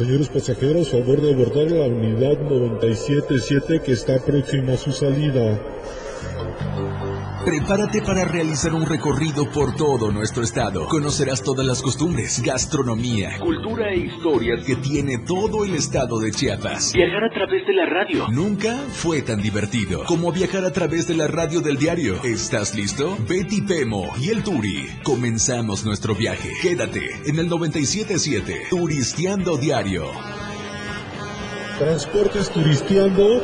[0.00, 5.60] Señores pasajeros, favor de abordar la unidad 977 que está próxima a su salida.
[7.44, 10.86] Prepárate para realizar un recorrido por todo nuestro estado.
[10.86, 16.92] Conocerás todas las costumbres, gastronomía, cultura e historias que tiene todo el estado de Chiapas.
[16.92, 18.28] Viajar a través de la radio.
[18.28, 22.22] Nunca fue tan divertido como viajar a través de la radio del diario.
[22.22, 23.16] ¿Estás listo?
[23.26, 24.86] Betty Pemo y el Turi.
[25.02, 26.50] Comenzamos nuestro viaje.
[26.60, 30.04] Quédate en el 977 Turisteando Diario.
[31.78, 33.40] Transportes Turisteando.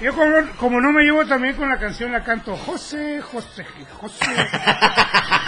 [0.00, 0.12] Yo
[0.58, 2.54] como, no me llevo también con la canción la canto.
[2.54, 3.64] José, José,
[3.98, 4.26] José.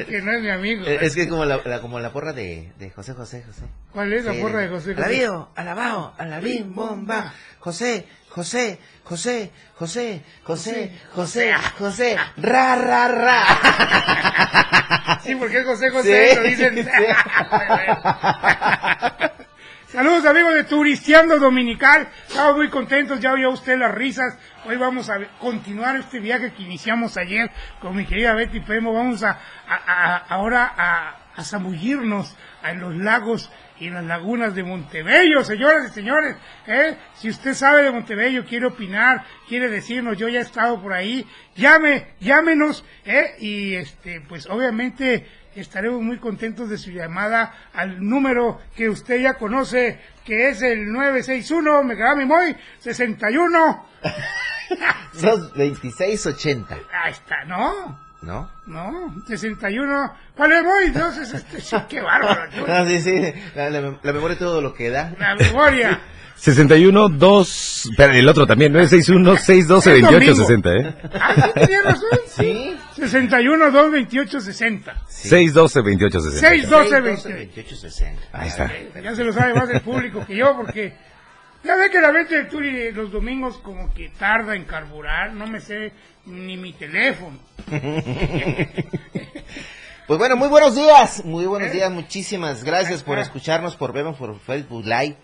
[0.00, 0.84] es que no es mi amigo.
[0.86, 3.62] Es que como la, como la porra de, de José, José, José.
[3.92, 5.04] ¿Cuál es la porra de José, José?
[5.04, 7.32] Alabío, alabao, alabim, bomba.
[7.58, 13.44] José, José, José, José, José, José, José, ra, ra, ra.
[15.24, 16.88] Sí, porque es José, José, lo dicen.
[19.88, 24.36] Saludos amigos de Turisteando Dominical, estamos muy contentos, ya oyó usted las risas,
[24.66, 27.50] hoy vamos a continuar este viaje que iniciamos ayer
[27.80, 29.38] con mi querida Betty Pemo, vamos a,
[30.28, 33.50] ahora a, a zambullirnos en los lagos
[33.80, 36.36] y en las lagunas de Montebello, señoras y señores.
[36.66, 36.96] ¿eh?
[37.14, 41.26] Si usted sabe de Montebello, quiere opinar, quiere decirnos, yo ya he estado por ahí,
[41.54, 43.36] llame, llámenos, ¿eh?
[43.38, 45.26] y este, pues obviamente
[45.60, 50.90] estaremos muy contentos de su llamada al número que usted ya conoce, que es el
[50.92, 53.86] 961, me queda mi muy, 61.
[55.14, 56.74] 2680.
[57.04, 57.98] Ahí está, ¿no?
[58.20, 58.50] ¿No?
[58.66, 60.12] No, 61.
[60.36, 60.84] ¿Cuál es muy?
[60.86, 62.50] Entonces, este, qué bárbaro.
[62.66, 65.14] No, sí, sí, la, la, memoria es todo lo que da.
[65.18, 66.00] La memoria.
[66.38, 70.94] 61, 2, pero el otro también, 961, 612, 28, 60, ¿eh?
[71.20, 72.08] Ah, sí, tenía razón.
[72.28, 72.76] Sí.
[72.96, 75.02] 61, 2, 28, 60.
[75.08, 75.28] Sí.
[75.28, 76.48] 612, 28, 60.
[76.48, 78.22] 612, 28, 60.
[78.32, 78.72] Ahí está.
[79.02, 80.94] Ya se lo sabe más el público que yo, porque
[81.64, 85.46] ya ve que la venta de Turi los domingos como que tarda en carburar, no
[85.48, 85.92] me sé
[86.26, 87.38] ni mi teléfono.
[90.08, 94.40] Pues bueno, muy buenos días, muy buenos días, muchísimas gracias por escucharnos, por vernos por
[94.40, 95.18] Facebook Live.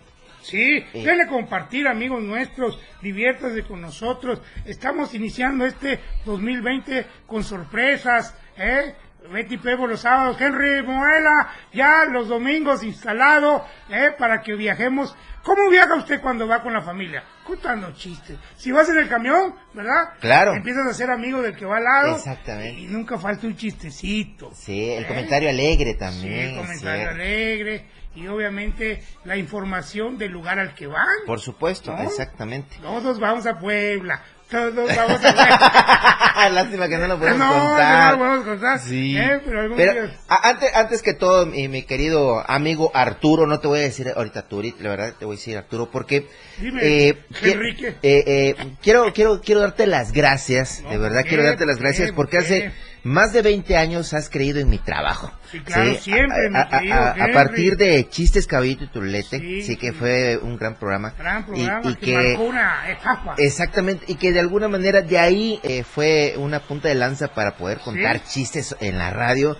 [0.45, 4.41] Sí, denle compartir, amigos nuestros, diviértase con nosotros.
[4.65, 8.93] Estamos iniciando este 2020 con sorpresas, ¿eh?
[9.31, 14.11] Betty Pebo los sábados, Henry Moela, ya los domingos instalado, ¿eh?
[14.19, 15.15] Para que viajemos.
[15.41, 17.23] ¿Cómo viaja usted cuando va con la familia?
[17.43, 18.37] Contando chistes.
[18.55, 20.13] Si vas en el camión, ¿verdad?
[20.19, 20.53] Claro.
[20.53, 22.15] Empiezas a ser amigo del que va al lado.
[22.17, 22.81] Exactamente.
[22.81, 24.51] Y nunca falta un chistecito.
[24.53, 25.07] Sí, el ¿eh?
[25.07, 26.49] comentario alegre también.
[26.49, 31.05] Sí, el comentario alegre y obviamente la información del lugar al que van.
[31.25, 32.77] Por supuesto, exactamente.
[32.81, 36.49] Todos vamos a Puebla, todos vamos a Puebla.
[36.51, 38.05] Lástima que no lo podemos no, contar.
[38.05, 38.79] No, lo podemos contar.
[38.79, 39.17] Sí.
[39.17, 39.41] ¿eh?
[39.43, 43.83] Pero, pero antes, antes que todo, mi, mi, querido amigo Arturo, no te voy a
[43.83, 46.27] decir ahorita Turi, la verdad te voy a decir Arturo, porque
[46.59, 47.95] Dime, eh, Enrique.
[48.01, 52.11] Eh, eh, quiero, quiero, quiero darte las gracias, no, de verdad quiero darte las gracias
[52.11, 52.71] porque hace
[53.05, 55.31] más de 20 años has creído en mi trabajo.
[55.51, 56.11] Sí, claro, ¿sí?
[56.11, 60.39] siempre, a, a, a, a, partir de Chistes, Caballito y Turulete, sí, sí, que fue
[60.41, 61.13] un gran programa.
[61.15, 63.35] Gran programa y, y que, que, marcó una etapa.
[63.37, 67.55] Exactamente, y que de alguna manera de ahí eh, fue una punta de lanza para
[67.55, 69.55] poder contar chistes en la radio.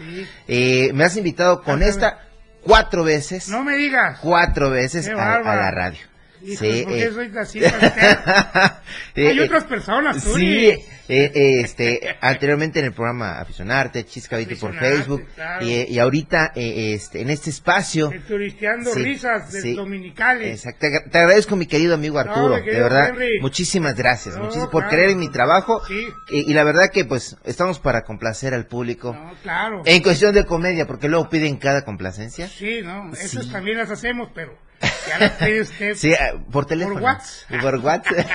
[0.48, 2.26] Eh, me has invitado con esta
[2.62, 3.48] cuatro veces.
[3.50, 4.20] No me digas.
[4.22, 6.00] Cuatro veces a, la radio.
[6.46, 7.62] Hijo, sí, ¿por qué eh, soy así?
[9.16, 10.36] Hay otras personas, tú.
[10.36, 15.66] Sí, eh, eh, este, anteriormente en el programa Aficionarte, Chiscabito por Facebook, claro.
[15.66, 18.12] y, y, ahorita eh, este, en este espacio.
[18.12, 20.66] El turisteando sí, risas del sí, dominicales.
[20.66, 20.80] Exacto.
[20.82, 23.40] Te, te, agradezco, mi querido amigo Arturo, no, querido de verdad, Henry.
[23.40, 24.96] muchísimas gracias, no, muchísimas por claro.
[24.96, 25.82] creer en mi trabajo,
[26.30, 29.14] y, y, la verdad que pues estamos para complacer al público.
[29.14, 29.82] No, claro.
[29.86, 32.48] En cuestión de comedia, porque luego piden cada complacencia.
[32.48, 34.58] Sí, no, esas también las hacemos, pero
[35.62, 35.96] usted.
[35.96, 36.14] Sí,
[36.52, 36.96] por teléfono.
[36.96, 37.62] Por WhatsApp.
[37.62, 38.26] Por WhatsApp.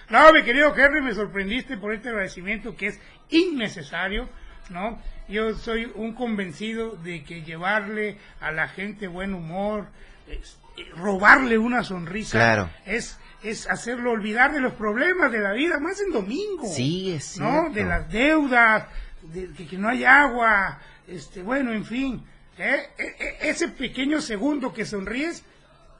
[0.10, 3.00] no, mi querido Henry, me sorprendiste por este agradecimiento que es
[3.30, 4.28] innecesario,
[4.70, 5.00] ¿no?
[5.28, 9.88] Yo soy un convencido de que llevarle a la gente buen humor,
[10.28, 10.58] es,
[10.96, 12.70] robarle una sonrisa, claro.
[12.84, 16.66] es es hacerlo olvidar de los problemas de la vida, más en domingo.
[16.66, 17.70] Sí, es ¿No?
[17.70, 18.86] De las deudas,
[19.22, 22.24] de, de que no hay agua, este, bueno, en fin.
[22.58, 22.88] ¿Eh?
[22.98, 25.44] E, ese pequeño segundo que sonríes,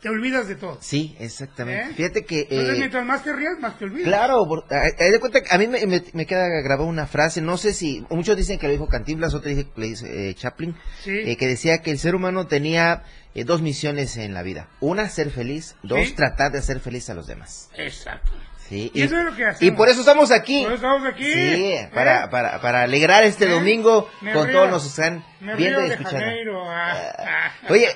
[0.01, 0.79] te olvidas de todo.
[0.81, 1.91] Sí, exactamente.
[1.91, 1.95] ¿Eh?
[1.95, 2.41] Fíjate que...
[2.43, 4.05] Entonces, eh, mientras más te rías, más te olvidas.
[4.05, 7.07] Claro, por, a, a, de cuenta que a mí me, me, me, queda grabada una
[7.07, 10.31] frase, no sé si, muchos dicen que lo dijo Cantinflas, otros dicen que lo dice
[10.31, 11.11] eh, Chaplin, sí.
[11.25, 13.05] eh, que decía que el ser humano tenía
[13.35, 14.69] eh, dos misiones en la vida.
[14.81, 15.77] Una, ser feliz.
[15.83, 16.13] Dos, ¿Sí?
[16.15, 17.71] tratar de hacer feliz a los demás.
[17.77, 18.31] Exacto.
[18.69, 19.77] Sí, Y eso es lo que y hacemos.
[19.77, 20.63] por eso estamos aquí.
[20.65, 21.25] Por eso estamos aquí.
[21.25, 21.91] Sí, ¿eh?
[21.95, 23.49] para, para, para alegrar este ¿Eh?
[23.51, 25.25] domingo Me con río- todos los que están
[25.57, 26.19] viendo y escuchando.
[26.19, 27.53] Janeiro, ah, ah.
[27.69, 27.89] Oye,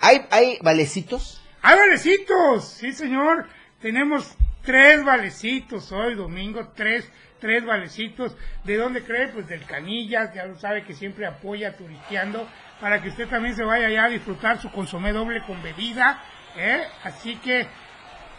[0.00, 1.40] ¿hay, hay valecitos?
[1.62, 2.64] ¡Hay valecitos!
[2.68, 3.46] Sí, señor.
[3.80, 4.34] Tenemos
[4.64, 6.72] tres valecitos hoy, domingo.
[6.74, 7.08] Tres,
[7.38, 8.36] tres valecitos.
[8.64, 9.28] ¿De dónde cree?
[9.28, 10.34] Pues del Canillas.
[10.34, 12.48] Ya lo sabe que siempre apoya Turisteando.
[12.80, 16.20] Para que usted también se vaya allá a disfrutar su consomé doble con bebida.
[16.56, 16.82] ¿eh?
[17.04, 17.66] Así que,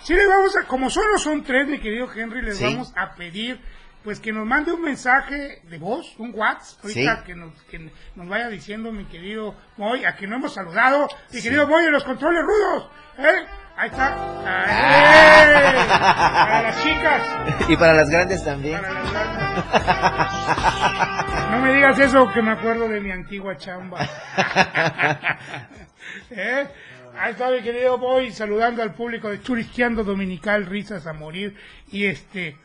[0.04, 2.64] sí le vamos a, como solo son tres, mi querido Henry, les Sí.
[2.66, 3.60] vamos a pedir
[4.04, 7.24] pues que nos mande un mensaje de voz, un WhatsApp, ahorita Sí.
[7.24, 11.40] que, nos, que nos vaya diciendo mi querido Moy, a quien no hemos saludado, mi
[11.42, 12.90] querido Moy de los controles rudos,
[13.20, 13.46] ¿eh?
[13.78, 14.16] Ahí está.
[14.46, 15.88] ¡Ay!
[15.88, 17.22] Para las chicas.
[17.70, 18.82] Y para las grandes también.
[18.82, 19.64] Para las grandes.
[21.52, 24.00] No me digas eso que me acuerdo de mi antigua chamba.
[26.32, 26.68] ¿Eh?
[27.18, 31.56] Ahí está mi querido Boy saludando al público de Churisteando Dominical, risas a morir.
[31.92, 32.58] Y este,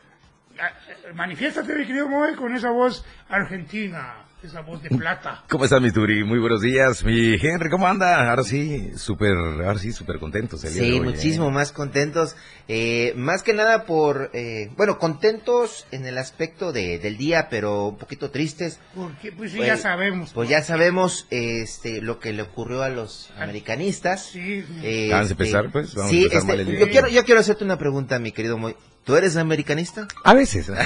[1.13, 5.43] manifiéstate mi querido Boy con esa voz argentina, esa voz de plata.
[5.49, 6.23] ¿Cómo estás, mi Turi?
[6.23, 7.03] Muy buenos días.
[7.03, 8.29] Mi Henry, ¿cómo anda?
[8.29, 11.51] Ahora sí, súper, ahora sí, súper contentos el día de Sí, hoy, muchísimo ¿eh?
[11.51, 12.35] más contentos.
[12.67, 17.87] Eh, más que nada por, eh, bueno, contentos en el aspecto de, del día, pero
[17.87, 18.79] un poquito tristes.
[18.95, 20.31] Porque pues sí, Pues- ya sabemos.
[20.33, 24.27] Pues ya sabemos este lo que le ocurrió a los americanistas.
[24.27, 24.79] Sí, sí.
[24.83, 26.79] Eh, Vamos a empezar, pues, vamos a empezar este, mal el día.
[26.79, 28.75] yo quiero yo quiero hacerte una pregunta, mi querido Moy.
[29.03, 30.07] ¿Tú eres americanista?
[30.25, 30.69] A veces.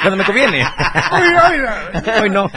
[0.00, 0.64] Cuando me conviene.
[1.12, 2.50] Oye, Hoy no.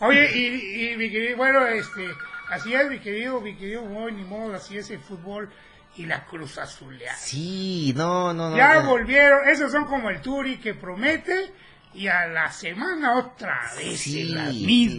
[0.00, 2.06] Oye, y, y mi querido, bueno, este,
[2.50, 5.50] así es, mi querido, mi querido Moy, ni modo, así es el fútbol
[5.96, 7.16] y la Cruz Azuleada.
[7.16, 8.56] Sí, no, no, no.
[8.56, 8.90] Ya no.
[8.90, 11.52] volvieron, esos son como el Turi que promete
[11.94, 14.50] y a la semana otra vez Sí, la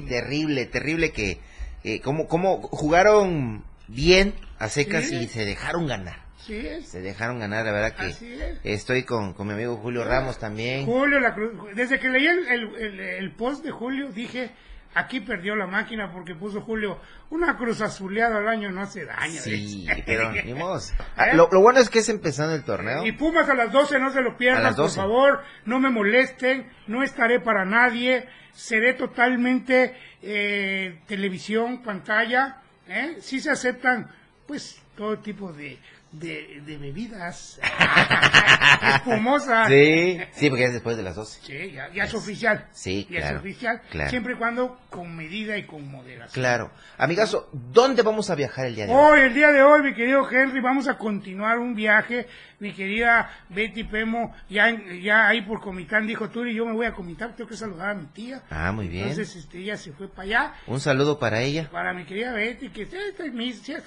[0.10, 1.39] terrible, terrible que
[1.84, 5.16] eh, como como jugaron bien a secas Sí.
[5.16, 6.26] y se dejaron ganar.
[6.55, 6.88] Es.
[6.89, 8.59] Se dejaron ganar, la verdad que Así es.
[8.63, 10.85] estoy con, con mi amigo Julio Ramos también.
[10.85, 14.51] Julio, la Cruz, desde que leí el, el, el- el post de Julio dije,
[14.95, 16.99] aquí perdió la máquina porque puso Julio,
[17.29, 19.39] una Cruz Azuleada al año no hace daño.
[19.41, 19.51] Sí,
[19.85, 20.03] dice.
[20.05, 20.79] pero ni modo.
[21.15, 21.35] Ah, ¿Eh?
[21.35, 23.05] Lo, lo bueno es que es empezando el torneo.
[23.05, 24.95] Y Pumas a las 12, no se lo A pierdan, por 12.
[24.95, 29.93] favor, no me molesten, no estaré para nadie, seré totalmente
[30.23, 33.17] eh, televisión, pantalla, ¿eh?
[33.19, 34.09] sí se aceptan,
[34.47, 35.77] pues, todo tipo de,
[36.19, 37.59] de, de bebidas
[38.95, 39.67] espumosas.
[39.69, 41.39] Sí, sí, porque es después de las 12.
[41.43, 42.67] Sí, ya, ya es oficial.
[42.71, 44.09] Sí, ya claro, es oficial, claro.
[44.09, 46.33] siempre y cuando con medida y con moderación.
[46.33, 46.71] Claro.
[46.97, 48.99] Amigazo, ¿dónde vamos a viajar el día de hoy?
[48.99, 52.27] Hoy, el día de hoy, mi querido Henry, vamos a continuar un viaje.
[52.59, 56.93] Mi querida Betty Pemo, ya, ya ahí por Comitán, dijo Turi, yo me voy a
[56.93, 58.41] Comitán, tengo que saludar a mi tía.
[58.49, 59.09] Ah, muy bien.
[59.09, 60.53] Entonces, este, ella se fue para allá.
[60.65, 61.69] Un saludo para ella.
[61.71, 62.87] Para mi querida Betty, que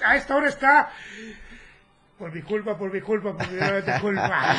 [0.04, 0.90] a esta hora está...
[2.20, 4.54] Por mi culpa, por mi culpa, por mi culpa.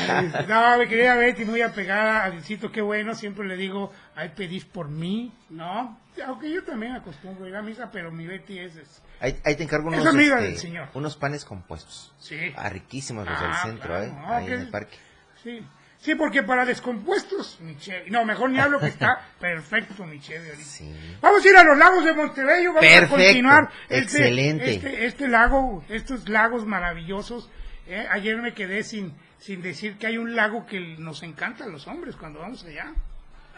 [0.47, 4.65] No, mi querida Betty, muy apegada a Diosito, qué bueno, siempre le digo, ahí pedís
[4.65, 5.95] por mí, ¿no?
[6.25, 8.75] Aunque yo también acostumbro ir a misa, pero mi Betty es...
[8.77, 10.87] es- Ahí, ahí te encargo unos, amiga este, del señor.
[10.95, 12.11] unos panes compuestos.
[12.17, 12.51] Sí.
[12.57, 14.11] Ah, riquísimos los del Ah, centro, claro, ¿eh?
[14.11, 14.97] no, ahí que- en el parque.
[15.43, 15.63] Sí,
[16.01, 18.09] sí, porque para descompuestos, mi Chevy.
[18.11, 20.65] No, mejor ni hablo que está perfecto, mi Chevy ahorita.
[20.65, 21.17] Sí.
[21.21, 23.69] Vamos a ir a los lagos de Montebello, vamos Perfecto, a continuar.
[23.89, 24.71] Este, excelente.
[24.75, 27.49] Este, este lago, estos lagos maravillosos.
[27.87, 28.05] ¿eh?
[28.11, 31.87] Ayer me quedé sin, sin decir que hay un lago que nos encanta a los
[31.87, 32.91] hombres cuando vamos allá.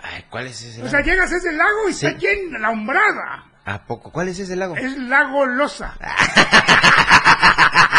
[0.01, 1.11] Ay, ¿cuál es ese O sea, lago?
[1.11, 2.05] llegas a ese lago y Sí.
[2.07, 3.45] está llena la hombrada.
[3.65, 4.11] ¿A poco?
[4.11, 4.75] ¿Cuál es ese lago?
[4.75, 5.93] Es lago Loza.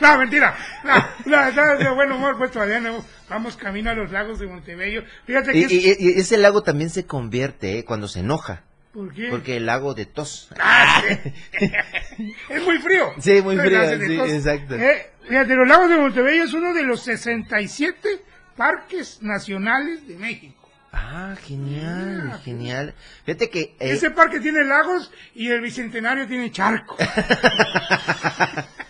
[0.00, 0.56] No, mentira.
[1.26, 3.04] No, no, de buen humor, pues todavía no.
[3.28, 5.04] Vamos camino a los lagos de Montebello.
[5.26, 7.84] Fíjate que Y, es- y- y ese lago también se convierte ¿eh?
[7.84, 8.62] cuando se enoja.
[8.92, 9.28] ¿Por qué?
[9.30, 10.48] Porque el lago de tos.
[10.58, 11.32] Ah, sí.
[12.48, 13.12] es muy frío.
[13.20, 14.74] Sí, muy frío, sí, exacto.
[14.74, 18.08] eh, fíjate, los lagos de Montebello es uno de los 67
[18.56, 20.56] parques nacionales de México.
[20.92, 22.94] Ah, genial, Ah, genial.
[23.24, 23.60] Fíjate que...
[23.78, 26.98] eh, Ese parque tiene lagos y el Bicentenario tiene charcos.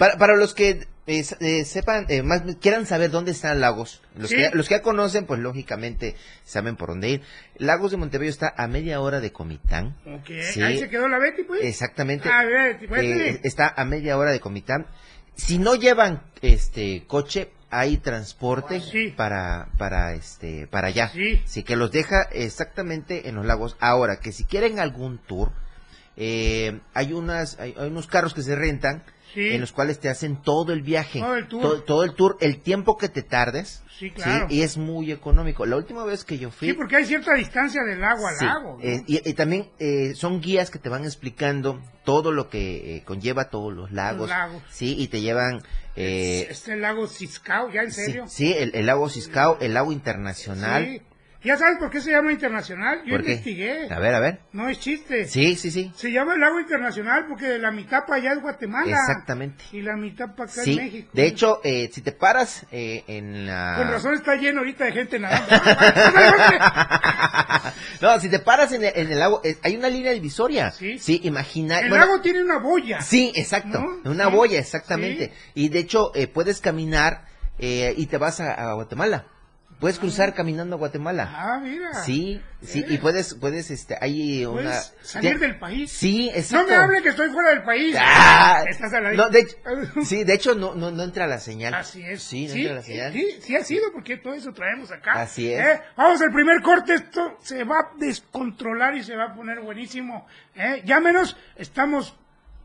[0.00, 4.30] Para, para los que eh, eh, sepan, eh, más quieran saber dónde están Lagos, los,
[4.30, 4.36] Sí.
[4.36, 7.22] que, los que ya conocen, pues lógicamente saben por dónde ir.
[7.58, 9.94] Lagos de Montebello está a media hora de Comitán.
[10.06, 10.62] Ok, Sí.
[10.62, 11.60] ahí se quedó la Betty, pues.
[11.64, 12.30] Exactamente.
[12.32, 14.86] Ah, Betty, pues, Eh, está a media hora de Comitán.
[15.34, 19.12] Si no llevan este coche, hay transporte Sí.
[19.14, 21.10] para para este para allá.
[21.44, 21.62] Sí.
[21.62, 23.76] que los deja exactamente en los lagos.
[23.80, 25.52] Ahora que si quieren algún tour,
[26.16, 29.50] eh, hay unas hay, hay unos carros que se rentan Sí.
[29.50, 31.62] en los cuales te hacen todo el viaje, Todo el tour.
[31.62, 33.82] todo, todo el tour, el tiempo que te tardes.
[33.98, 34.46] Sí, claro.
[34.48, 35.66] y es muy económico.
[35.66, 38.78] La última vez que yo fui, Sí, porque hay cierta distancia del lago al lago.
[38.78, 38.82] ¿no?
[38.82, 43.02] eh, y, y también eh, son guías que te van explicando todo lo que eh,
[43.04, 44.62] conlleva todos los lagos, lagos.
[44.70, 45.62] sí, y te llevan
[45.96, 48.24] Eh, ¿Es el lago Ciscao, ya en serio?
[48.26, 51.02] sí, el, el lago Ciscao, el lago internacional.
[51.42, 53.02] ¿Ya sabes por qué se llama internacional?
[53.06, 53.32] Yo ¿Por qué?
[53.32, 53.88] investigué.
[53.90, 54.40] A ver, a ver.
[54.52, 55.26] No es chiste.
[55.26, 55.90] Sí, sí, sí.
[55.96, 58.90] Se llama el lago internacional porque de la mitad para allá es Guatemala.
[58.98, 59.64] Exactamente.
[59.72, 61.10] Y la mitad para acá Sí, es México.
[61.14, 63.74] de hecho, eh, si te paras eh, en la...
[63.78, 65.48] Con razón está lleno ahorita de gente nadando.
[68.02, 70.70] no, si te paras en el, en el lago, eh, hay una línea divisoria.
[70.72, 70.98] Sí.
[70.98, 71.80] Sí, imagina...
[71.80, 73.00] el bueno, lago tiene una boya.
[73.00, 73.80] Sí, exacto.
[73.80, 74.10] ¿No?
[74.10, 75.28] Una Sí, boya, exactamente.
[75.54, 75.54] sí.
[75.54, 77.24] Y de hecho, eh, puedes caminar
[77.58, 79.24] eh, y te vas a, a Guatemala.
[79.80, 81.32] Puedes cruzar caminando a Guatemala.
[81.34, 81.94] Ah, mira.
[82.04, 82.86] Sí, sí, Eh.
[82.90, 84.60] y puedes, puedes, este, hay una...
[84.62, 85.90] Puedes salir del país.
[85.90, 86.68] Sí, No exacto.
[86.68, 87.96] me hable que estoy fuera del país.
[87.98, 89.16] Ah, Estás al aire.
[89.16, 89.46] no, de,
[90.04, 91.72] sí, de hecho no, no, no entra la señal.
[91.72, 92.22] Así es.
[92.22, 93.12] Sí, no sí, entra la señal.
[93.14, 95.12] sí, sí ha sido porque todo eso traemos acá.
[95.22, 95.60] Así es.
[95.66, 95.80] ¿Eh?
[95.96, 100.26] Vamos al primer corte, esto se va a descontrolar y se va a poner buenísimo.
[100.56, 100.82] ¿eh?
[100.84, 102.14] Llámenos, estamos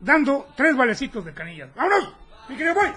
[0.00, 1.70] dando tres valecitos de canillas.
[1.74, 2.12] ¡Vámonos!
[2.48, 2.88] Mi querido boy.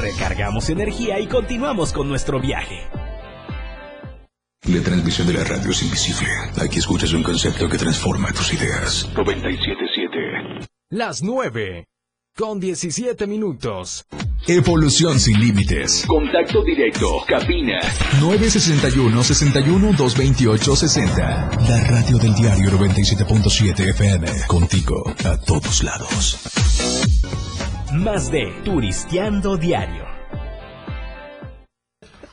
[0.00, 2.86] Recargamos energía y continuamos con nuestro viaje.
[4.68, 6.28] La transmisión de la radio es invisible.
[6.64, 9.10] Aquí escuchas un concepto que transforma tus ideas.
[9.16, 10.68] 977.
[10.90, 11.89] Las 9.
[12.36, 14.06] Con 17 minutos.
[14.46, 16.04] Evolución sin límites.
[16.06, 17.22] Contacto directo.
[17.26, 17.78] Cabina.
[18.20, 21.50] 961 61 228 60.
[21.68, 24.26] La radio del diario 97.7 FM.
[24.46, 26.38] Contigo a todos lados.
[27.92, 30.09] Más de Turisteando Diario.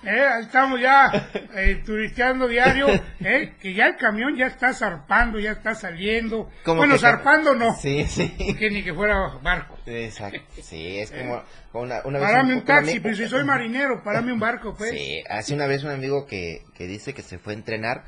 [0.03, 1.11] Eh, ahí estamos ya
[1.55, 2.87] eh, turisteando diario,
[3.19, 6.49] eh, que ya el camión ya está zarpando, ya está saliendo.
[6.63, 8.29] Como Bueno, que- zarpando no, Sí, sí.
[8.57, 9.77] que ni que fuera barco.
[9.85, 10.39] Exacto.
[10.61, 13.43] Sí, es como como una, una vez Parame un un taxi, ami- pues si soy
[13.43, 14.91] marinero, parame un barco, pues.
[14.91, 18.03] Sí, hace una vez un amigo que, que dice que se fue a entrenar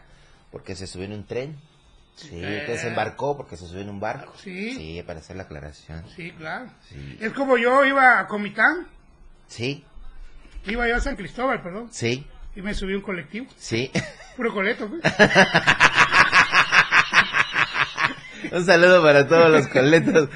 [0.52, 1.58] porque se subió en un tren.
[2.16, 4.34] Sí, entonces embarcó porque se subió en un barco.
[4.38, 4.76] Sí.
[4.76, 6.04] Sí, para hacer la aclaración.
[6.16, 6.66] Sí, claro.
[6.90, 7.18] Sí.
[7.22, 8.88] Es como yo iba a Comitán,
[9.48, 9.84] Sí,
[10.70, 13.92] iba yo a San Cristóbal, perdón, sí, y me subí a un colectivo, sí.
[14.36, 15.02] puro coleto, pues.
[18.52, 20.30] un saludo para todos los coletos.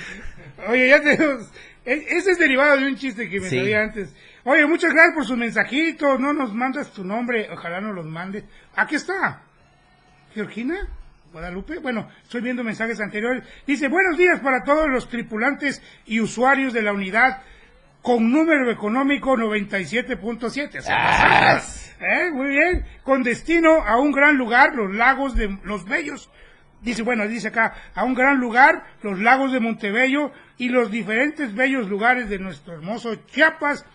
[0.68, 1.50] Oye, ya tenemos...
[1.86, 3.58] Ese es derivado de un chiste que me Sí.
[3.60, 4.14] sabía antes.
[4.46, 6.18] Oye, muchas gracias por sus mensajitos.
[6.20, 7.50] No nos mandas tu nombre.
[7.52, 8.46] Ojalá no los mandes.
[8.76, 9.42] Aquí está.
[10.34, 10.88] Georgina
[11.34, 11.80] Guadalupe.
[11.80, 13.44] Bueno, estoy viendo mensajes anteriores.
[13.68, 17.42] Dice, buenos días para todos los tripulantes y usuarios de la unidad
[18.04, 20.78] con número económico 97.7.
[20.80, 21.62] O sea, Ah.
[22.00, 22.30] ¿eh?
[22.32, 22.86] Muy bien.
[23.04, 26.30] Con destino a un gran lugar, los lagos de Los Bellos.
[26.82, 31.56] Dice, bueno, dice acá, a un gran lugar, los lagos de Montebello y los diferentes
[31.56, 33.86] bellos lugares de nuestro hermoso Chiapas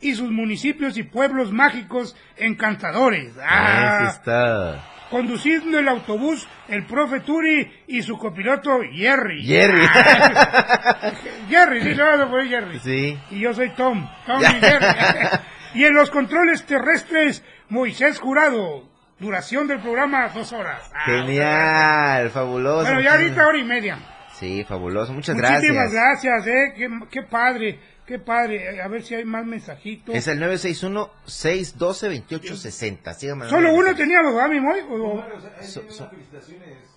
[0.00, 3.32] y sus municipios y pueblos mágicos encantadores.
[3.42, 4.84] Ah, Eso está.
[5.10, 9.42] Conduciendo el autobús, el profe Turi y su copiloto Jerry.
[9.44, 9.86] Jerry.
[11.48, 12.78] Jerry, sí, a poner Jerry.
[12.80, 13.18] Sí.
[13.30, 14.86] Y yo soy Tom, Tom y Jerry.
[15.74, 18.88] y en los controles terrestres, Moisés Jurado.
[19.18, 20.88] Duración del programa, dos horas.
[20.94, 22.84] Ah, Genial, fabuloso.
[22.84, 23.98] Bueno, ya ahorita hora y media.
[24.34, 25.12] Sí, fabuloso.
[25.12, 26.44] Muchas Muchísimas gracias.
[26.44, 26.74] gracias, eh.
[26.76, 28.74] Qué, qué padre, qué padre.
[28.76, 30.12] Eh, A ver si hay más mensajitos.
[30.14, 33.14] Es el 961-612-2860.
[33.14, 33.48] Síganme.
[33.48, 34.80] Solo uno teníamos, ¿verdad, mi Moy?
[34.90, 35.24] O-
[35.62, 36.10] So- so-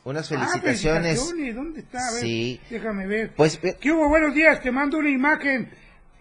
[0.03, 1.19] unas Ah, felicitaciones.
[1.19, 1.55] felicitaciones.
[1.55, 2.07] ¿Dónde está?
[2.07, 2.59] A ver, Sí.
[2.69, 3.33] Déjame ver.
[3.35, 4.09] Pues, ¿Qué hubo?
[4.09, 5.69] Buenos días, te mando una imagen.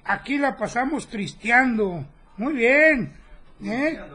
[0.05, 2.07] Aquí la pasamos tristeando.
[2.37, 3.13] Muy bien.
[3.65, 3.99] ¿Eh?
[3.99, 4.07] Ah,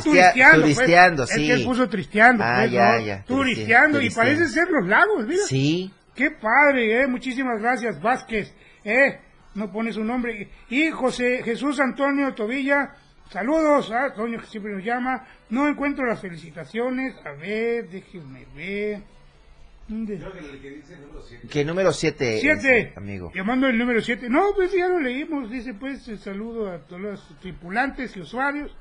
[0.00, 0.74] turistea- turisteando, pues.
[0.76, 1.46] turisteando, Es sí.
[1.46, 2.44] que él puso tristeando.
[2.44, 3.06] Ah, pues, ya, ¿no?
[3.06, 3.98] ya, Turisteando.
[3.98, 4.38] Y turisteando.
[4.38, 5.42] parece ser los lagos, mira.
[5.46, 5.92] Sí.
[6.14, 7.06] Qué padre, eh.
[7.06, 8.52] Muchísimas gracias, Vázquez.
[8.84, 9.20] Eh,
[9.58, 10.48] no pone su nombre.
[10.70, 12.94] Y José Jesús Antonio Tobilla.
[13.30, 15.26] Saludos a Antonio que siempre nos llama.
[15.50, 17.14] No encuentro las felicitaciones.
[17.26, 19.02] A ver, déjenme ver.
[19.86, 20.20] ¿Dónde?
[21.50, 22.92] ¿Qué número 7 Siete.
[22.96, 23.32] amigo?
[23.34, 24.28] Llamando el número 7.
[24.28, 25.50] No, pues ya lo leímos.
[25.50, 28.74] Dice pues el saludo a todos los tripulantes y usuarios.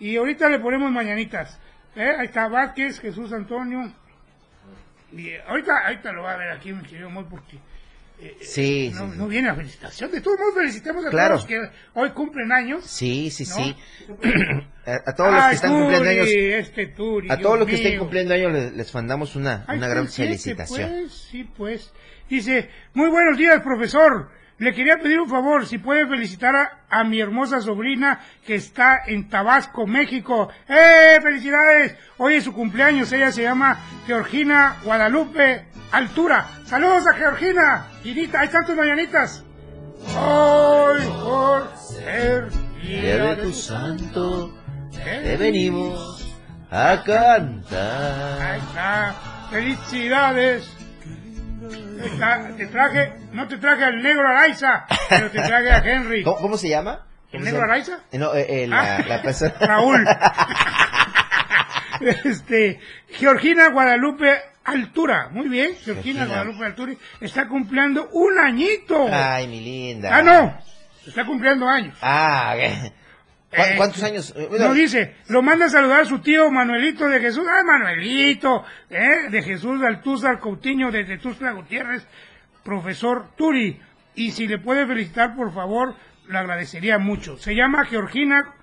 [0.00, 1.60] Y ahorita le ponemos mañanitas.
[1.96, 2.14] ¿Eh?
[2.18, 3.92] Ahí está Vázquez, Jesús Antonio.
[5.12, 7.58] Y ahorita, ahorita lo va a ver aquí, mi querido Moy, porque
[8.40, 10.10] Sí, no, sí, no viene la felicitación.
[10.10, 11.36] De todos modos, felicitemos a Claro.
[11.36, 12.84] todos los que hoy cumplen años.
[12.84, 13.54] sí, sí, ¿No?
[13.56, 13.76] sí.
[14.86, 17.92] a, a todos los que están cumpliendo años, Este Turi, a todos los que estén
[17.92, 18.00] mío.
[18.00, 20.90] cumpliendo años les, les mandamos una, una gran el siete, felicitación.
[20.90, 21.92] Pues, sí, pues.
[22.28, 24.30] Dice, muy buenos días, profesor.
[24.58, 29.02] Le quería pedir un favor, si puede felicitar a, a mi hermosa sobrina que está
[29.06, 30.48] en Tabasco, México.
[30.68, 31.94] ¡Eh, felicidades!
[32.16, 36.44] Hoy es su cumpleaños, ella se llama Georgina Guadalupe Altura.
[36.64, 37.86] Saludos a Georgina.
[38.02, 39.44] Girita, hay tantas mañanitas.
[40.16, 42.48] Hoy por ser
[42.82, 44.52] Día de tu santo,
[44.92, 46.34] te venimos
[46.70, 48.56] a Ahí cantar.
[48.56, 49.14] está.
[49.50, 50.77] Felicidades.
[51.68, 56.22] Te traje, no te traje al negro Araiza, pero te traje a Henry.
[56.22, 57.06] ¿Cómo, cómo se llama?
[57.30, 57.64] ¿El ¿Cómo se negro?
[57.64, 57.98] Araiza?
[58.10, 59.04] Eh, No, eh, eh, la, Ah.
[59.06, 59.54] la persona.
[59.60, 60.04] Raúl.
[62.24, 66.26] este, Georgina Guadalupe Altura, muy bien, Georgina Georgina.
[66.26, 69.06] Guadalupe Altura está cumpliendo un añito.
[69.10, 70.10] Ay, mi linda.
[70.14, 70.58] ah, no,
[71.06, 71.96] está cumpliendo años.
[72.02, 72.92] Ah, ¿qué?
[73.50, 74.34] ¿Cu- Eh, ¿Cuántos años?
[74.36, 77.46] Eh, No dice, lo manda a saludar a su tío Manuelito de Jesús.
[77.48, 79.30] Ah, Manuelito, ¿eh?
[79.30, 82.06] de Jesús de Altúzar Coutinho, desde Tuxtla Gutiérrez,
[82.62, 83.80] profesor Turi.
[84.14, 85.94] Y si le puede felicitar, por favor,
[86.28, 87.38] le agradecería mucho.
[87.38, 88.54] Se llama Georgina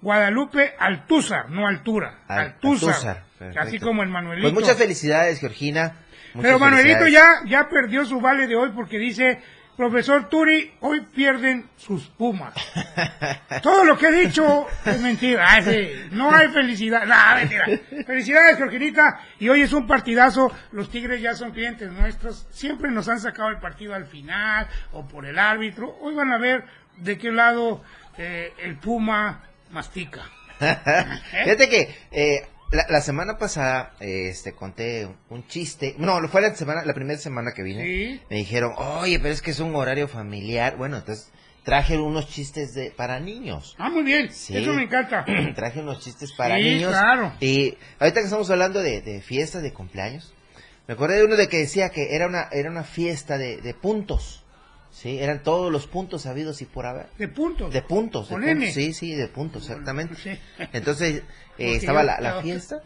[0.00, 2.20] Guadalupe Altúzar, no Altura.
[2.28, 3.22] Al- Altúzar.
[3.56, 4.48] Así como el Manuelito.
[4.50, 5.92] Pues muchas felicidades, Georgina.
[6.34, 9.40] Muchas Pero Manuelito ya, ya perdió su vale de hoy porque dice,
[9.76, 12.54] profesor Turi, hoy pierden sus pumas.
[13.62, 15.44] Todo lo que he dicho es mentira.
[15.46, 15.60] Ah,
[16.12, 17.02] No hay felicidad.
[18.06, 19.20] Felicidades, Georginita.
[19.38, 20.50] Y hoy es un partidazo.
[20.72, 22.46] Los Tigres ya son clientes nuestros.
[22.50, 25.96] Siempre nos han sacado el partido al final o por el árbitro.
[26.00, 26.64] Hoy van a ver
[26.98, 27.82] de qué lado
[28.16, 30.22] eh, el Puma mastica.
[30.58, 35.94] Fíjate que eh, la, la semana pasada este conté un chiste.
[35.98, 37.84] No, lo fue la semana, la primera semana que vine.
[37.84, 38.20] Sí.
[38.30, 40.76] Me dijeron, oye, pero es que es un horario familiar.
[40.76, 41.30] Bueno, entonces
[41.64, 43.74] traje unos chistes de para niños.
[43.78, 44.30] Ah, muy bien.
[44.32, 44.56] Sí.
[44.56, 45.24] Eso me encanta.
[45.54, 46.90] traje unos chistes para Sí, niños.
[46.90, 47.32] claro.
[47.40, 50.34] Y ahorita que estamos hablando de, de fiestas de cumpleaños,
[50.86, 53.72] me acordé de uno de que decía que era una, era una fiesta de, de
[53.74, 54.42] puntos.
[54.90, 57.06] Sí, eran todos los puntos habidos y por haber.
[57.18, 57.72] De puntos.
[57.72, 58.72] De puntos, de puntos.
[58.74, 60.38] Sí, sí, de puntos, exactamente.
[60.72, 61.22] Entonces,
[61.58, 62.82] eh, estaba yo- la, la fiesta,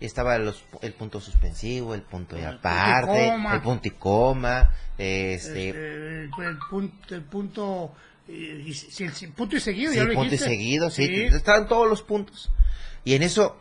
[0.00, 5.34] y estaba los, el punto suspensivo, el punto y aparte, el punto y coma, este,
[5.34, 7.92] Este, el, el punto, el punto,
[8.28, 8.72] y
[9.04, 10.48] el, punto y seguido, sí, ya lo punto y dijiste.
[10.48, 12.50] seguido, sí, estaban todos los puntos.
[13.04, 13.56] Y en eso,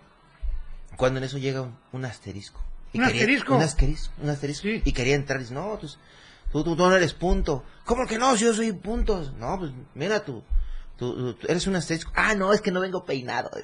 [0.98, 2.62] cuando en eso llega un, un asterisco.
[2.94, 3.56] Y ¿Un quería- asterisco?
[3.56, 4.62] Un asterisco, un asterisco.
[4.64, 4.82] Sí.
[4.86, 5.98] Y quería entrar y dice, no, pues,
[6.52, 7.64] tú, tú, tú no eres punto.
[7.86, 8.36] ¿Cómo que no?
[8.38, 9.34] Si yo soy puntos.
[9.34, 10.44] No, pues, mira tú.
[10.98, 12.12] Tú, tú- eres un asterisco.
[12.16, 13.50] Ah, no, es que no vengo peinado.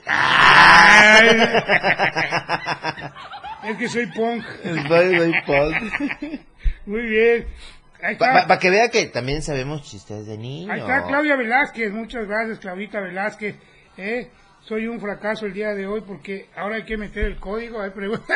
[3.63, 4.43] Es que soy punk.
[4.87, 5.75] Soy- soy punk.
[6.85, 7.47] Muy bien.
[8.19, 10.71] Para que vea que también sabemos chistes de niños.
[10.71, 11.91] Ahí está Claudia Velázquez.
[11.93, 13.55] Muchas gracias, Claudita Velázquez.
[13.97, 14.29] ¿eh?
[14.59, 17.79] Soy un fracaso el día de hoy porque ahora hay que meter el código.
[17.93, 18.35] Pregunta.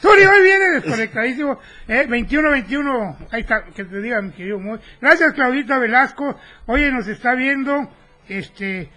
[0.00, 1.58] Tony, hoy viene desconectadísimo.
[1.86, 2.06] ¿eh?
[2.08, 3.16] 2121.
[3.30, 4.80] Ahí está, que te diga mi querido Moy.
[5.00, 6.36] Gracias, Claudita Velasco.
[6.66, 7.88] Oye, nos está viendo.
[8.28, 8.90] Este.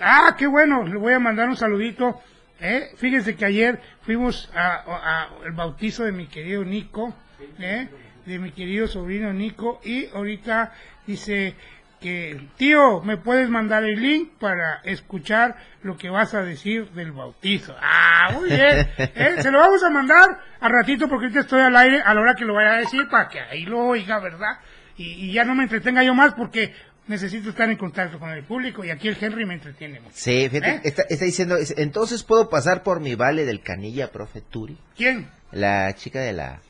[0.00, 0.84] Ah, qué bueno.
[0.86, 2.20] Le voy a mandar un saludito.
[2.60, 2.90] ¿eh?
[2.96, 7.14] Fíjense que ayer fuimos a, a- a el bautizo de mi querido Nico.
[7.58, 7.88] ¿eh?
[8.26, 9.80] De mi querido sobrino Nico.
[9.84, 10.72] Y ahorita
[11.06, 11.54] dice
[12.00, 17.12] que tío, ¿me puedes mandar el link para escuchar lo que vas a decir del
[17.12, 17.74] bautizo?
[17.80, 18.88] Ah, muy bien.
[18.98, 19.36] ¿eh?
[19.38, 22.34] Se lo vamos a mandar al ratito porque ahorita estoy al aire a la hora
[22.34, 24.58] que lo vaya a decir para que ahí lo oiga, ¿verdad?
[24.96, 26.72] Y ya no me entretenga yo más porque
[27.06, 30.14] necesito estar en contacto con el público y aquí el Henry me entretiene mucho.
[30.16, 30.80] Sí, fíjate, ¿Eh?
[30.84, 35.28] está, está diciendo, entonces puedo pasar por mi vale del Canilla, profe Turi, ¿Quién?
[35.52, 36.60] la chica de la...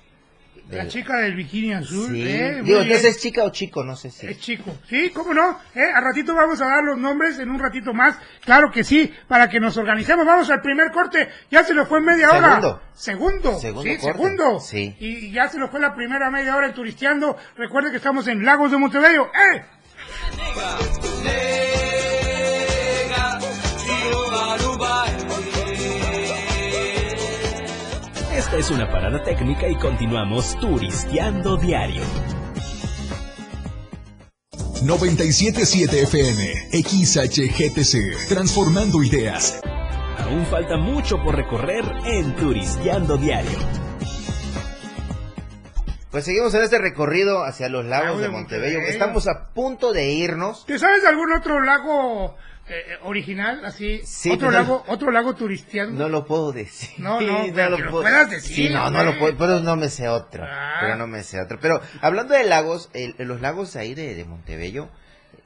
[0.70, 2.11] La chica del bikini azul.
[2.11, 2.62] Sí, ¿eh?
[2.64, 4.27] Digo, entonces es chica o chico, no sé si...
[4.27, 4.75] Es chico.
[4.88, 5.61] Sí, cómo no.
[5.75, 5.85] ¿Eh?
[5.94, 8.16] Al ratito vamos a dar los nombres en un ratito más.
[8.42, 10.25] Claro que sí, para que nos organicemos.
[10.25, 11.29] Vamos al primer corte.
[11.51, 12.55] Ya se lo fue en media hora.
[12.55, 12.81] Segundo.
[12.94, 13.59] Segundo.
[13.59, 14.12] Segundo sí, corte.
[14.12, 14.61] segundo.
[14.61, 14.97] Sí.
[15.01, 17.37] Y ya se lo fue la primera media hora en Turisteando.
[17.59, 19.27] Recuerde que estamos en Lagos de Montebello.
[19.27, 19.62] ¡Eh!
[28.37, 32.02] Esta es una parada técnica y continuamos turisteando diario.
[34.84, 39.60] 977 FM, XHGTC, transformando ideas.
[40.18, 43.84] Aún falta mucho por recorrer en turisteando diario.
[46.14, 48.79] Pues seguimos en este recorrido hacia los lagos Lago de de Montebello.
[48.79, 48.92] Montebello.
[48.92, 50.64] Estamos a punto de irnos.
[50.64, 52.37] ¿Te sabes de algún otro lago
[52.68, 53.64] eh, original?
[53.64, 54.00] Así.
[54.05, 56.00] Sí, otro pero- lago, otro lago turisteando.
[56.05, 56.90] No lo puedo decir.
[56.98, 59.88] No, no, pero que lo puedas decir, Sí, no, no lo puedo, pero no me
[59.88, 60.44] sé otro.
[60.48, 60.77] Ah.
[60.83, 61.59] Pero no me sé otro.
[61.61, 64.90] Pero hablando de lagos, el- los lagos ahí de, de Montebello,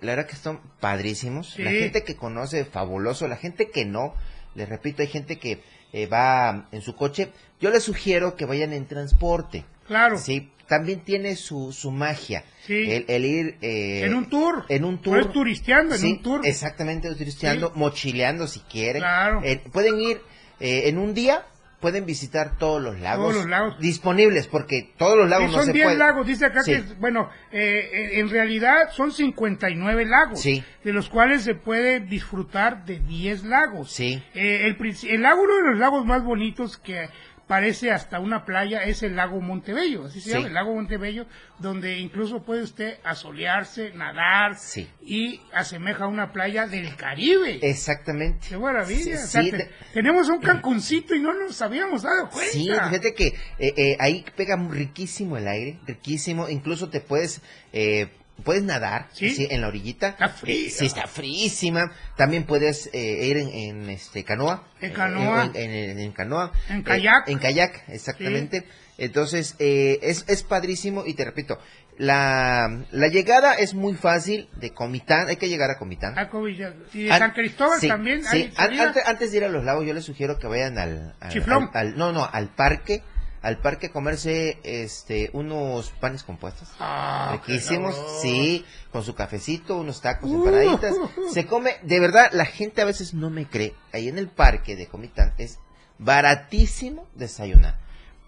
[0.02, 1.52] la verdad que están padrísimos.
[1.54, 1.62] Sí.
[1.62, 3.26] La gente que conoce, fabuloso.
[3.26, 4.12] La gente que no,
[4.54, 5.62] les repito, hay gente que
[5.94, 7.32] eh, va en su coche.
[7.58, 9.64] Yo les sugiero que vayan en transporte.
[9.88, 10.18] Claro.
[10.18, 12.44] Sí, también tiene su, su magia.
[12.66, 12.74] Sí.
[12.90, 13.56] El, el ir...
[13.62, 14.64] eh, En un tour.
[14.68, 15.16] En un tour.
[15.16, 16.40] No es turisteando, en Sí, un tour.
[16.46, 17.72] Exactamente, turisteando, Sí.
[17.76, 19.00] mochileando si quieren.
[19.02, 19.40] Claro.
[19.42, 20.20] Eh, pueden ir
[20.60, 21.46] eh, en un día,
[21.80, 23.26] pueden visitar todos los lagos.
[23.30, 23.78] Todos los lagos.
[23.78, 25.98] Disponibles, porque todos los lagos no son se 10 pueden.
[26.00, 30.62] lagos, dice acá que, bueno, eh, en- en realidad son 59 lagos, Sí.
[30.84, 33.92] de los cuales se puede disfrutar de 10 lagos.
[33.92, 34.20] Sí.
[34.34, 34.76] Eh, el,
[35.08, 37.08] el lago, uno de los lagos más bonitos que
[37.48, 40.34] parece hasta una playa, es el lago Montebello, así se Sí.
[40.36, 41.26] llama, el lago Montebello,
[41.58, 44.88] donde incluso puede usted asolearse, nadar Sí.
[45.02, 47.58] y asemeja a una playa del Caribe.
[47.62, 48.46] Exactamente.
[48.50, 49.02] ¡Qué maravilla!
[49.02, 52.52] Sí, O sea, sí, te- de- tenemos un Cancuncito y no nos habíamos dado cuenta.
[52.52, 53.26] Sí, fíjate que
[53.58, 56.48] eh, eh, ahí pega muy riquísimo el aire, riquísimo.
[56.48, 57.40] Incluso te puedes,
[57.72, 58.08] eh,
[58.44, 59.26] puedes nadar Sí.
[59.30, 60.08] así, en la orillita.
[60.08, 60.70] Está fría.
[60.70, 61.92] Sí, está fríísima.
[62.16, 64.66] También puedes eh, ir en, en, este canoa.
[64.80, 65.50] En Eh, canoa.
[65.54, 66.52] en, en- en canoa.
[66.68, 67.28] En Eh, kayak.
[67.28, 68.64] en kayak, exactamente.
[68.98, 71.58] Entonces, eh, es, es padrísimo y te repito,
[71.98, 76.14] la, la llegada es muy fácil de Comitán, hay que llegar a Comitán.
[76.30, 78.22] Como ya- Y de An- San Cristóbal sí, también.
[78.24, 78.28] sí.
[78.36, 78.82] hay An- salida.
[78.84, 81.70] antes, antes de ir a los lagos, yo les sugiero que vayan al, al- Chiflón.
[81.74, 83.02] al- al- no, no, al parque,
[83.42, 86.68] al parque a comerse este unos panes compuestos.
[86.80, 88.20] Ah, Riquísimos, sabroso.
[88.22, 90.46] sí, con su cafecito, unos tacos, Uh.
[90.48, 90.94] empanaditas.
[91.32, 93.74] Se come, de verdad, la gente a veces no me cree.
[93.92, 95.58] Ahí en el parque de Comitán es
[95.98, 97.78] baratísimo desayunar.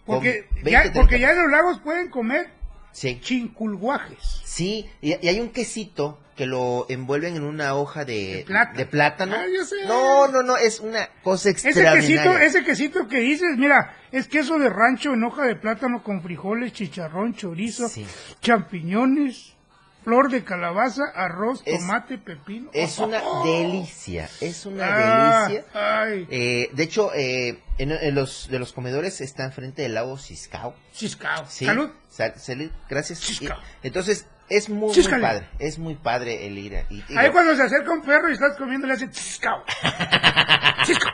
[0.07, 2.51] Porque, 20, ya, 30 porque ya en los lagos pueden comer
[2.93, 4.43] Sí, chinculguajes.
[4.45, 8.79] sí, y, y hay un quesito que lo envuelven en una hoja de, De plátano.
[8.79, 9.37] de plátano.
[9.37, 9.75] Ah, yo sé.
[9.87, 12.23] No, no, no, es una cosa Ese extraordinaria.
[12.23, 16.23] quesito, ese quesito que dices, mira, es queso de rancho en hoja de plátano con
[16.23, 18.07] frijoles, chicharrón, chorizo, Sí.
[18.41, 19.53] champiñones,
[20.03, 22.71] flor de calabaza, arroz, Es- tomate, pepino.
[22.73, 25.65] Es una delicia, es una Ah, delicia.
[25.75, 30.17] Ay, Eh, de hecho, eh, en, en los de los comedores está enfrente del lago
[30.17, 30.75] Ciscao.
[30.95, 31.45] chiscao.
[31.49, 31.91] Sí, Salud.
[32.09, 33.21] Sal- salud, gracias.
[33.21, 33.59] Ciscao.
[33.83, 36.75] Entonces, es muy, padre, es muy padre el ir.
[36.91, 39.65] y- y- Ahí cuando se acerca un perro y estás comiendo le hacen chiscao.
[40.85, 41.13] Chiscao.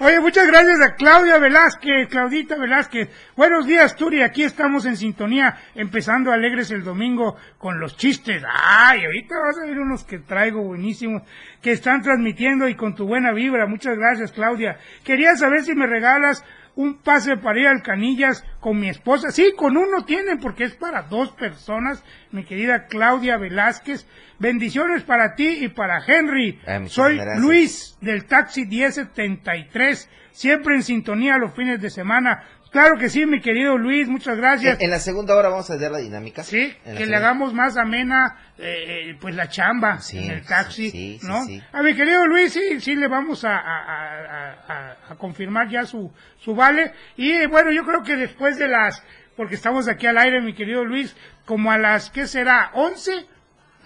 [0.00, 3.08] Oye, muchas gracias a Claudia Velázquez, Claudita Velázquez.
[3.36, 4.22] Buenos días, Turi.
[4.22, 8.44] Aquí estamos en sintonía, empezando alegres el domingo con los chistes.
[8.48, 11.22] Ay, ahorita vas a ver unos que traigo buenísimos,
[11.60, 13.66] que están transmitiendo y con tu buena vibra.
[13.66, 14.78] Muchas gracias, Claudia.
[15.02, 16.44] Quería saber si me regalas
[16.78, 19.32] un pase para ir al Canillas con mi esposa.
[19.32, 24.06] Sí, con uno tienen porque es para dos personas, mi querida Claudia Velázquez.
[24.38, 26.60] Bendiciones para ti y para Henry.
[26.64, 27.40] Muchas Soy gracias.
[27.40, 32.44] Luis del taxi 1073, siempre en sintonía los fines de semana.
[32.70, 34.76] Claro que sí, mi querido Luis, muchas gracias.
[34.78, 36.42] en, en la segunda hora vamos a hacer la dinámica.
[36.44, 40.44] Sí, la que le hagamos más amena, eh, eh, pues la chamba Sí, en el
[40.44, 41.44] taxi, sí, sí, ¿no?
[41.44, 41.62] sí.
[41.72, 45.86] A mi querido Luis, sí, sí le vamos a, a- a- a- a confirmar ya
[45.86, 46.92] su, su vale.
[47.16, 49.02] Y eh, bueno, yo creo que después de las,
[49.36, 52.70] porque estamos aquí al aire, mi querido Luis, como a las, ¿qué será?
[52.74, 53.26] 11,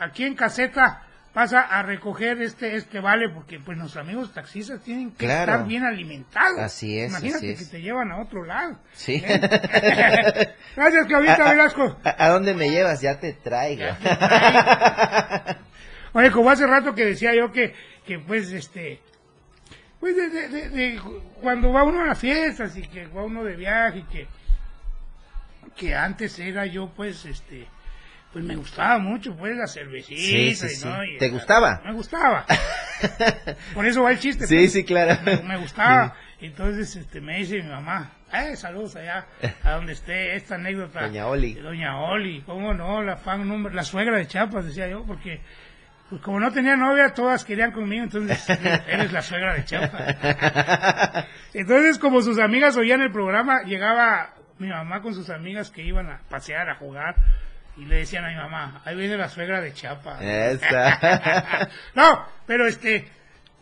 [0.00, 5.10] aquí en caseta, pasa a recoger este, este vale, porque pues nuestros amigos taxistas tienen
[5.12, 5.52] que Claro.
[5.52, 6.58] estar bien alimentados.
[6.58, 7.58] Así es, Imagínate así es.
[7.60, 8.78] que te llevan a otro lado.
[8.92, 9.22] Sí.
[9.24, 9.40] ¿eh?
[10.76, 11.96] Gracias, Claudita ¿A, a- Velasco.
[12.04, 13.00] a- a dónde me llevas?
[13.00, 13.82] Ya te traigo.
[16.14, 17.74] Oye, como hace rato que decía yo que,
[18.06, 19.00] que pues, este,
[19.98, 21.00] pues de, de- de- de
[21.40, 24.26] cuando va uno a las fiestas y que va uno de viaje y que,
[25.76, 27.66] que antes era yo, pues, este,
[28.32, 30.16] pues me gustaba mucho, pues, la cervecita.
[30.20, 30.86] Sí, sí.
[30.86, 31.04] ¿no?
[31.04, 31.82] Y ¿Te la- gustaba?
[31.84, 32.46] Me gustaba.
[33.74, 34.46] Por eso va el chiste.
[34.46, 34.72] Sí, pues.
[34.72, 35.20] sí, claro.
[35.24, 36.14] Me, me gustaba.
[36.40, 39.26] Entonces, este, me dice mi mamá, eh, saludos allá,
[39.64, 41.02] a donde esté esta anécdota.
[41.02, 41.54] Doña Oli.
[41.54, 45.40] Doña Oli, cómo no, la fan número, la suegra de Chiapas, decía yo, porque,
[46.10, 48.48] pues como no tenía novia, todas querían conmigo, entonces,
[48.88, 50.16] eres la suegra de Chiapas.
[51.54, 56.08] Entonces, como sus amigas oían el programa, llegaba mi mamá con sus amigas que iban
[56.08, 57.14] a pasear, a jugar,
[57.76, 60.20] y le decían a mi mamá, ahí viene la suegra de Chiapas.
[60.20, 61.68] Esa.
[61.94, 63.08] no, pero este,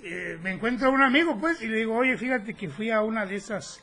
[0.03, 3.25] eh, me encuentro un amigo, pues, y le digo, oye, fíjate que fui a una
[3.27, 3.81] de esas,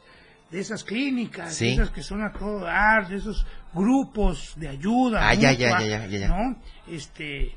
[0.51, 1.67] de esas clínicas, Sí.
[1.67, 5.27] de esas que son a todo dar, de esos grupos de ayuda.
[5.29, 6.27] Ah, ya, ya, mutua, ya, ya, ya.
[6.27, 6.61] ¿No?
[6.87, 7.55] Este,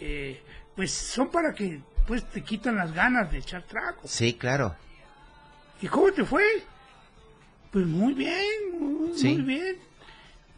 [0.00, 0.42] eh,
[0.74, 4.10] pues son para que, pues, te quitan las ganas de echar tragos.
[4.10, 4.74] Sí, claro.
[5.82, 6.44] ¿Y cómo te fue?
[7.70, 8.44] Pues muy bien,
[8.80, 9.34] muy, Sí.
[9.34, 9.76] muy bien.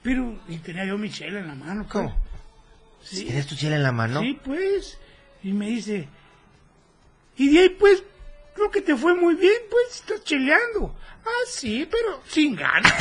[0.09, 1.83] Pero, y tenía yo mi chela en la mano.
[1.83, 1.93] pues.
[1.93, 2.17] ¿Cómo?
[3.03, 3.25] Sí.
[3.27, 4.21] ¿Tienes tu chela en la mano?
[4.21, 4.99] Sí, pues.
[5.43, 6.09] Y me dice,
[7.37, 8.03] y de ahí pues,
[8.55, 10.97] creo que te fue muy bien, pues, estás cheleando.
[11.27, 12.91] Ah, sí, pero sin ganas.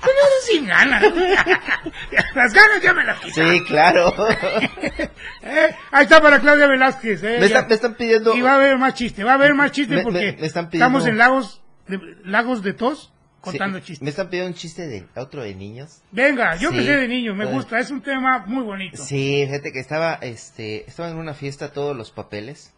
[0.00, 1.02] pero sin ganas.
[2.34, 3.48] las ganas ya me las quité.
[3.58, 4.12] Sí, claro.
[5.44, 7.20] Eh, ahí está para Claudia Velázquez.
[7.24, 7.46] eh, me, ya.
[7.46, 8.32] están, me están pidiendo...
[8.36, 10.46] Y va a haber más chiste, va a haber más chiste Me- porque me- me
[10.46, 13.12] están pidiendo- estamos en lagos de, lagos de tos
[13.44, 14.02] Sí, contando chistes.
[14.02, 16.00] Me están pidiendo un chiste de otro de niños.
[16.12, 16.76] Venga, yo Sí.
[16.76, 19.02] empecé de niño, me gusta, es un tema muy bonito.
[19.02, 22.72] Sí, fíjate que estaba, este, estaba en una fiesta todos los papeles.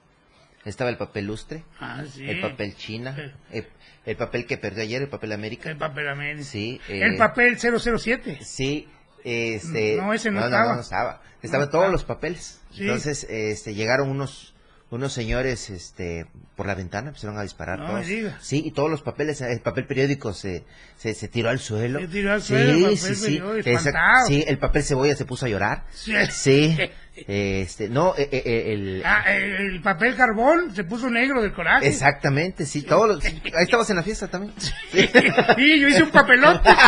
[0.65, 2.25] Estaba el papel lustre, Ah, sí.
[2.27, 3.15] el papel china,
[3.51, 3.69] el,
[4.07, 5.69] el papel que perdió ayer, el papel América.
[5.71, 6.43] El papel amén.
[6.43, 8.39] Sí, eh, El papel 007.
[8.43, 8.89] Sí,
[9.25, 9.97] este...
[9.97, 10.75] No, ese no estaba.
[10.77, 11.21] No, estaba.
[11.43, 11.93] Estaban todos estaba.
[11.93, 12.63] los papeles.
[12.73, 12.81] Sí.
[12.85, 14.54] Entonces, este, llegaron unos,
[14.91, 18.07] unos señores este por la ventana empezaron a disparar No todos.
[18.41, 20.65] Sí, y todos los papeles, el papel periódico se,
[20.97, 21.99] se, se tiró al suelo.
[22.01, 23.43] Se tiró al sí, suelo, el papel sí, sí.
[23.65, 25.85] Esa- sí, el papel cebolla se puso a llorar.
[25.93, 26.13] Sí.
[26.31, 26.77] Sí.
[27.27, 31.87] Este, no, eh, eh, el, Ah, el papel carbón se puso negro del coraje.
[31.89, 34.53] exactamente, sí, todos los- ahí estabas en la fiesta también.
[34.59, 34.71] Sí.
[34.93, 36.69] Sí, yo hice un papelote.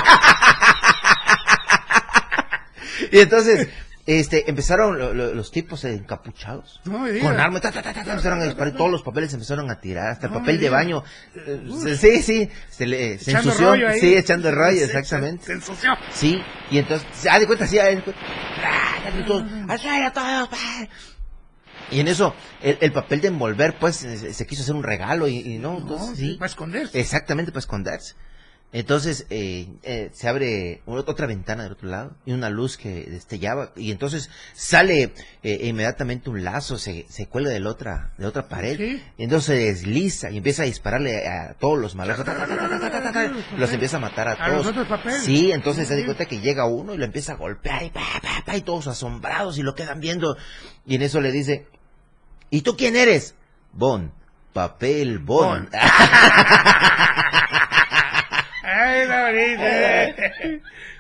[3.13, 3.69] Y entonces,
[4.07, 6.81] este, empezaron lo- lo- los tipos encapuchados.
[6.85, 7.05] No.
[7.21, 9.69] Con armas, ta, ta, ta, ta, ta, empezaron a disparar todos los papeles se empezaron
[9.71, 11.03] a tirar, hasta el No papel de baño.
[11.35, 13.71] eh, sí, sí, se, le, se Echando ensució.
[13.71, 14.01] rollo ahí.
[14.01, 15.41] Sí, echando rollo, Se- exactamente.
[15.43, 15.91] Se, se ensució.
[16.11, 16.41] Sí,
[16.71, 18.23] y entonces, da de cuenta, sí, da de cuenta.
[18.65, 19.11] ¡Ah!
[19.19, 19.45] Y todos.
[19.69, 20.87] ¡ah!
[21.91, 25.59] Y en eso, el, el papel de envolver, pues, se, quiso hacer un regalo y,
[25.59, 26.35] No, entonces, sí.
[26.39, 26.99] Para esconderse.
[26.99, 28.15] Exactamente, para esconderse.
[28.73, 33.71] Entonces eh, eh, se abre otra ventana del otro lado y una luz que destellaba
[33.77, 38.27] y entonces sale eh, e inmediatamente un lazo, se, se cuelga de la otra, de
[38.27, 39.03] otra pared ¿Sí?
[39.17, 42.19] y entonces se desliza y empieza a dispararle a todos los malos.
[43.57, 44.67] los empieza a matar a todos.
[44.67, 47.91] ¿A sí, entonces se da cuenta que llega uno y lo empieza a golpear y,
[47.91, 50.37] pa, pa, pa, y todos asombrados y lo quedan viendo
[50.85, 51.69] y en eso le dice,
[52.51, 53.37] ¿y tú quién eres?
[53.73, 54.13] Bon,
[54.53, 55.69] papel, bon.
[55.71, 55.81] bon.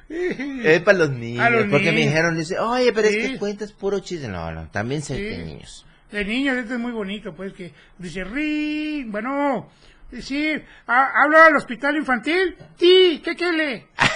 [0.08, 2.36] Es para los niños, los porque me niños.
[2.36, 3.18] dice oye, pero Sí.
[3.18, 4.28] es que cuentas puro chiste.
[4.28, 5.22] No, no, también se Sí.
[5.22, 5.84] de niños.
[6.12, 9.68] De niños, esto es muy bonito, pues, que dice, ri, bueno,
[10.20, 10.52] sí,
[10.86, 13.88] ha- hablo al hospital infantil, sí, ¿qué quiere?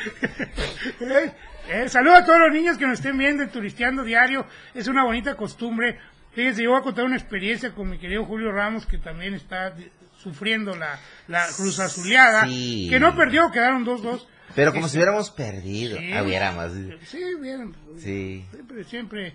[1.00, 1.32] eh,
[1.68, 5.04] eh, saludo a todos los niños que nos estén viendo en Turisteando Diario, es una
[5.04, 5.98] bonita costumbre.
[6.32, 9.74] Fíjense, yo voy a contar una experiencia con mi querido Julio Ramos, que también está
[10.18, 12.86] sufriendo la, la cruz azuleada, Sí.
[12.88, 14.26] que no perdió, quedaron 2-2.
[14.54, 15.98] Pero como Este, si hubiéramos perdido.
[15.98, 16.12] sí.
[16.12, 16.72] Ah, hubiéramos.
[17.06, 17.74] Sí, bien.
[17.98, 19.34] Sí, Siempre, siempre,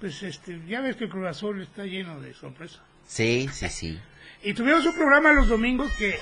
[0.00, 2.80] pues este, ya ves que el Cruz Azul está lleno de sorpresas.
[3.06, 4.00] sí, sí, sí.
[4.44, 6.14] Y tuvimos un programa los domingos que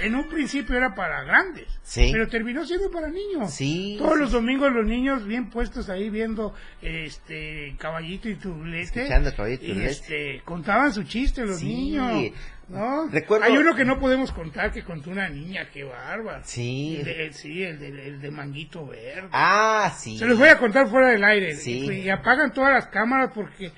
[0.00, 2.08] en, un principio era para grandes, Sí.
[2.12, 3.52] pero terminó siendo para niños.
[3.52, 9.00] Sí, Todos sí, los domingos los niños bien puestos ahí viendo este caballito y turlete.
[9.02, 9.90] Escuchando Caballito y Turlete.
[9.90, 11.66] este, contaban su chiste los Sí.
[11.66, 12.32] niños.
[12.68, 13.08] ¿no?
[13.08, 16.42] Recuerdo- Hay uno que no podemos contar que contó una niña, qué bárbaro.
[16.44, 16.96] Sí.
[16.98, 19.28] El de- sí, el de, el de manguito verde.
[19.32, 20.18] Ah, sí.
[20.18, 21.54] Se los voy a contar fuera del aire.
[21.56, 21.86] Sí.
[21.90, 23.72] Y, y apagan todas las cámaras porque,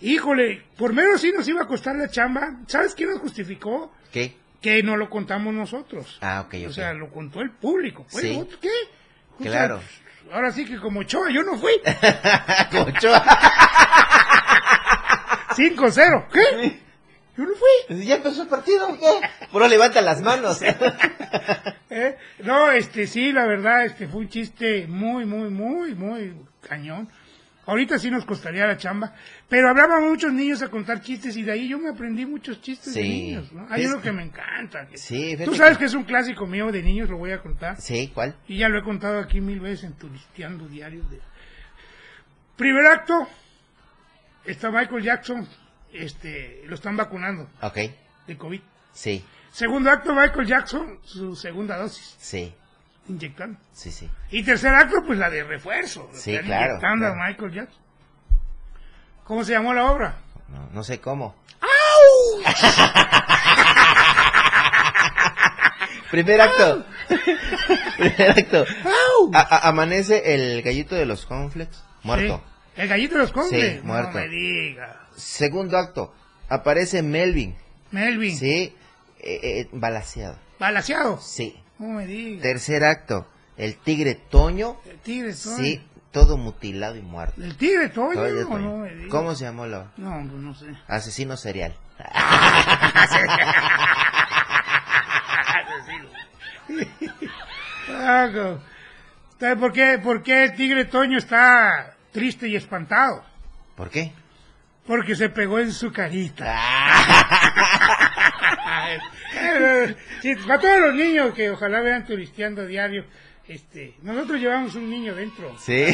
[0.00, 2.60] híjole, por menos sí nos iba a costar la chamba.
[2.66, 3.92] ¿Sabes quién nos justificó?
[4.12, 4.36] ¿Qué?
[4.60, 6.18] Que no lo contamos nosotros.
[6.20, 6.72] Ah, ok, O ok.
[6.72, 8.06] sea, lo contó el público.
[8.10, 8.36] Pues, Sí.
[8.40, 8.70] ¿otro ¿Qué?
[9.38, 9.80] O sea, Claro.
[10.32, 11.72] ahora sí que como Choa, yo no fui.
[12.70, 13.22] Como Ochoa.
[15.56, 16.28] 5-0.
[16.32, 16.80] ¿Qué?
[17.36, 18.04] Yo no fui.
[18.06, 18.88] ¿Ya empezó el partido?
[18.98, 19.46] ¿Qué?
[19.52, 20.60] Puro levanta las manos.
[21.90, 22.16] ¿Eh?
[22.40, 26.34] No, este, sí, la verdad, este fue un chiste muy, muy, muy, muy
[26.66, 27.08] cañón.
[27.66, 29.12] Ahorita sí nos costaría la chamba,
[29.48, 32.94] pero hablaban muchos niños a contar chistes y de ahí yo me aprendí muchos chistes
[32.94, 33.66] de niños, ¿no?
[33.68, 34.86] Hay Es- uno que me encanta.
[34.94, 37.80] Sí, Tú sabes que- que es un clásico mío de niños, lo voy a contar.
[37.80, 38.36] Sí, ¿cuál?
[38.46, 41.02] Y ya lo he contado aquí mil veces en Turisteando Diario.
[41.10, 41.20] De...
[42.56, 43.26] Primer acto,
[44.44, 45.46] está Michael Jackson,
[45.92, 47.78] este, lo están vacunando Ok.
[48.26, 48.60] de COVID.
[48.92, 52.52] Sí, Segundo acto, Michael Jackson, su segunda dosis, sí,
[53.08, 53.58] inyectando.
[53.72, 54.10] sí, sí.
[54.30, 56.10] Y tercer acto, pues la de refuerzo.
[56.12, 57.22] Sí, claro, inyectando claro.
[57.22, 57.82] a Michael Jackson.
[59.24, 60.16] ¿Cómo se llamó la obra?
[60.48, 61.34] No, no sé cómo.
[66.10, 66.84] Primer acto.
[67.98, 68.64] Primer acto.
[69.32, 72.42] A- a- amanece el gallito de los cornflakes muerto.
[72.74, 72.80] Sí.
[72.82, 73.74] El gallito de los condes.
[73.76, 74.12] Sí, muerto.
[74.12, 75.00] No me diga.
[75.16, 76.14] Segundo acto.
[76.48, 77.56] Aparece Melvin.
[77.90, 78.36] Melvin.
[78.36, 78.74] Sí.
[79.18, 80.38] Eh, eh, balaseado.
[80.60, 81.18] Balaseado.
[81.20, 81.58] Sí.
[81.78, 82.42] No me diga.
[82.42, 83.26] Tercer acto.
[83.56, 84.76] El tigre Toño.
[84.88, 85.56] El tigre Toño.
[85.56, 85.82] Sí.
[86.10, 87.42] Todo mutilado y muerto.
[87.42, 88.14] El tigre Toño.
[88.14, 88.76] Todo no, Toño.
[88.78, 89.08] me diga.
[89.10, 89.90] ¿Cómo se llamó la?
[89.96, 90.66] No, pues no sé.
[90.88, 91.74] Asesino serial.
[97.88, 98.58] Ah, co-
[99.38, 103.24] ¿Sabe por qué, por qué el tigre Toño está triste y espantado?
[103.76, 104.12] ¿Por qué?
[104.86, 106.56] Porque se pegó en su carita.
[110.22, 113.04] Sí, para todos los niños que ojalá vean turisteando diario,
[113.46, 115.56] este, nosotros llevamos un niño dentro.
[115.58, 115.84] Sí.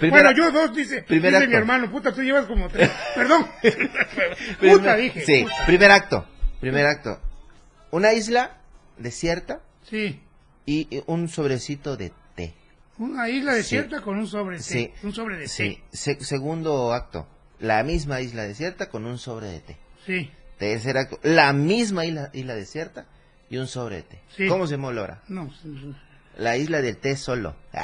[0.10, 1.50] bueno, yo dos, dice, Primer dice acto.
[1.50, 2.90] mi hermano, puta, tú llevas como tres.
[3.14, 3.46] Perdón.
[4.60, 5.20] puta, dije.
[5.24, 5.66] Sí, puta.
[5.66, 6.28] primer acto.
[6.60, 7.20] Primer acto.
[7.92, 8.58] Una isla
[8.98, 10.20] desierta Sí.
[10.66, 12.54] y un sobrecito de té.
[12.98, 13.58] Una isla Sí.
[13.58, 14.68] desierta con un sobre de té.
[14.68, 14.92] Sí.
[15.02, 15.82] Un sobre de Sí.
[15.92, 15.96] té.
[15.96, 17.26] Se- segundo acto.
[17.58, 19.76] La misma isla desierta con un sobre de té.
[20.04, 20.30] Sí.
[20.58, 21.18] Tercer acto.
[21.22, 23.06] La misma isla, isla desierta
[23.50, 24.20] y un sobre de té.
[24.36, 24.46] Sí.
[24.48, 25.22] ¿Cómo se llamó la obra?
[25.28, 25.94] No, sí.
[26.38, 27.56] La isla del té solo.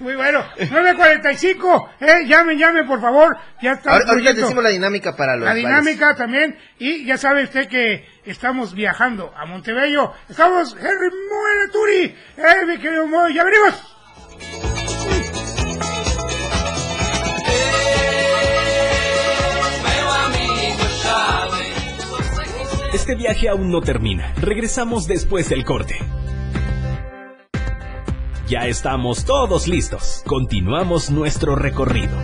[0.00, 0.42] Muy bueno.
[0.56, 1.90] 9.45.
[2.00, 3.36] Eh, llame, llame, por favor.
[3.62, 3.92] Ya está.
[3.92, 5.64] Ahora- ahorita decimos la dinámica para los La vales.
[5.66, 6.56] dinámica también.
[6.78, 10.12] Y ya sabe usted que estamos viajando a Montebello.
[10.30, 12.04] Estamos, Henry Moore Turi.
[12.38, 13.74] Eh, mi querido Moy, ya venimos.
[23.06, 24.34] Este viaje aún no termina.
[24.34, 25.94] Regresamos después del corte.
[28.48, 30.24] Ya estamos todos listos.
[30.26, 32.18] Continuamos nuestro recorrido.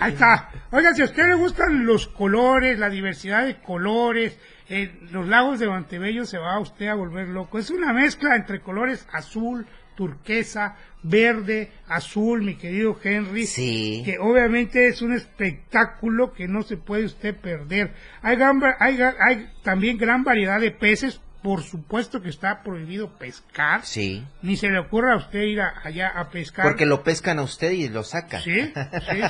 [0.00, 0.50] Ahí está.
[0.72, 4.36] Oiga, si a usted le gustan los colores, la diversidad de colores,
[4.68, 7.60] eh, los lagos de Montebello se va a usted a volver loco.
[7.60, 9.64] Es una mezcla entre colores azul,
[10.00, 13.44] turquesa, verde, azul, mi querido Henry.
[13.46, 14.00] Sí.
[14.06, 17.92] Que obviamente es un espectáculo que no se puede usted perder.
[18.22, 21.20] Hay, gran hay, hay también gran variedad de peces.
[21.42, 23.84] Por supuesto que está prohibido pescar.
[23.84, 24.26] Sí.
[24.42, 26.64] Ni se le ocurra a usted ir a- allá a pescar.
[26.66, 28.40] Porque lo pescan a usted y lo sacan.
[28.42, 29.20] Sí, sí,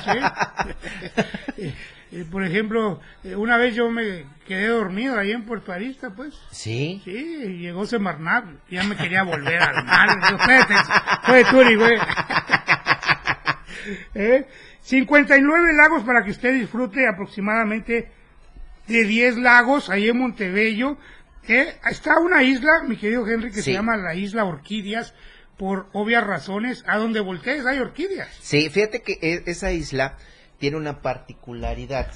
[1.57, 1.73] sí.
[2.11, 6.33] Eh, por ejemplo, eh, una vez yo me quedé dormido ahí en Puerto Arista, pues.
[6.51, 7.01] Sí.
[7.05, 7.13] Sí,
[7.59, 10.09] llegó Semarnat, ya me quería volver al mar.
[11.25, 11.97] Fue Turi, güey.
[14.15, 14.45] ¿Eh?
[14.81, 18.11] 59 lagos para que usted disfrute aproximadamente
[18.87, 20.97] de 10 lagos ahí en Montebello.
[21.47, 21.75] ¿eh?
[21.89, 25.13] Está una isla, mi querido Henry, que se llama la isla Orquídeas,
[25.57, 26.83] por obvias razones.
[26.87, 28.29] A donde voltees hay orquídeas.
[28.41, 30.17] Sí, fíjate que e- esa isla
[30.61, 32.07] tiene una particularidad.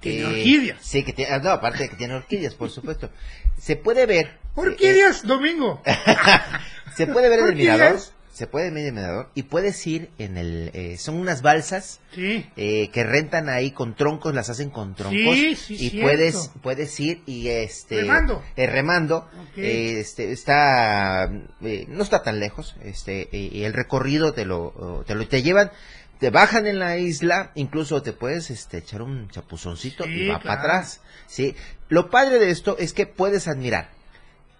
[0.00, 0.78] Tiene orquídeas.
[0.84, 3.08] Sí, que tiene, ah, no, aparte de que tiene orquídeas, por supuesto.
[3.60, 4.38] Se puede ver.
[4.56, 5.80] Orquídeas, domingo.
[5.84, 5.94] eh,
[6.96, 8.00] se puede ver en el mirador.
[8.32, 9.30] Se puede ver en el mirador.
[9.34, 10.70] Y puedes ir en el.
[10.74, 12.44] eh, son unas balsas Sí.
[12.56, 15.36] eh, que rentan ahí con troncos, las hacen con troncos.
[15.36, 16.00] Sí, sí, y cierto.
[16.08, 18.00] puedes, puedes ir y este.
[18.00, 18.42] Remando.
[18.56, 19.30] remando.
[19.56, 21.30] Este, está.
[21.30, 22.74] no está tan lejos.
[22.82, 25.70] Este, y el recorrido te lo, te lo te llevan.
[26.22, 30.38] Te bajan en la isla, incluso te puedes este, echar un chapuzoncito Sí, y va
[30.38, 31.00] para atrás.
[31.26, 31.56] ¿sí?
[31.88, 33.90] Lo padre de esto es que puedes admirar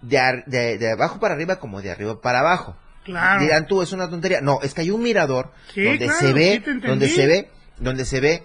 [0.01, 2.75] de, ar- de, de abajo para arriba como de arriba para abajo.
[3.05, 3.41] Claro.
[3.41, 4.41] Dirán tú, es una tontería.
[4.41, 7.49] No, es que hay un mirador Sí, donde claro, se ve, donde se ve,
[7.79, 8.43] donde se ve,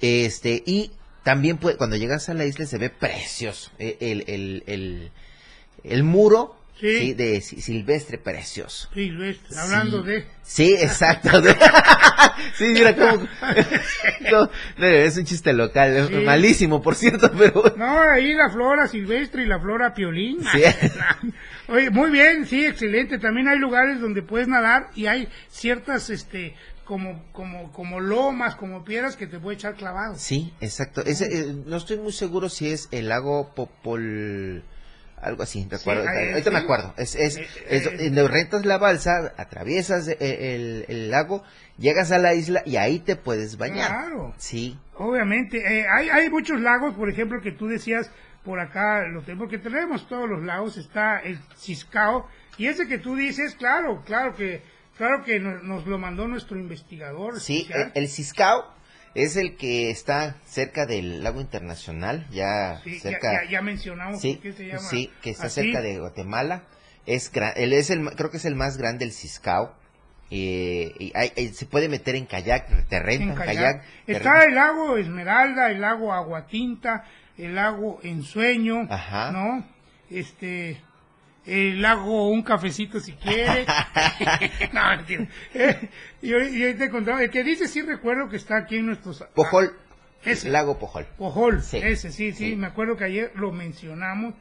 [0.00, 0.92] este, y
[1.24, 3.72] también puede, cuando llegas a la isla se ve precioso.
[3.80, 5.12] eh, El, el, el,
[5.82, 6.98] el muro, Sí.
[6.98, 8.88] sí, de si- silvestre precioso.
[8.94, 10.08] Luis, hablando Sí.
[10.10, 10.26] de...
[10.42, 11.30] Sí, exacto.
[12.56, 13.26] sí, mira cómo...
[14.32, 16.14] No, no, es un chiste local, Sí.
[16.24, 17.74] malísimo, por cierto, pero...
[17.76, 20.38] No, ahí la flora silvestre y la flora piolín.
[20.52, 20.62] Sí.
[21.68, 23.18] Oye, muy bien, sí, excelente.
[23.18, 28.84] También hay lugares donde puedes nadar y hay ciertas, este, como, como, como lomas, como
[28.84, 30.14] piedras que te puede echar clavado.
[30.16, 31.02] Sí, exacto.
[31.04, 34.64] Ese, eh, no estoy muy seguro si es el lago Popol...
[35.20, 36.04] Algo así, recuerdo.
[36.08, 36.64] eh, ahorita me sí.
[36.64, 36.94] acuerdo.
[36.96, 41.42] Es, es, Eh, es- eh, donde rentas la balsa, atraviesas eh, el, el lago,
[41.78, 43.88] llegas a la isla y ahí te puedes bañar.
[43.88, 44.34] Claro.
[44.38, 48.10] Sí, Obviamente, eh, hay, hay muchos lagos, por ejemplo, que tú decías
[48.44, 52.26] por acá, lo tengo porque tenemos todos los lagos, está el Ciscao,
[52.58, 54.62] y ese que tú dices, claro, claro que,
[54.98, 57.40] claro que nos, nos lo mandó nuestro investigador.
[57.40, 57.66] sí.
[57.72, 58.74] El, el Ciscao
[59.14, 63.44] es el que está cerca del lago internacional, ya Sí, cerca...
[63.44, 64.80] ya, ya mencionamos Sí, qué se llama.
[64.80, 65.62] sí, que está así.
[65.62, 66.62] cerca de Guatemala.
[67.06, 69.74] Es gra- él es el, creo que es el más grande el Ciscao.
[70.32, 73.46] Eh, y hay- hay- se puede meter en kayak, te en rentan kayak.
[73.56, 73.84] kayak.
[74.06, 77.04] te Está rentan- el lago Esmeralda, el lago Aguatinta,
[77.36, 79.32] el lago Ensueño, Ajá.
[79.32, 79.66] ¿no?
[80.08, 80.80] Este,
[81.46, 83.64] el lago Un Cafecito si quiere.
[84.72, 85.26] no, mentira.
[85.54, 85.88] Eh,
[86.22, 89.24] y, hoy te contaba, el que dice sí recuerdo que está aquí en nuestros...
[89.34, 89.72] Pojol,
[90.24, 90.50] Ese.
[90.50, 91.06] lago Pojol.
[91.16, 91.78] Pojol, Sí.
[91.78, 92.56] ese sí, sí, Sí.
[92.56, 94.34] me acuerdo que ayer lo mencionamos.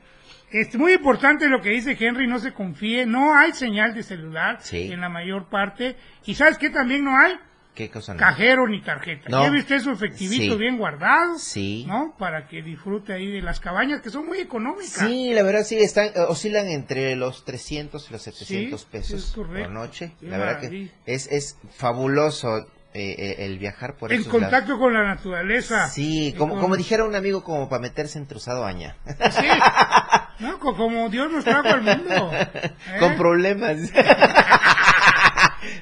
[0.52, 4.58] Este, muy importante lo que dice Henry, no se confíe, no hay señal de celular
[4.62, 4.92] Sí.
[4.92, 5.96] en la mayor parte.
[6.26, 7.36] ¿Y sabes qué también no hay?
[7.80, 8.20] ¿Qué cosa no?
[8.20, 9.30] Cajero ni tarjeta.
[9.30, 9.42] No.
[9.42, 10.60] Lleve usted su efectivito Sí.
[10.60, 11.86] bien guardado, Sí.
[11.88, 12.14] ¿no?
[12.20, 15.08] Para que disfrute ahí de las cabañas que son muy económicas.
[15.08, 19.32] Sí, la verdad sí, están, eh, oscilan entre los 300 y los 700 Sí, pesos
[19.34, 20.12] por noche.
[20.20, 20.92] Qué La verdad maravilla.
[21.06, 25.88] que es, es fabuloso eh, eh, el viajar por en contacto con la naturaleza.
[25.88, 28.98] Sí, como, con- como dijera un amigo, como para meterse en truzado baña.
[29.32, 29.46] Sí.
[30.40, 32.32] No, como Dios nos trajo al mundo.
[32.34, 32.72] ¿eh?
[32.98, 33.76] Con problemas.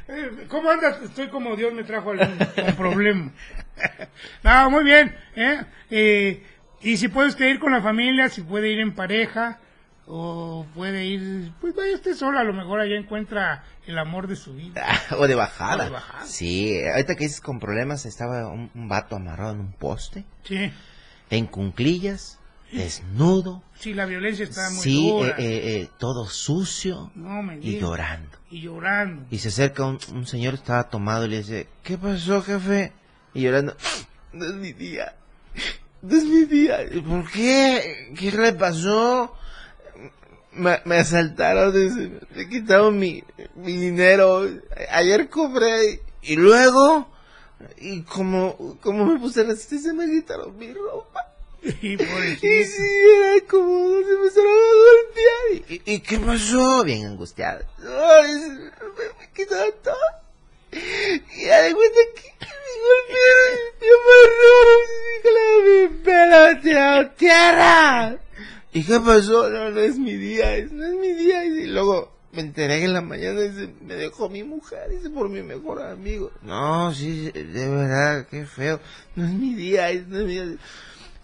[0.08, 1.02] Eh, ¿Cómo andas?
[1.02, 3.32] Estoy como Dios me trajo al mundo, con problema.
[4.44, 5.16] No, muy bien.
[5.36, 5.62] ¿eh?
[5.90, 6.44] Eh,
[6.82, 9.60] y si puede usted ir con la familia, si puede ir en pareja,
[10.06, 14.38] o puede ir, pues vaya usted sola, a lo mejor allá encuentra el amor de
[14.38, 14.82] su vida.
[15.18, 15.84] o de bajada.
[15.84, 16.26] O de bajada.
[16.26, 20.72] Sí, ahorita que dices con problemas, estaba un, un vato amarrado en un poste, Sí.
[21.30, 22.40] en cunclillas,
[22.72, 25.30] desnudo, Sí, la violencia está muy sí, dura.
[25.30, 28.38] eh, eh, eh, todo sucio no me y llorando.
[28.50, 29.26] Y llorando.
[29.30, 32.92] Y se acerca un, un señor, estaba tomado y le dice, ¿qué pasó, jefe?
[33.34, 33.76] Y llorando,
[34.34, 35.16] no es mi día,
[36.02, 36.84] no es mi día.
[36.92, 38.14] "¿Y ¿Por qué?
[38.18, 39.34] ¿Qué le pasó?
[40.54, 41.72] Me, me asaltaron,
[42.36, 43.24] me quitaron mi,
[43.56, 44.42] mi dinero.
[44.92, 47.08] Ayer cobré y luego,
[47.80, 51.22] y como, como me puse resistencia, me quitaron mi ropa.
[51.82, 52.72] Y Y pobrecito.
[52.72, 52.88] sí,
[53.18, 55.70] era como se empezaron a golpear.
[55.70, 56.84] ¿Y, y, y qué pasó?
[56.84, 57.66] Bien angustiado.
[57.80, 59.96] Ay, me, me quitaron todo.
[60.72, 62.48] Y ya de cuenta que me
[62.86, 63.58] golpearon.
[63.82, 63.88] Mi
[65.28, 65.90] amarró.
[65.90, 68.18] Mi pelo tirado tierra.
[68.74, 69.50] ¿Y qué pasó?
[69.50, 70.56] No, no es mi día.
[70.58, 71.44] es- No es mi día.
[71.46, 74.90] Y luego me enteré que en la mañana dice, me dejó mi mujer.
[74.90, 76.32] Dice, por mi mejor amigo.
[76.44, 78.80] No, sí, de verdad, qué feo.
[79.16, 79.90] No es mi día.
[79.90, 80.58] es- No es mi día.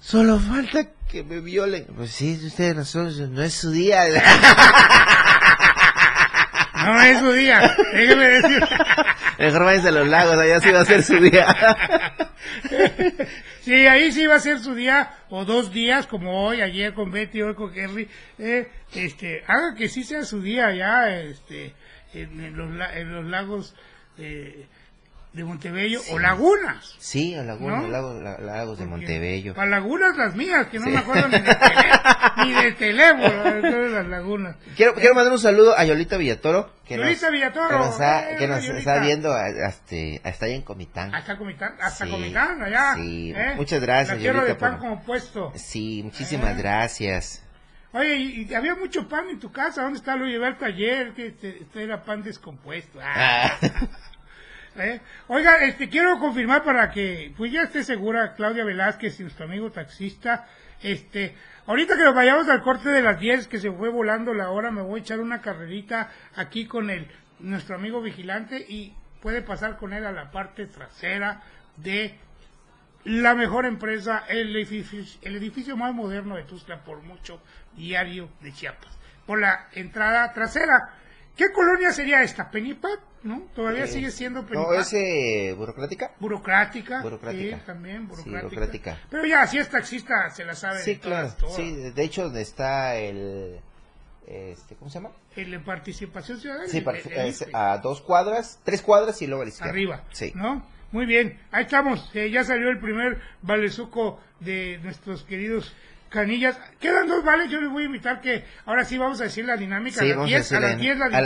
[0.04, 1.86] Solo falta que me violen.
[1.95, 4.04] Pues sí, usted razón, no es su día.
[6.76, 7.74] No es su día.
[7.93, 8.68] Déjeme decir.
[9.39, 11.47] Mejor váyanse a los lagos, allá sí va a ser su día.
[13.62, 17.10] Sí, ahí sí va a ser su día o dos días, como hoy, ayer con
[17.10, 18.10] Betty, hoy con Henry.
[18.38, 21.74] Eh, este, haga que sí sea su día ya, este,
[22.14, 23.74] en, en los, en los lagos
[24.18, 24.68] de,
[25.34, 26.95] de Montebello o lagunas.
[26.99, 27.88] Sí, a Laguna, ¿No?
[27.88, 29.55] lagos, la- lagos de Montebello.
[29.55, 30.91] Para lagunas las mías, que no Sí.
[30.91, 33.43] me acuerdo ni del teléfono, ni del teléfono,
[33.84, 34.55] de las lagunas.
[34.75, 36.71] Quiero, quiero mandar un saludo a Yolita Villatoro.
[36.86, 38.77] Que Yolita nos, Villatoro, Que nos, está, eh, que nos Yolita.
[38.79, 41.15] está viendo hasta, hasta allá en Comitán.
[41.15, 42.93] Hasta Comitán, hasta Sí, Comitán, allá.
[42.95, 43.53] sí, ¿eh?
[43.55, 45.51] muchas gracias, La tierra de Yolita, pan por- como puesto.
[45.55, 46.61] Sí, muchísimas Eh.
[46.61, 47.43] gracias.
[47.93, 50.15] Oye, y, y había mucho pan en tu casa, ¿dónde está?
[50.15, 52.99] Lo llevé al taller, que este, este era pan descompuesto.
[53.01, 53.69] Ah, Ah,
[54.78, 55.01] ¿eh?
[55.28, 59.71] Oiga, este, quiero confirmar para que, pues ya esté segura Claudia Velázquez y nuestro amigo
[59.71, 60.47] taxista,
[60.82, 64.49] este, ahorita que nos vayamos al corte de las 10, que se fue volando la
[64.49, 67.07] hora, me voy a echar una carrerita aquí con el,
[67.39, 71.41] nuestro amigo vigilante y puede pasar con él a la parte trasera
[71.78, 72.17] de
[73.05, 77.41] la mejor empresa, el edificio, el edificio más moderno de Tuxtla por mucho,
[77.76, 78.97] diario de Chiapas.
[79.26, 80.99] Por la entrada trasera.
[81.36, 82.49] ¿Qué colonia sería esta?
[82.51, 82.99] ¿Penipac?
[83.23, 83.47] ¿No?
[83.55, 84.67] ¿Todavía Eh, sigue siendo Penipac?
[84.71, 86.11] ¿No es eh, burocrática?
[86.19, 87.01] Burocrática.
[87.01, 87.57] Burocrática.
[87.57, 88.99] Sí, también Sí, burocrática.
[89.09, 90.79] Pero ya, si es taxista, se la sabe.
[90.81, 91.34] Sí, de claro.
[91.39, 91.55] todas.
[91.55, 93.59] Sí, de hecho, donde está el...
[94.27, 95.11] Este, ¿Cómo se llama?
[95.36, 96.67] El de participación ciudadana.
[96.67, 99.71] Sí, el- el- es a dos cuadras, tres cuadras y luego a la izquierda.
[99.71, 100.03] arriba.
[100.11, 100.31] Sí.
[100.36, 100.65] ¿No?
[100.91, 101.39] Muy bien.
[101.51, 102.09] Ahí estamos.
[102.13, 105.73] Eh, ya salió el primer valezuco de nuestros queridos
[106.14, 106.57] canillas.
[106.80, 107.49] Quedan dos vales.
[107.49, 109.99] Yo les voy a invitar que ahora sí vamos a decir la dinámica.
[109.99, 111.24] Sí, a las vamos 10, a decir a la las 10 la, a las-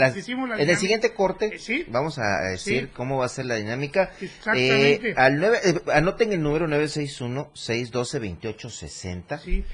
[0.48, 1.84] la En el siguiente corte Eh, sí.
[1.88, 2.90] vamos a decir Sí.
[2.96, 4.10] cómo va a ser la dinámica.
[4.20, 5.10] Exactamente.
[5.10, 9.38] Eh, al nueve- eh, anoten el número 961-612-2860.
[9.38, 9.64] Sí.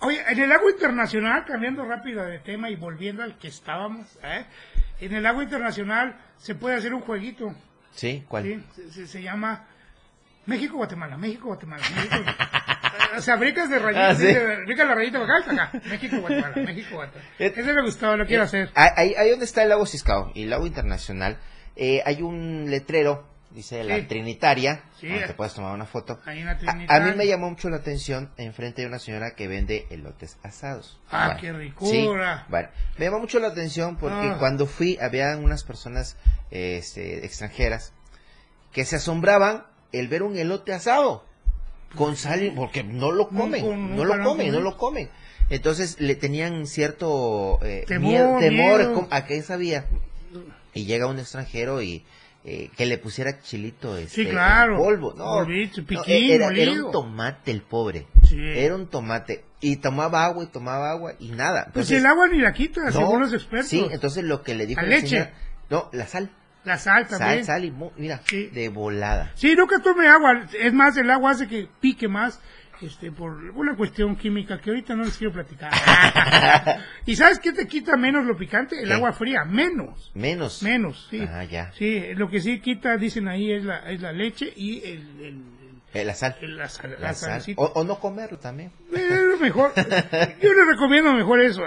[0.00, 4.44] Oye, en el agua internacional, cambiando rápido de tema y volviendo al que estábamos, ¿eh?
[5.00, 7.54] en el agua internacional se puede hacer un jueguito.
[7.94, 8.22] ¿Sí?
[8.28, 8.42] ¿Cuál?
[8.44, 8.62] ¿sí?
[8.74, 9.64] Se, se- se llama
[10.44, 11.82] México-Guatemala, México-Guatemala.
[11.94, 12.16] México
[13.16, 14.32] o sea, brincas de rayitas, Ah, ¿sí?
[14.76, 15.80] la rayita para acá, para acá.
[15.88, 17.28] México-Guatemala, México-Guatemala.
[17.38, 18.70] Eh, Ese me gustó, lo quiero hacer.
[18.74, 21.38] Ahí, ahí- donde está el lago Ciscao y el lago internacional,
[21.76, 24.02] eh, hay un letrero, dice la Sí.
[24.02, 25.08] Trinitaria, Sí.
[25.08, 26.20] te puedes tomar una foto.
[26.26, 29.48] En la A, a mí me llamó mucho la atención, enfrente de una señora que
[29.48, 31.00] vende elotes asados.
[31.10, 32.44] Ah, qué Sí, ricura.
[32.48, 32.68] bueno,
[32.98, 34.36] me llamó mucho la atención porque Ah.
[34.38, 36.16] cuando fui había unas personas
[36.50, 37.92] este, extranjeras
[38.72, 41.24] que se asombraban el ver un elote asado
[41.94, 45.08] con sal y- porque no lo comen, no lo lo comen, no lo comen.
[45.48, 49.08] Entonces le tenían cierto eh, Temor, miedo, temor miedo.
[49.10, 49.86] a qué sabía.
[50.74, 52.04] Y llega un extranjero y
[52.44, 54.74] eh, que le pusiera chilito este, Sí, claro.
[54.76, 55.14] en polvo.
[55.16, 58.06] No, no, era, un tomate el pobre.
[58.28, 58.36] Sí.
[58.38, 59.44] Era un tomate.
[59.60, 61.70] Y tomaba agua y tomaba agua y nada.
[61.72, 63.68] Pues Entonces, el agua ni la quita, no, según los expertos.
[63.70, 65.08] Sí, entonces lo que le dijo La la leche.
[65.08, 65.32] señora-
[65.70, 66.30] no, la sal.
[66.66, 67.44] La sal también.
[67.44, 68.48] Sal, sal y mira, Sí.
[68.48, 69.30] de volada.
[69.36, 70.46] Sí, nunca tome agua.
[70.58, 72.40] Es más, el agua hace que pique más.
[72.82, 75.72] Este, por una cuestión química que ahorita no les quiero platicar.
[77.06, 78.78] ¿Y sabes qué te quita menos lo picante?
[78.78, 78.92] El ¿Qué?
[78.92, 80.10] agua fría, menos.
[80.14, 80.62] Menos.
[80.62, 81.26] Menos, sí.
[81.26, 81.72] Ah, ya.
[81.72, 85.42] Sí, lo que sí quita, dicen ahí, es la, es la leche y el, el-
[85.94, 86.36] Eh, la sal.
[86.42, 87.42] la, sal- La sal.
[87.56, 88.70] O, o no comerlo también.
[88.94, 89.72] Eh, Es lo mejor.
[90.42, 91.62] Yo le recomiendo mejor eso.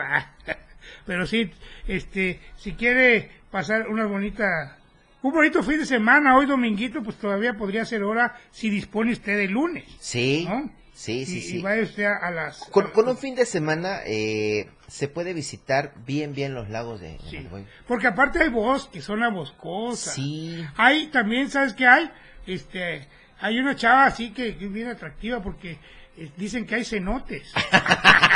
[1.07, 1.49] Pero sí,
[1.87, 4.77] este, si quiere pasar una bonita,
[5.21, 9.37] un bonito fin de semana, hoy dominguito, pues todavía podría ser hora si dispone usted
[9.37, 9.85] de lunes.
[9.99, 10.45] Sí.
[10.49, 10.71] ¿no?
[10.93, 11.57] Sí, sí, y, sí.
[11.57, 12.59] y vaya usted a, a las...
[12.71, 17.17] Con, con un fin de semana eh, se puede visitar bien, bien los lagos de,
[17.29, 17.47] Sí,
[17.87, 20.11] porque aparte hay bosque, zona boscosa.
[20.11, 20.65] Sí.
[20.75, 22.11] Hay también, ¿sabes qué hay?
[22.45, 23.07] Este,
[23.39, 25.77] hay una chava así que, que es bien atractiva porque
[26.17, 27.53] eh, dicen que hay cenotes.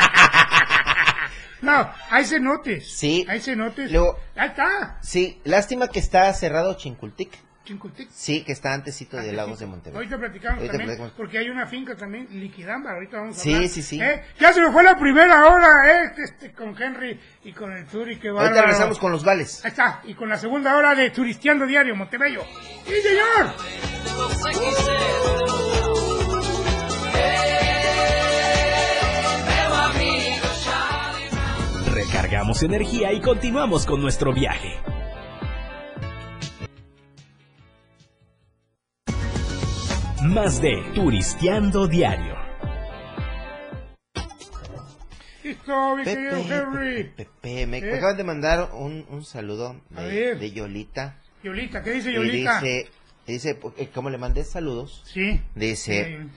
[1.63, 2.91] No, hay cenotes.
[2.95, 3.25] Sí.
[3.29, 3.91] Hay cenotes.
[3.91, 4.97] Luego- Ahí está.
[5.01, 7.31] Sí, lástima que está cerrado Chincultic.
[7.65, 8.09] Chincultic.
[8.11, 9.95] Sí, que está antesito de Lagos de Monterrey.
[9.95, 11.13] Ahorita platicamos Ahorita también, platicamos.
[11.15, 13.69] porque hay una finca también, Liquidamba, ahorita vamos a Sí, hablar.
[13.69, 14.01] sí, sí.
[14.01, 14.21] ¿Eh?
[14.37, 16.11] Ya se me fue la primera hora, ¿eh?
[16.17, 19.63] Este, con Henry y con el Turi, que Ahorita regresamos con los vales.
[19.63, 22.43] Ahí está, y con la segunda hora de Turisteando Diario, Montebello.
[22.85, 23.53] ¡Sí, señor!
[31.93, 34.79] Recargamos energía y continuamos con nuestro viaje.
[40.23, 42.35] Más de Turisteando Diario.
[45.43, 47.03] Listo, mi querido Pepe, Henry.
[47.03, 47.97] Pepe, Pepe, me ¿Eh?
[47.97, 51.17] acaban de mandar un, un saludo de, de Yolita.
[51.43, 52.61] Yolita, ¿qué dice Y Yolita?
[52.61, 52.89] dice,
[53.27, 55.41] dice, eh, como le mandé saludos, Sí.
[55.55, 56.29] dice, Sí.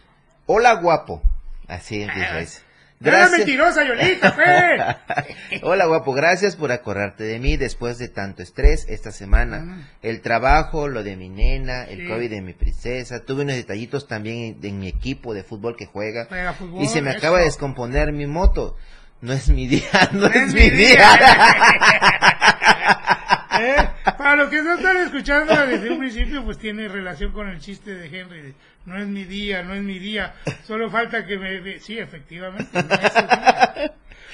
[0.46, 1.22] hola guapo.
[1.68, 2.62] Así dice.
[3.04, 5.60] Eres mentirosa, Yolita, fe.
[5.62, 9.88] Hola guapo, gracias por acordarte de mí después de tanto estrés esta semana.
[10.02, 12.04] El trabajo, lo de mi nena, el Ah.
[12.06, 12.08] Sí.
[12.08, 13.24] COVID de mi princesa.
[13.24, 16.26] Tuve unos detallitos también en, mi equipo de fútbol que juega.
[16.54, 17.18] Fútbol, y se me eso.
[17.18, 18.76] acaba de descomponer mi moto.
[19.20, 21.08] No es mi día, no, es, mi día.
[23.60, 23.76] ¿Eh?
[24.04, 27.94] Para los que no están escuchando desde un principio, pues tiene relación con el chiste
[27.94, 28.54] de Henry.
[28.84, 30.34] no es mi día, no es mi día.
[30.64, 31.60] Solo falta que me...
[31.60, 31.80] ve-".
[31.80, 32.68] Sí, efectivamente.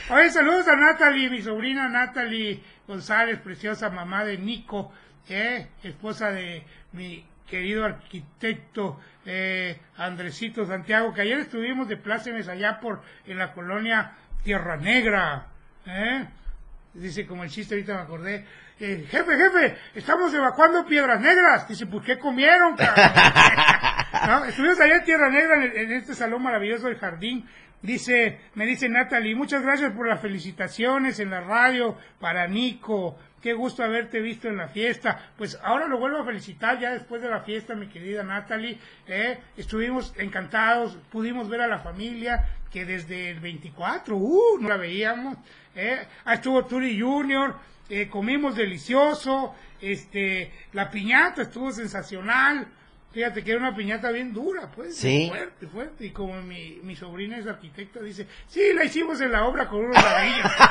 [0.08, 4.92] no saludos a Natalie, mi sobrina Natalie González, preciosa mamá de Nico,
[5.28, 5.68] ¿eh?
[5.82, 13.02] esposa de mi querido arquitecto eh, Andresito Santiago, que ayer estuvimos de plácemes allá por
[13.26, 14.12] en la colonia
[14.42, 15.46] Tierra Negra.
[15.86, 16.26] ¿eh?
[16.94, 18.46] Dice, como el chiste, ahorita me acordé.
[18.82, 21.68] Eh, jefe, jefe, estamos evacuando Piedras Negras.
[21.68, 22.76] Dice, ¿por qué comieron?
[22.76, 23.04] cabrón?"
[24.26, 27.48] No, Estuvimos allá en Tierra Negra, en, en este salón maravilloso del jardín.
[27.80, 33.18] Dice, me dice Natalie, muchas gracias por las felicitaciones en la radio para Nico.
[33.40, 35.32] Qué gusto haberte visto en la fiesta.
[35.36, 38.78] Pues ahora lo vuelvo a felicitar ya después de la fiesta, mi querida Natalie.
[39.08, 39.40] ¿eh?
[39.56, 45.36] Estuvimos encantados, pudimos ver a la familia que desde el 24, uh, no la veíamos.
[45.74, 46.06] ¿eh?
[46.24, 47.56] Estuvo Turi Junior,
[47.88, 52.66] eh, comimos delicioso, este, la piñata estuvo sensacional.
[53.12, 54.96] Fíjate que era una piñata bien dura, pues.
[54.96, 55.28] Sí.
[55.28, 56.06] Fuerte, fuerte.
[56.06, 59.80] Y como mi, mi sobrina es arquitecta, dice, sí, la hicimos en la obra con
[59.84, 60.50] unos ladrillos.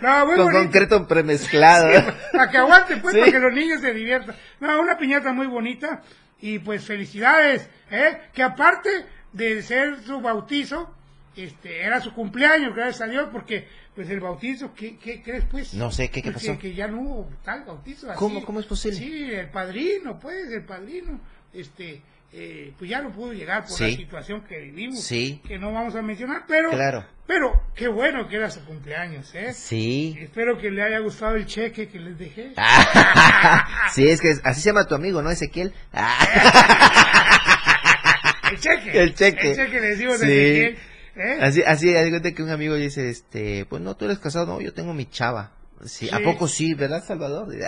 [0.00, 0.62] No, muy Con bonito.
[0.62, 1.88] concreto premezclado.
[2.32, 3.20] Para que aguante, pues, Sí.
[3.20, 4.36] para que los niños se diviertan.
[4.60, 6.02] No, una piñata muy bonita.
[6.40, 8.18] Y pues felicidades, ¿eh?
[8.32, 8.88] Que aparte
[9.32, 10.94] de ser su bautizo,
[11.36, 15.74] este, era su cumpleaños, gracias a Dios, porque pues el bautizo, ¿qué, qué crees pues?
[15.74, 16.58] No sé, ¿qué- qué Pues, pasó?
[16.58, 18.08] Que, que ya no hubo tal bautizo.
[18.10, 18.18] así.
[18.18, 18.44] ¿Cómo?
[18.44, 18.96] ¿Cómo es posible?
[18.98, 21.20] Sí, el padrino, pues, el padrino,
[21.52, 22.00] este,
[22.32, 23.90] eh, pues ya no pudo llegar por Sí.
[23.90, 25.42] la situación que vivimos, Sí.
[25.46, 27.04] que no vamos a mencionar, pero, Claro.
[27.26, 29.52] pero qué bueno que era su cumpleaños, ¿eh?
[29.52, 30.16] Sí.
[30.20, 32.52] Espero que le haya gustado el cheque que les dejé.
[33.92, 35.74] sí, es que así se llama tu amigo, ¿no, Ezequiel?
[38.50, 39.00] El cheque.
[39.02, 39.50] El cheque.
[39.50, 40.24] El cheque le decimos Sí.
[40.24, 40.78] a Ezequiel,
[41.16, 41.38] ¿eh?
[41.40, 44.72] Así, así, de que un amigo dice, este, pues no, tú eres casado, no, yo
[44.72, 45.52] tengo mi chava.
[45.84, 47.48] Sí, ¿A poco sí, verdad, Salvador?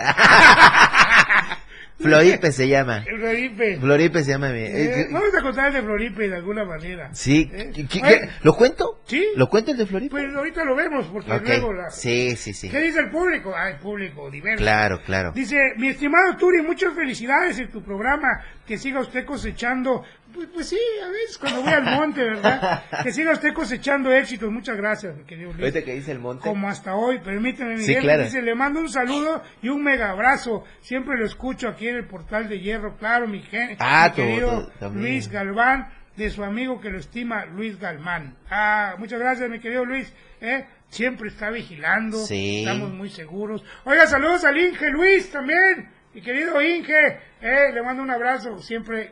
[1.99, 3.03] Floripe se llama.
[3.03, 3.77] Floripe.
[3.79, 4.49] Floripe se llama.
[4.51, 7.09] Eh, eh, vamos a contar el de Floripe de alguna manera.
[7.13, 7.71] Sí, ¿Eh?
[7.73, 8.99] ¿qué- qué- Oye, ¿lo cuento?
[9.05, 9.25] Sí.
[9.35, 10.09] ¿Lo cuento el de Floripe?
[10.11, 11.89] Pues ahorita lo vemos, porque luego la...
[11.91, 12.69] sí, sí, sí.
[12.69, 13.53] ¿Qué dice el público?
[13.55, 14.61] Ah, el público diverso.
[14.63, 15.31] Claro, claro.
[15.33, 18.27] Dice, mi estimado Turi, muchas felicidades en tu programa,
[18.65, 20.03] que siga usted cosechando,
[20.33, 22.83] pues, pues sí, a veces cuando voy al monte, ¿verdad?
[23.03, 25.61] Que siga usted cosechando éxitos, muchas gracias, mi querido Luis.
[25.61, 26.47] Ahorita que dice el monte.
[26.47, 28.23] Como hasta hoy, permíteme, Sí, Miguel, claro.
[28.23, 32.07] dice, le mando un saludo y un mega abrazo, siempre lo escucho aquí en el
[32.07, 34.89] portal de Hierro, claro, mi, gen- Ah, mi querido tú.
[34.91, 38.35] Luis Galván, de su amigo que lo estima, Luis Galván.
[38.49, 40.65] Ah, muchas gracias, mi querido Luis, ¿eh?
[40.89, 42.59] siempre está vigilando, Sí.
[42.59, 43.63] estamos muy seguros.
[43.85, 47.71] Oiga, saludos al Inge Luis también, mi querido Inge, ¿eh?
[47.73, 49.11] le mando un abrazo, siempre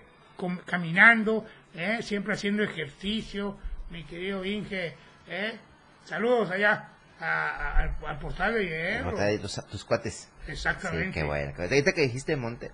[0.66, 2.00] caminando, ¿eh?
[2.02, 3.58] siempre haciendo ejercicio,
[3.90, 4.96] mi querido Inge,
[5.28, 5.54] ¿eh?
[6.06, 6.90] saludos allá
[7.20, 9.16] a- a- al, al portal de Hierro.
[9.18, 10.30] De tus, tus cuates.
[10.48, 11.08] Exactamente.
[11.08, 11.54] Sí, qué bueno.
[11.58, 12.72] Ahorita que dijiste monte,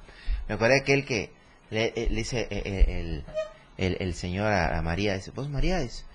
[0.47, 1.31] me acuerdo de aquel que
[1.69, 3.25] le, eh, le dice eh, eh, el,
[3.77, 6.05] el, el señor a, María, dice, vos María, es,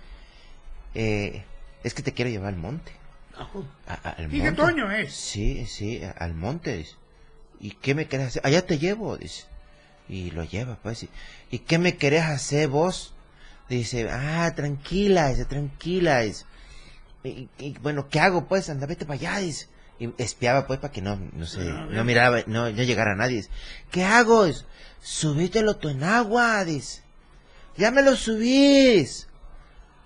[0.95, 1.45] eh,
[1.85, 2.93] es que te quiero llevar al monte.
[3.37, 4.63] Al ¿Y qué monte.
[4.63, 5.15] Toño es?
[5.15, 6.97] Sí, sí, al monte, dice.
[7.61, 8.43] ¿Y qué me querés hacer?
[8.45, 9.45] Allá te llevo, dice.
[10.09, 11.05] Y lo lleva, pues.
[11.05, 11.11] ¿Y,
[11.51, 13.15] ¿y qué me querés hacer vos?
[13.69, 16.45] Dice, ah, tranquila, dice, tranquila, dice.
[17.25, 18.69] Y, y, bueno, ¿qué hago pues?
[18.69, 19.69] Anda, vete para allá, dice.
[19.99, 23.37] Y espiaba pues para que no, no sé, no miraba, no, no llegara a nadie.
[23.37, 23.51] Dice,
[23.91, 24.47] ¿qué hago?
[24.47, 24.65] Dice,
[25.01, 27.03] subítelo tú en agua, dice.
[27.77, 29.29] Ya me lo subís.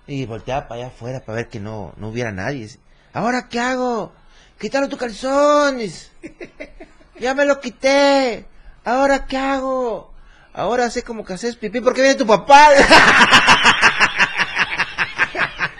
[0.05, 2.61] Y volteaba para allá afuera para ver que no, no hubiera nadie.
[2.61, 2.79] Dice,
[3.17, 4.13] ¿Ahora qué hago?
[4.59, 5.79] Quítalo tu calzón.
[5.79, 6.09] Dice,
[7.19, 8.45] ya me lo quité.
[8.87, 10.13] ¿Ahora qué hago?
[10.53, 12.69] Ahora sé como que haces pipí porque viene tu papá.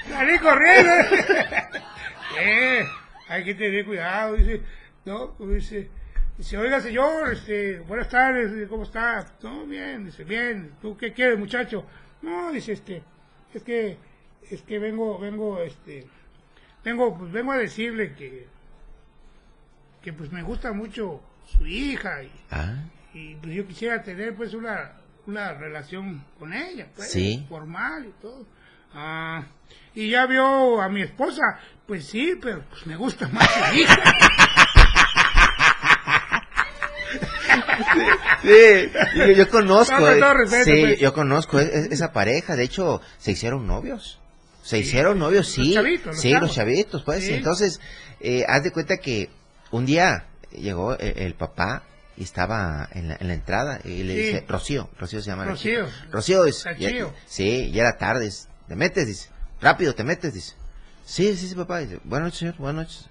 [0.10, 0.92] Salí corriendo.
[2.38, 2.86] eh,
[3.30, 4.62] hay que tener cuidado, dice.
[5.06, 5.90] No, pues dice,
[6.38, 9.26] dice, oiga señor, este, buenas tardes, ¿cómo está?
[9.42, 11.86] No, bien, dice, bien, ¿tú qué quieres muchacho?
[12.22, 13.04] No, dice, este,
[13.54, 13.98] es que,
[14.52, 16.06] es que vengo, vengo, este,
[16.84, 18.48] vengo, pues vengo a decirle que,
[20.02, 22.84] que pues me gusta mucho su hija y, ah,
[23.18, 24.94] y pues yo quisiera tener pues una,
[25.26, 27.46] una relación con ella, pues, Sí.
[27.50, 28.46] formal y todo.
[28.94, 29.44] Ah,
[29.96, 31.42] y ya vio a mi esposa,
[31.86, 33.98] pues sí, pero pues me gusta más su hija.
[38.42, 41.00] Sí, yo, yo conozco, No, eh, respeto, sí, pues.
[41.00, 44.20] yo conozco e- e- esa pareja, de hecho, se hicieron novios.
[44.64, 45.74] Se hicieron novios, sí.
[45.74, 46.48] chavitos, los sí, chavos.
[46.50, 47.24] los chavitos, pues.
[47.26, 47.34] Sí.
[47.34, 47.80] Entonces,
[48.20, 49.30] eh, haz de cuenta que
[49.72, 51.84] un día llegó el, el papá
[52.18, 54.22] y estaba en la, en la entrada y le Sí.
[54.24, 55.86] dice, Rocío, Rocío se llama la Rocío.
[56.12, 56.72] Rocío, Rocío.
[56.78, 59.30] ya- sí, ya era tarde, dice, te metes, dice,
[59.62, 60.54] rápido, te metes, dice.
[61.06, 63.10] Sí, sí, sí, papá, dice, buenas noches, señor, buenas noches.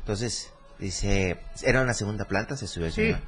[0.00, 3.02] Entonces, dice, era una segunda planta, se subió el Sí.
[3.02, 3.20] señor.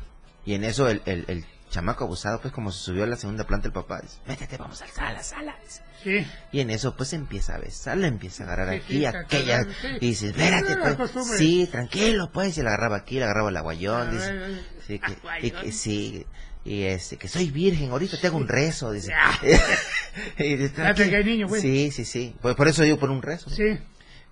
[0.46, 1.44] Y en eso el, el, el
[1.74, 4.80] chamaco abusado, pues como se subió a la segunda planta el papá, dice, métete, vamos
[4.80, 5.56] al sala, sala.
[5.64, 5.82] dice.
[6.04, 6.26] Sí.
[6.52, 9.66] Y en eso pues empieza a besarla, empieza a agarrar Sí, aquí, sí, aquella.
[10.00, 11.10] Y dice, espérate, Es la pues.
[11.36, 12.56] Sí, tranquilo, pues.
[12.58, 14.30] Y le agarraba aquí, le agarraba el aguayón, dice.
[14.30, 14.80] Ay, ay, ay.
[14.86, 16.26] Sí, que, y que sí.
[16.64, 19.12] Y este, que soy virgen, ahorita te hago un rezo, dice.
[20.38, 21.60] y dice, cae niño, pues.
[21.62, 22.36] Sí, sí, sí.
[22.40, 23.50] Por, por eso digo por un rezo.
[23.50, 23.78] Sí.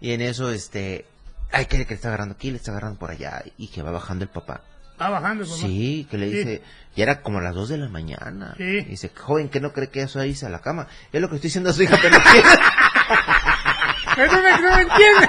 [0.00, 1.06] Y en eso, este,
[1.50, 3.42] ay, que, que le está agarrando aquí, le está agarrando por allá.
[3.58, 4.62] Y que va bajando el papá.
[5.10, 5.44] Bajando.
[5.44, 6.36] Sí, que le Sí.
[6.38, 6.62] dice,
[6.96, 8.54] ya era como las 2 de la mañana.
[8.56, 8.64] Sí.
[8.64, 10.86] Y dice, joven, que no cree que eso ahí a la cama?
[11.12, 12.24] Es lo que estoy diciendo a su hija, pero no.
[14.14, 15.28] Pero no me, no me entiende.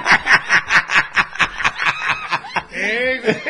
[2.72, 3.44] Eh,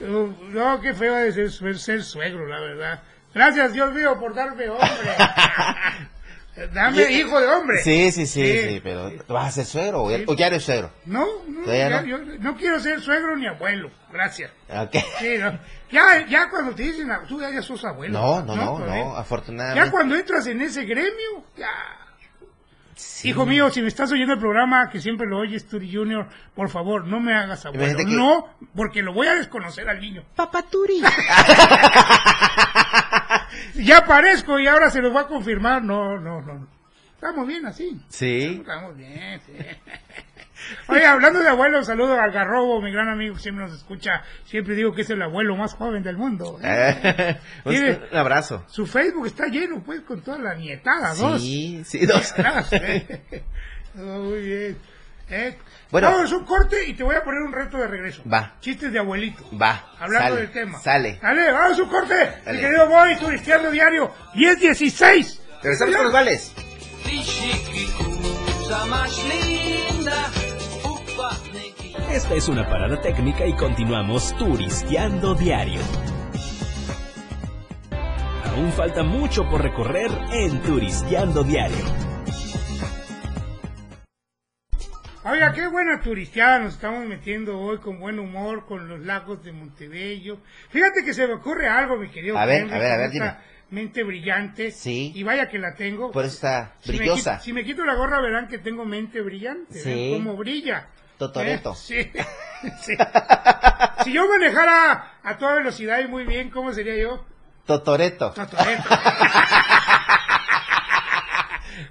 [0.00, 3.02] no, qué feo de ser, ser suegro, la verdad.
[3.34, 4.88] Gracias, Dios mío, por darme hombre.
[6.68, 7.82] Dame hijo de hombre.
[7.82, 8.68] Sí, sí, sí, Sí.
[8.68, 10.24] sí, pero ¿vas a ser suegro o ya, Sí.
[10.28, 10.90] o ya eres suegro?
[11.06, 12.06] No, no, ¿Todavía ya- no?
[12.06, 13.90] yo no quiero ser suegro ni abuelo.
[14.12, 14.50] Gracias.
[14.68, 14.96] Ok.
[15.18, 15.58] Sí, no.
[15.90, 18.18] Ya, ya cuando te dicen, tú ya, ya sos abuelo.
[18.18, 19.84] No, no, no, no, afortunadamente.
[19.86, 21.68] Ya cuando entras en ese gremio, ya.
[22.94, 23.28] Sí.
[23.30, 26.68] Hijo mío, si me estás oyendo el programa, que siempre lo oyes, Turi Junior, por
[26.68, 27.96] favor, no me hagas abuelo.
[27.96, 30.22] Que- No, porque lo voy a desconocer al niño.
[30.36, 31.00] Papá Turi.
[33.74, 35.82] Ya aparezco y ahora se los va a confirmar.
[35.82, 36.68] No, no, no.
[37.14, 38.00] Estamos bien así.
[38.08, 38.58] Sí.
[38.60, 39.52] Estamos bien, sí.
[40.88, 44.22] Oye, hablando de abuelo, saludo al Garrobo, mi gran amigo siempre nos escucha.
[44.44, 46.58] Siempre digo que es el abuelo más joven del mundo.
[46.62, 47.38] ¿eh?
[47.64, 48.64] un, abrazo.
[48.68, 51.42] Su Facebook está lleno, pues, con toda la nietada, dos.
[51.42, 52.32] Sí, sí, dos.
[52.38, 52.70] Atrás,
[53.94, 54.78] muy bien.
[55.30, 55.56] ¿Eh?
[55.90, 56.10] Bueno.
[56.10, 58.22] Vamos a un corte y te voy a poner un reto de regreso.
[58.30, 58.56] Va.
[58.60, 59.44] Chistes de abuelito.
[59.56, 59.86] Va.
[59.98, 60.78] Hablando sale, del tema.
[60.80, 61.18] Sale.
[61.22, 62.14] Dale, vamos a un corte.
[62.44, 62.58] Dale.
[62.58, 65.40] Mi querido Boy, turisteando diario, 10-16.
[65.62, 66.52] Regresamos con los vales.
[72.12, 75.80] Esta es una parada técnica y continuamos turisteando diario.
[78.46, 82.09] Aún falta mucho por recorrer en Turisteando Diario.
[85.22, 89.52] Oiga, qué buena turisteada nos estamos metiendo hoy con buen humor con los lagos de
[89.52, 90.38] Montebello.
[90.70, 92.38] Fíjate que se me ocurre algo, mi querido.
[92.38, 93.34] A ver, Henry, a ver, a ver, dime.
[93.68, 94.70] Mente brillante.
[94.70, 95.12] Sí.
[95.14, 96.10] Y vaya que la tengo.
[96.10, 97.32] Por eso está Si me brillosa.
[97.34, 99.78] quito- Si me, quito la gorra verán que tengo mente brillante.
[99.78, 99.90] Sí.
[99.90, 100.88] ¿ven cómo brilla.
[101.18, 101.72] Totoreto.
[101.72, 101.76] ¿Eh?
[101.76, 101.96] Sí.
[102.80, 102.94] sí.
[104.04, 107.24] si yo manejara a toda velocidad y muy bien, ¿cómo sería yo?
[107.66, 108.30] Totoreto.
[108.32, 108.88] Totoreto.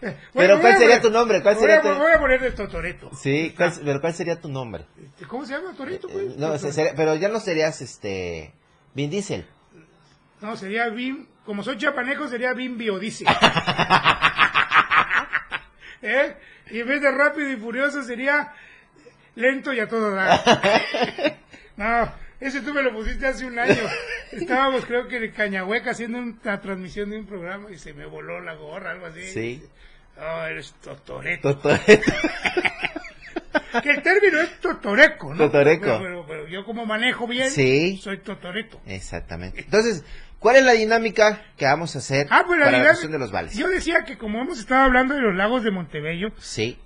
[0.34, 1.42] Pero ¿cuál sería tu nombre?
[1.42, 3.12] ¿Cuál voy sería a- tu- Voy a poner de Totoreto.
[3.16, 4.86] Sí, ¿cuál- pero ¿cuál sería tu nombre?
[5.28, 6.08] ¿Cómo se llama Torito?
[6.10, 6.38] Eh, Pues?
[6.38, 8.54] no, sería- pero ya no serías este
[8.94, 9.46] Vin Diesel.
[10.42, 13.26] No, sería Bim, como soy chapaneco, sería Bim Biodice.
[16.02, 16.36] ¿Eh?
[16.72, 18.54] Y en vez de rápido y furioso sería
[19.36, 20.40] lento y a todo dar.
[21.80, 23.74] No, ese tú me lo pusiste hace un año.
[24.34, 28.42] Estábamos creo que en Cañahueca haciendo una transmisión de un programa y se me voló
[28.42, 29.22] la gorra, algo así.
[29.32, 29.64] Sí.
[30.22, 31.56] Oh, eres totoreto.
[31.56, 32.12] Totoreto.
[33.84, 35.38] Que el término es totoreco, ¿no?
[35.46, 35.86] Totoreco.
[35.86, 37.98] Pero, pero- pero yo como manejo bien, Sí.
[37.98, 38.82] soy totoreto.
[38.88, 39.62] Exactamente.
[39.62, 40.04] Entonces,
[40.40, 43.12] ¿cuál es la dinámica que vamos a hacer Ah, pues la para la dinámica- cuestión
[43.12, 43.56] de los vales?
[43.56, 46.80] Yo decía que como hemos estado hablando de los lagos de Montebello, Sí.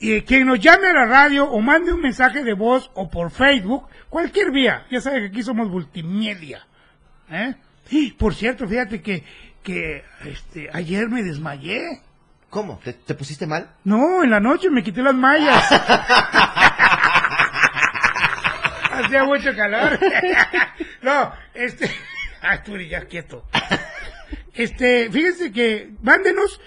[0.00, 3.30] y quien nos llame a la radio o mande un mensaje de voz o por
[3.30, 6.66] Facebook, cualquier vía, ya sabe que aquí somos multimedia.
[7.30, 7.54] ¿eh?
[7.90, 9.22] Y, por cierto, fíjate que
[9.62, 12.02] que este, ayer me desmayé.
[12.54, 12.78] ¿Cómo?
[12.84, 13.68] ¿Te, te pusiste mal?
[13.82, 15.72] No, en la noche me quité las mallas.
[18.92, 19.98] Hacía mucho calor.
[21.02, 21.90] no, este...
[22.42, 23.44] Ay, tú ya quieto.
[24.52, 26.60] Este, fíjense que mándenos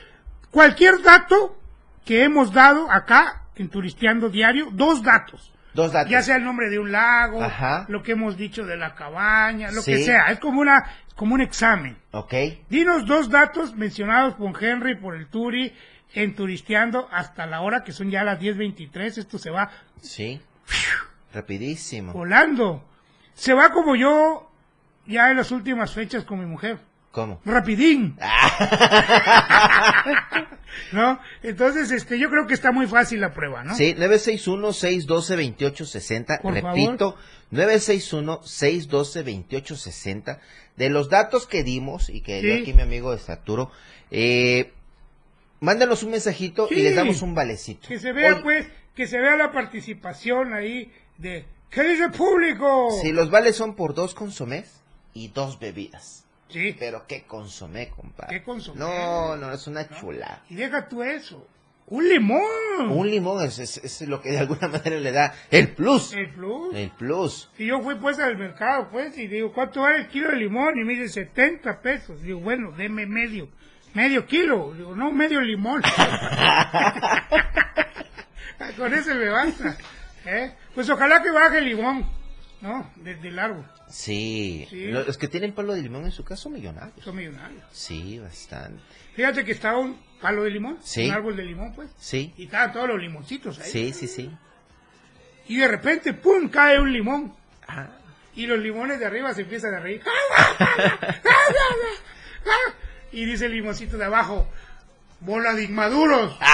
[0.52, 1.58] cualquier dato
[2.04, 5.54] que hemos dado acá en Turisteando Diario, dos datos.
[5.74, 6.12] Dos datos.
[6.12, 7.86] Ya sea el nombre de un lago, Ajá.
[7.88, 10.26] lo que hemos dicho de la cabaña, lo que sea.
[10.32, 10.84] Es como una,
[11.18, 11.98] como un examen.
[12.12, 12.34] Ok.
[12.70, 15.74] Dinos dos datos mencionados por Henry por el Turi
[16.14, 19.18] en Turisteando hasta la hora que son ya las 10.23.
[19.18, 19.70] Esto se va
[20.02, 20.40] Sí.
[21.34, 22.14] Rapidísimo.
[22.14, 22.86] volando.
[23.34, 24.50] Se va como yo
[25.06, 26.80] ya en las últimas fechas con mi mujer.
[27.12, 27.42] ¿Cómo?
[27.46, 28.18] Rapidín.
[30.92, 31.20] ¿No?
[31.44, 33.76] Entonces, este, yo creo que está muy fácil la prueba, ¿no?
[33.76, 36.42] Sí, 961-612-2860.
[36.42, 37.16] Por Repito,
[37.52, 40.40] 961-612-2860.
[40.78, 42.62] De los datos que dimos y que dio Sí.
[42.62, 43.72] aquí mi amigo de Arturo,
[44.12, 44.72] eh,
[45.60, 47.88] mándanos un mensajito y les damos un valecito.
[47.88, 52.90] Que se vea, pues, que se vea la participación ahí de, ¿qué dice el público?
[53.02, 54.82] Si los vales son por dos consomés
[55.14, 56.26] y dos bebidas.
[56.50, 56.76] Sí.
[56.80, 58.38] Pero qué consomé, compadre.
[58.38, 58.80] ¿Qué consomé?
[58.80, 60.44] No, no, es una chula.
[60.50, 61.46] Y deja tú eso.
[61.90, 62.42] Un limón.
[62.92, 66.12] Un limón es, es- es lo que de alguna manera le da el plus.
[66.14, 66.76] El plus.
[66.76, 67.50] El plus.
[67.58, 70.78] Y yo fui pues al mercado, pues, y digo, ¿cuánto vale el kilo de limón?
[70.78, 72.22] Y me dice 70 pesos.
[72.22, 73.48] Digo, bueno, deme medio.
[73.94, 74.74] Medio kilo.
[74.74, 75.82] Digo, no, medio limón.
[78.78, 79.78] Con eso me basta.
[80.26, 80.54] ¿eh?
[80.76, 82.06] Pues ojalá que baje el limón,
[82.62, 82.92] ¿no?
[82.98, 83.66] Desde el árbol.
[83.88, 84.68] Sí.
[84.70, 84.88] Sí.
[84.88, 87.04] Lo- Los que tienen palo de limón en su casa son millonarios.
[87.04, 87.64] Son millonarios.
[87.72, 88.82] Sí, bastante.
[89.16, 91.08] Fíjate que estaba un palo de limón, Sí.
[91.08, 91.90] un árbol de limón, pues.
[92.00, 92.34] Sí.
[92.38, 93.70] Y estaban todos los limoncitos ahí.
[93.72, 94.32] Sí, sí, sí.
[95.48, 96.50] Y de repente, ¡pum!
[96.50, 97.34] cae un limón.
[97.68, 97.88] Ah,
[98.36, 100.02] Y los limones de arriba se empiezan a reír.
[103.12, 104.48] y dice el limoncito de abajo,
[105.22, 106.38] bola de inmaduros.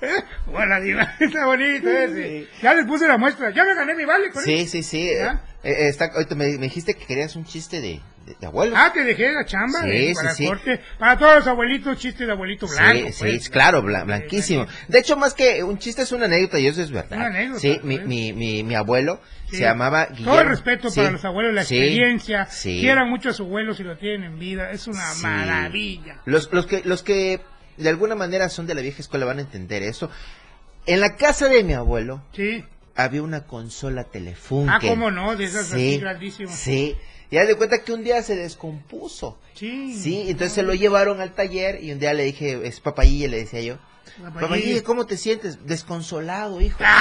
[0.46, 1.20] Bola de inmaduros.
[1.20, 2.48] Está bonito ese.
[2.62, 3.50] Ya les puse la muestra.
[3.50, 5.10] Ya me gané mi vale con sí, sí, sí.
[5.14, 5.40] ¿Ya?
[5.66, 8.74] Eh, eh, está, me, me dijiste que querías un chiste de, de, de abuelo.
[8.76, 10.46] Ah, te dejé la chamba Sí, sí, para sí.
[10.46, 10.80] corte.
[10.98, 13.08] Para todos los abuelitos, chiste de abuelito blanco.
[13.08, 13.44] sí, pues.
[13.44, 14.66] sí, claro, bla- blanquísimo.
[14.88, 17.16] De hecho, más que un chiste es una anécdota y eso es verdad.
[17.18, 18.06] Una anécdota, Sí, mi, pues.
[18.08, 20.32] mi, mi, mi abuelo se llamaba Guillermo.
[20.32, 22.48] Todo el respeto para los abuelos, la experiencia.
[22.62, 24.70] Quieran mucho a sus abuelos si lo tienen en vida.
[24.70, 26.20] Es una maravilla.
[26.24, 27.40] Los, los que, los que
[27.76, 30.10] de alguna manera son de la vieja escuela van a entender eso.
[30.86, 32.64] En la casa de mi abuelo Sí.
[32.96, 34.76] Había una consola telefónica.
[34.76, 36.54] Ah, cómo no, de esas así grandísimas.
[36.54, 36.96] Sí.
[37.30, 39.38] Y haz de cuenta que un día se descompuso.
[39.54, 39.94] Sí.
[39.98, 43.38] Sí, entonces se lo llevaron al taller y un día le dije, es papayilla, le
[43.38, 43.78] decía yo.
[44.34, 44.82] Papayilla.
[44.84, 45.66] ¿cómo te sientes?
[45.66, 46.78] Desconsolado, hijo.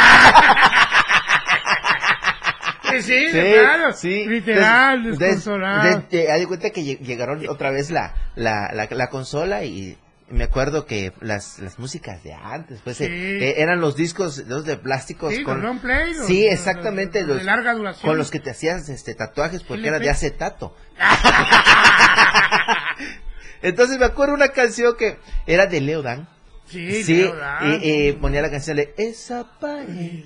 [3.01, 3.91] Sí, sí, claro.
[3.93, 4.25] sí.
[4.25, 5.85] Literal, Entonces, desconsolado.
[5.87, 9.09] entonces, de- de- haz de cuenta que lle- llegaron otra vez la, la, la, la
[9.09, 9.97] consola y
[10.27, 13.03] me acuerdo que las, las músicas de antes, pues Sí.
[13.03, 16.53] eh, eh, eran los discos los de plásticos Sí, con long play, los- sí los-
[16.53, 18.09] exactamente los- los de los- larga duración.
[18.09, 20.75] con los que te hacías este tatuajes porque era de acetato
[23.61, 26.27] entonces me acuerdo una canción que era de Leo Dan
[26.67, 27.79] Sí, sí Leo Dan.
[28.19, 30.23] ponía la canción de esa pared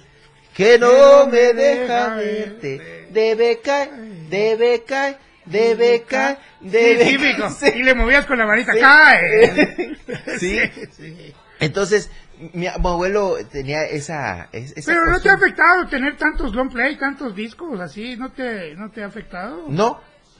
[0.53, 3.91] que no me deja verte debe caer
[4.29, 5.17] debe caer
[5.49, 7.49] debe caer Sí, debe típico.
[7.59, 7.77] caer.
[7.77, 8.73] Y le movías con la varita.
[8.73, 8.79] Sí.
[8.79, 9.97] ¡Cae!
[10.39, 10.59] Sí.
[10.91, 11.33] sí.
[11.59, 12.09] entonces
[12.53, 16.97] mi, abuelo tenía esa, es- esa Pero no te ha afectado tener tantos long play,
[16.97, 19.65] tantos discos así, ¿no te, no te ha afectado?
[19.67, 19.99] no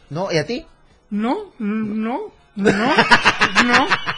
[0.10, 0.66] no y a ti
[1.10, 2.72] No, no, no,
[3.66, 3.88] no.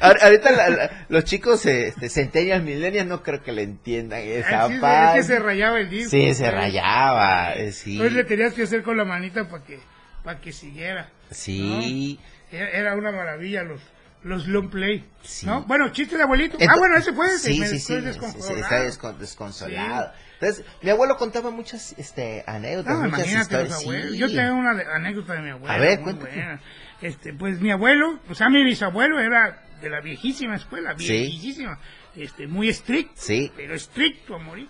[0.00, 4.64] Ahor- Ahorita la- la- los chicos este, centennial, millennial no creo que le entiendan esa
[4.64, 5.18] Así es, parte.
[5.20, 6.10] es que se rayaba el disco.
[6.10, 6.54] Sí, se pues.
[6.54, 7.92] rayaba, eh, sí.
[7.92, 9.78] Entonces le tenías que hacer con la manita para que,
[10.24, 11.08] para que siguiera.
[11.30, 12.20] Sí.
[12.50, 13.80] Era, era una maravilla los,
[14.22, 15.04] los long play.
[15.22, 15.46] Sí.
[15.46, 15.62] ¿no?
[15.64, 16.58] Bueno, chiste de abuelito.
[16.68, 17.28] ah, bueno, ese fue.
[17.38, 18.56] Sí, me sí, sí, desconsolado.
[18.60, 20.12] está descon- desconsolado.
[20.40, 24.10] Entonces, mi abuelo contaba muchas este, anécdotas, No, muchas imagínate los historias.
[24.10, 24.18] sí.
[24.18, 25.72] Yo tengo una anécdota de mi abuelo.
[25.72, 26.58] A ver, cuéntame.
[27.00, 31.12] Este, pues mi abuelo, o sea, mi bisabuelo era de la viejísima escuela, Sí.
[31.12, 31.78] viejísima,
[32.16, 33.50] este, muy estricto, Sí.
[33.56, 34.68] pero estricto a morir.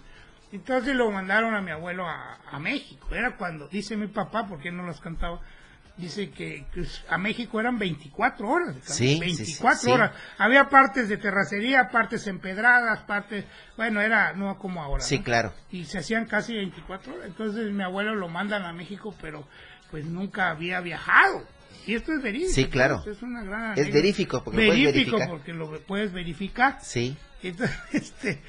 [0.51, 3.09] Entonces lo mandaron a mi abuelo a, a México.
[3.15, 5.41] Era cuando, dice mi papá, porque él no los cantaba,
[5.97, 8.77] dice que, que a México eran 24 horas.
[8.83, 9.91] Sí, sí, 24 sí, sí.
[9.93, 10.13] horas.
[10.39, 13.45] Había partes de terracería, partes empedradas, partes,
[13.77, 15.03] bueno, era no como ahora.
[15.03, 15.25] Sí, ¿no?
[15.25, 15.55] claro.
[15.71, 17.27] y se hacían casi 24 horas.
[17.27, 19.47] Entonces mi abuelo lo mandan a México, pero
[19.91, 21.47] pues nunca había viajado.
[21.87, 22.53] Y esto es verídico.
[22.53, 23.03] Sí, claro.
[23.07, 25.29] Es una gran Es verífico, porque lo puedes Verífico, verificar.
[25.31, 26.79] porque lo puedes verificar.
[26.83, 27.17] Sí.
[27.43, 28.41] Entonces, este,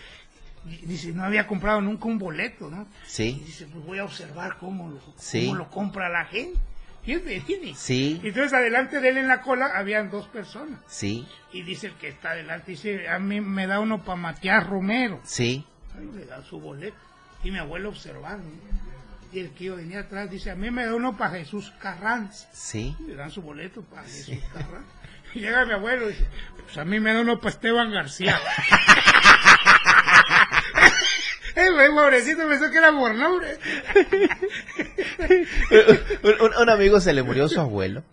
[0.70, 2.84] Y dice, no había comprado nunca un boleto, ¿no?
[2.84, 5.46] Y Sí, dice, pues voy a observar cómo lo, Sí.
[5.48, 6.60] cómo lo compra la gente.
[7.06, 7.74] Y es cine.
[7.76, 8.22] Sí.
[8.24, 10.80] Y entonces adelante de él en la cola habían dos personas.
[10.88, 14.66] sí, Y dice el que está adelante, dice, a mí me da uno para Matías
[14.66, 15.20] Romero.
[15.26, 15.66] sí.
[15.98, 16.96] Ay, le da su boleto.
[17.44, 18.48] Y mi abuelo observando.
[18.48, 18.93] ¿no?
[19.34, 22.48] Y el que venía atrás dice, a mí me da uno para Jesús Carranza.
[22.54, 22.96] Sí.
[23.08, 24.90] Le dan su boleto para Jesús Carranza.
[25.34, 26.28] Y llega mi abuelo y dice,
[26.64, 28.40] pues a mí me da uno para Esteban García.
[31.56, 33.58] Güey, pobrecito, pensó que era por nombre.
[36.24, 38.04] un, un- amigo se le murió su abuelo.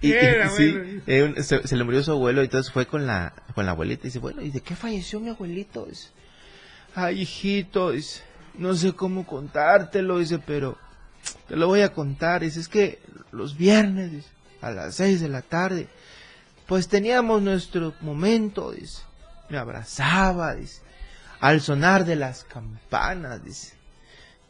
[0.00, 2.86] Y, ¿Qué era, y- sí, eh, se, se le murió su abuelo y entonces fue
[2.86, 5.88] con la, con la abuelita y dice, bueno, ¿y de qué falleció mi abuelito?
[6.94, 8.22] Ay, hijito, dice,
[8.58, 10.78] no sé cómo contártelo, dice, pero
[11.48, 12.42] te lo voy a contar.
[12.42, 13.00] Dice, es que
[13.32, 14.28] los viernes, dice,
[14.60, 15.88] a las seis de la tarde,
[16.66, 19.02] pues teníamos nuestro momento, dice,
[19.48, 20.80] me abrazaba, dice,
[21.40, 23.74] al sonar de las campanas, dice.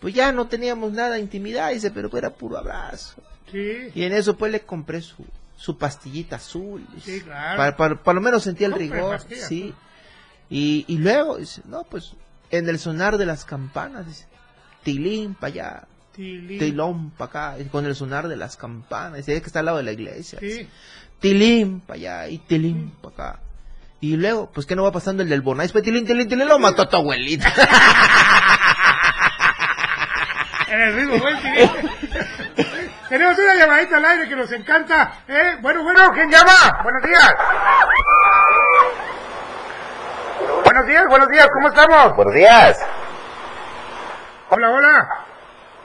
[0.01, 3.15] Pues ya no teníamos nada de intimidad, dice, pero era puro abrazo.
[3.51, 5.25] Sí, Y en eso pues le compré su,
[5.57, 6.87] su pastillita azul.
[6.95, 7.19] dice.
[7.19, 7.57] Sí, claro.
[7.57, 9.35] Para, para- para lo menos sentía el rigor, sí.
[9.41, 9.75] azul.
[10.51, 12.13] Y, y luego, dice, no, pues
[12.51, 14.27] en el sonar de las campanas, dice,
[14.83, 15.83] tilín para allá,
[16.15, 16.59] Tilín.
[16.59, 19.79] tilón para acá, con el sonar de las campanas, dice, es que está al lado
[19.79, 20.39] de la iglesia.
[20.41, 20.69] dice, Sí.
[21.21, 23.41] tilín para allá y tilín para acá.
[24.01, 26.59] Y luego, pues que no va pasando el del Bonais, pues tilín, tilín, tilín, lo
[26.59, 27.53] mató a tu abuelita.
[30.67, 31.71] En el ritmo, buen tilín.
[33.09, 35.21] Tenemos una llamadita al aire que nos encanta.
[35.29, 35.57] ¿eh?
[35.61, 36.81] Bueno, bueno, ¿quién llama?
[36.83, 37.33] Buenos días.
[40.75, 42.17] Buenos días, buenos días, ¿cómo estamos?
[42.17, 42.85] Buenos días.
[44.51, 45.09] Hola, hola.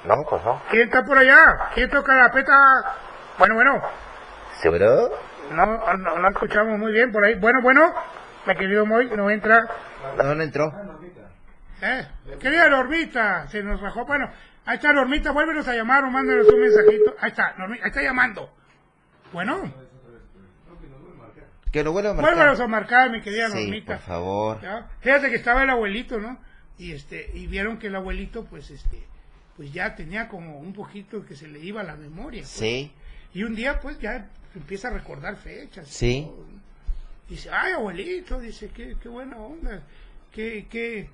[0.04, 0.60] No, pues no.
[0.72, 1.70] ¿Quién está por allá?
[1.76, 2.96] ¿Quién toca la peta?
[3.38, 3.84] Bueno, bueno.
[4.60, 5.12] ¿Seguro?
[5.52, 7.36] No, no, no escuchamos muy bien por ahí.
[7.36, 7.94] Bueno, bueno.
[8.48, 9.64] Mi querido Moy, no entra.
[10.18, 10.74] No, no entró.
[11.84, 12.08] ¿Eh?
[12.40, 14.08] Querida Normita, se nos bajó.
[14.08, 14.28] Bueno,
[14.66, 17.16] ahí está Normita, vuélvenos a llamar o mándanos un mensajito.
[17.20, 18.50] Ahí está, Normita, ahí está llamando.
[19.34, 19.72] Bueno,
[21.72, 22.34] Que lo vuelva a marcar.
[22.36, 23.96] vuélvenos a marcar, mi querida Sí, Normita.
[23.98, 24.62] por favor.
[24.62, 24.90] ¿Ya?
[25.02, 26.40] Fíjate que estaba el abuelito, ¿no?
[26.78, 29.04] Y este, y vieron que el abuelito, pues este,
[29.58, 32.42] pues ya tenía como un poquito que se le iba la memoria.
[32.42, 32.50] pues.
[32.52, 32.92] Sí,
[33.34, 35.88] Y un día, pues ya empieza a recordar fechas.
[35.88, 36.24] y Sí.
[36.28, 36.60] todo, ¿no?
[37.30, 39.84] Dice, ay, abuelito, dice, qué, qué buena onda.
[40.32, 41.10] ¿Qué, qué,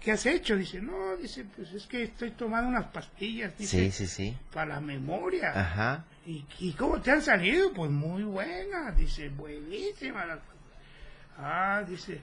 [0.00, 0.56] ¿Qué has hecho?
[0.56, 4.36] Dice, no, dice, pues es que estoy tomando unas pastillas, dice, sí, sí, sí.
[4.52, 5.50] para la memoria.
[5.52, 6.04] Ajá.
[6.24, 7.72] ¿Y, ¿Y cómo te han salido?
[7.72, 10.38] Pues muy buenas, dice, buenísimas las.
[11.38, 12.20] Ah, dice,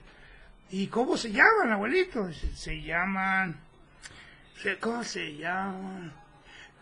[0.70, 2.26] ¿y cómo se llaman, abuelito?
[2.26, 3.54] Dice, se llaman,
[4.80, 6.10] ¿cómo se llaman?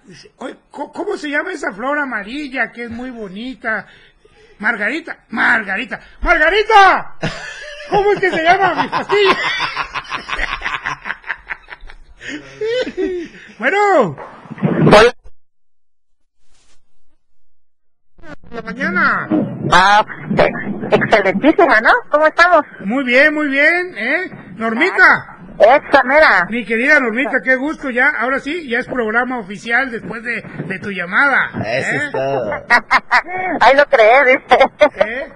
[0.04, 3.86] Dice, oye, ¿cómo, cómo se llama esa flor amarilla que es muy bonita?
[4.60, 7.16] Margarita, Margarita, Margarita,
[7.90, 9.36] ¿cómo es que se llama mi pastilla?
[13.58, 14.16] Bueno,
[18.50, 19.28] la mañana.
[19.70, 20.04] Ah,
[20.36, 21.90] ex- excelentísima, ¿no?
[22.10, 22.62] ¿Cómo estamos?
[22.84, 24.30] Muy bien, muy bien, ¿eh?
[24.56, 26.46] Normita, Esa mera.
[26.48, 28.09] mi querida Normita, qué gusto ya.
[28.18, 31.50] Ahora sí, ya es programa oficial después de, de tu llamada.
[31.64, 32.00] Eso ¿eh?
[32.07, 32.53] es todo.
[33.61, 34.59] Ahí lo creé, dice.
[35.07, 35.32] ¿Eh?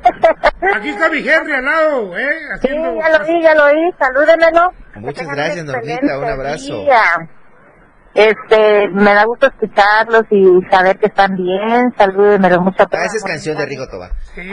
[0.74, 2.28] Aquí está mi Henry al lado, ¿eh?
[2.60, 2.94] Sí, Haciendo...
[3.00, 3.92] ya lo vi, ya lo vi.
[3.98, 4.72] Salúdemelo.
[4.96, 6.82] Muchas gracias, Normita, un abrazo.
[6.82, 7.02] día.
[8.16, 11.92] Este, me da gusto escucharlos y saber que están bien.
[11.98, 12.84] Salúdenmelo mucho.
[12.90, 13.66] Ah, esa es la canción de.
[13.66, 14.10] Rigo Tobar.
[14.34, 14.40] Sí.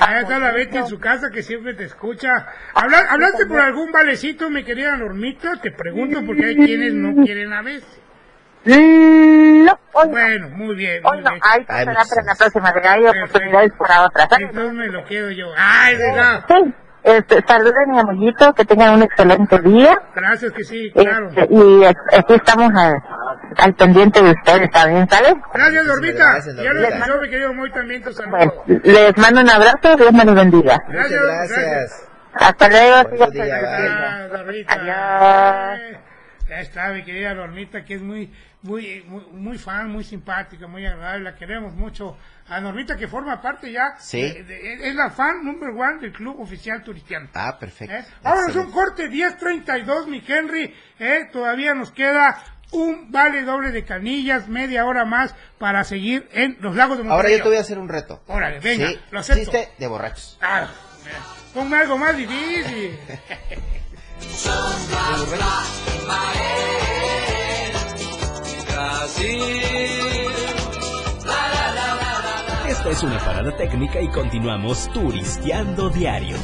[0.00, 2.46] Ahí está la Betty en su casa que siempre te escucha.
[2.74, 5.56] ¿Habla- ¿Hablaste por algún valecito, mi querida Normita?
[5.62, 8.00] Te pregunto porque hay quienes no quieren a veces.
[8.64, 10.10] Mm, No, hoy no.
[10.10, 11.30] Bueno, muy bien, muy Hoy no.
[11.30, 11.42] bien.
[11.42, 12.72] Ahí Ay, será muchas para la próxima.
[12.90, 14.28] Hay oportunidades para otras.
[14.28, 14.48] ¿sabes?
[14.48, 15.46] Entonces me lo quedo yo.
[15.56, 16.44] Ay, venga.
[16.48, 16.74] Sí.
[17.02, 20.00] Este, saluden mi amiguito, que tengan un excelente día.
[20.14, 21.28] Gracias que sí, claro.
[21.28, 22.94] Este, y eh, aquí estamos al,
[23.56, 25.34] al pendiente de ustedes también, ¿sale?
[25.54, 28.36] Gracias, gracias, Ya lo escuchó, mi querido Moy, también tu saludo.
[28.36, 28.52] Bueno,
[28.84, 30.78] les mando un abrazo, Dios me los bendiga.
[30.88, 32.06] Muchas gracias.
[32.34, 33.30] Hasta luego.
[33.30, 34.74] Día, Normita.
[34.74, 36.00] Adiós.
[36.50, 38.28] Ya está, mi querida Normita, que es muy,
[38.62, 41.22] muy, muy, muy fan, muy simpática, muy agradable.
[41.30, 42.16] La queremos mucho.
[42.48, 43.94] A Normita, que forma parte ya.
[44.00, 44.20] Sí.
[44.20, 47.28] de- de- es la fan number one del Club Oficial Turistiano.
[47.34, 47.94] Ah, perfecto.
[47.94, 48.04] ¿Eh?
[48.22, 48.72] Vámonos un Excelente.
[48.72, 50.74] corte, 10.32, mi Henry.
[50.98, 51.28] ¿eh?
[51.32, 52.42] Todavía nos queda
[52.72, 57.14] un vale doble de canillas, media hora más para seguir en los lagos de Ahora
[57.14, 57.36] Monterrey.
[57.38, 58.24] yo te voy a hacer un reto.
[58.26, 59.40] Órale, venga, Sí, lo acepto.
[59.52, 60.36] chiste de borrachos.
[60.42, 60.68] Ah,
[61.54, 62.98] ponme algo más difícil.
[72.68, 76.36] Esta es una parada técnica y continuamos turisteando diario.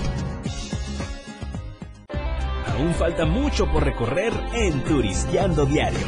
[2.74, 6.06] Aún falta mucho por recorrer en Turisteando Diario.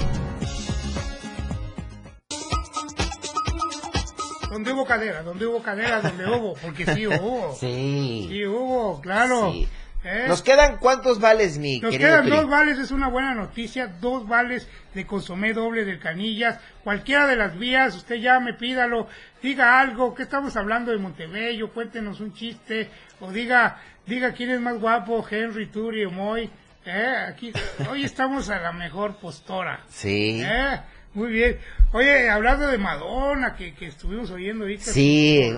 [4.51, 7.55] Donde hubo cadera, donde hubo cadera, donde hubo, porque sí hubo.
[7.59, 8.27] Sí.
[8.29, 9.53] Sí hubo, claro.
[9.53, 9.69] Sí.
[10.11, 10.25] ¿Eh?
[10.27, 14.27] ¿Nos quedan cuántos vales, mi Nos querido quedan dos vales, es una buena noticia, dos
[14.27, 19.07] vales de consomé doble del Canillas, cualquiera de las vías, usted llame, pídalo,
[19.43, 22.89] diga algo, que estamos hablando de Montebello, cuéntenos un chiste,
[23.21, 26.49] o diga, diga quién es más guapo, Henry, Turi o Moy,
[26.87, 27.15] ¿eh?
[27.29, 27.53] Aquí,
[27.91, 29.85] hoy estamos a la mejor postora.
[29.91, 30.41] Sí.
[30.43, 30.81] ¿Eh?
[31.13, 31.59] Muy bien.
[31.93, 34.85] Oye, hablando de Madonna, que, que estuvimos oyendo ahorita.
[34.85, 35.53] Sí.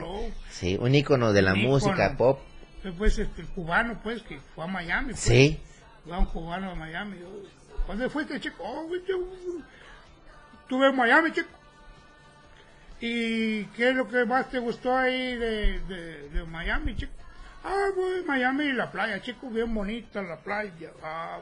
[0.48, 2.16] Sí, un ícono de la Un música ícono.
[2.16, 2.49] pop.
[2.96, 5.10] Pues este, el cubano, pues, que fue a Miami.
[5.10, 5.20] Pues.
[5.20, 5.60] Sí.
[6.04, 7.18] Fue un cubano a Miami.
[7.86, 8.62] ¿Dónde fuiste, chico?
[8.62, 8.88] Oh,
[10.62, 11.48] estuve en Miami, chico.
[13.00, 17.12] ¿Y qué es lo que más te gustó ahí de, de, de Miami, chico?
[17.64, 20.90] Ah, pues Miami y la playa, chico, bien bonita la playa.
[21.02, 21.40] Ah.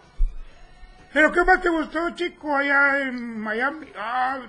[1.12, 3.86] ¿Pero qué más te gustó, chico, allá en Miami?
[3.96, 4.40] Ah,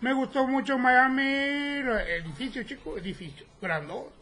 [0.00, 1.88] me gustó mucho Miami, el
[2.24, 4.19] edificio, chico, edificio, grandote.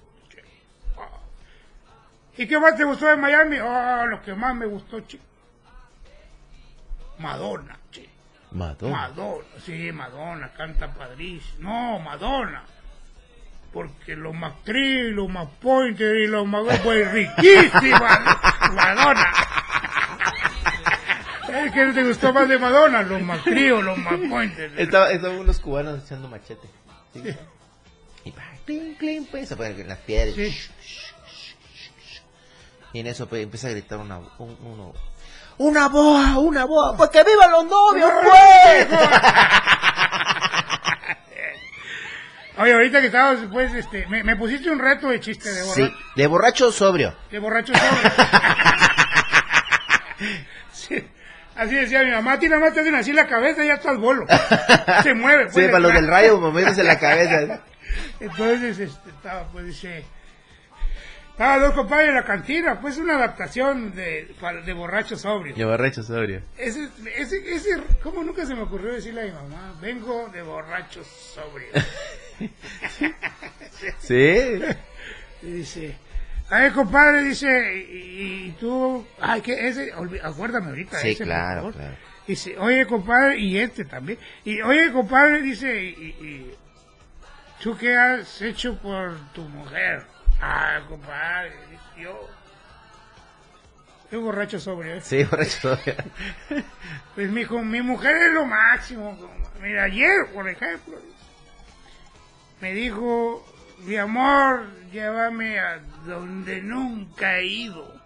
[2.39, 3.57] ¿Y qué más te gustó de Miami?
[3.61, 5.24] Ah, lo que más me gustó, chico.
[7.18, 8.09] Madonna, chico.
[8.53, 8.97] Madonna.
[8.97, 11.68] Madonna, sí, Madonna, canta padrísimo.
[11.68, 12.62] No, Madonna.
[13.72, 16.80] Porque los McTree, los McPointer y los Mag...
[16.84, 18.39] Pues riquísima,
[18.72, 19.32] Madonna.
[21.74, 23.03] ¿Qué te gustó más de Madonna?
[23.03, 24.72] Los McTree o los McPointer.
[24.78, 26.68] Estaba, estaban unos cubanos echando machete.
[27.12, 27.34] Sí.
[28.24, 30.36] Y pa, clink, clink, pues, se ponen en las piedras.
[30.36, 30.55] Sí.
[32.93, 34.93] Y en eso pues, empieza a gritar una, un- uno.
[35.59, 36.39] ¡Una boa!
[36.39, 36.97] ¡Una boa!
[36.97, 38.86] ¡Pues que vivan los novios, pues!
[42.59, 45.74] Oye, ahorita que estabas, pues, este, me, me pusiste un reto de chiste de borracho.
[45.86, 47.14] Sí, de borracho sobrio.
[47.30, 47.89] De borracho sobre.
[50.72, 51.09] Sí,
[51.55, 53.74] Así decía mi mamá, a ti nada más te hacen así la cabeza y ya
[53.74, 54.26] estás bolo.
[55.05, 55.45] Se mueve.
[55.45, 57.61] pues, Sí, para los del rayo, moviéndose la cabeza.
[58.20, 60.05] Entonces, este, estaba, pues, dice,
[61.39, 64.34] estaba dos compadres en la cantina, pues, una adaptación de,
[64.66, 65.55] de borracho sobrio.
[65.55, 66.43] De borracho sobrio.
[66.57, 69.78] Ese, ese, ese, ¿cómo nunca se me ocurrió decirle a mi mamá?
[69.80, 71.68] Vengo de borracho sobrio.
[74.01, 74.61] Sí.
[75.43, 75.97] Y dice,
[76.51, 80.99] a ver, compadre, dice, y, y tú, ay, que ese, acuérdame ahorita.
[80.99, 81.74] Sí, ese, por claro, favor.
[81.74, 81.97] claro.
[82.26, 84.18] Dice, oye, compadre, y este también.
[84.45, 85.89] Y, oye, compadre, dice, y,
[86.20, 86.55] y-
[87.62, 90.03] ¿tú qué has hecho por tu mujer?
[90.41, 91.53] Ah, compadre,
[91.97, 92.28] yo.
[94.11, 95.09] Qué borracho sobre eso.
[95.09, 95.95] Sí, borracho sobrio.
[97.14, 99.18] Pues mi, mi mujer es lo máximo.
[99.61, 100.97] Mira, ayer, por ejemplo,
[102.61, 103.45] me dijo,
[103.80, 107.99] mi amor, llévame a donde nunca he ido.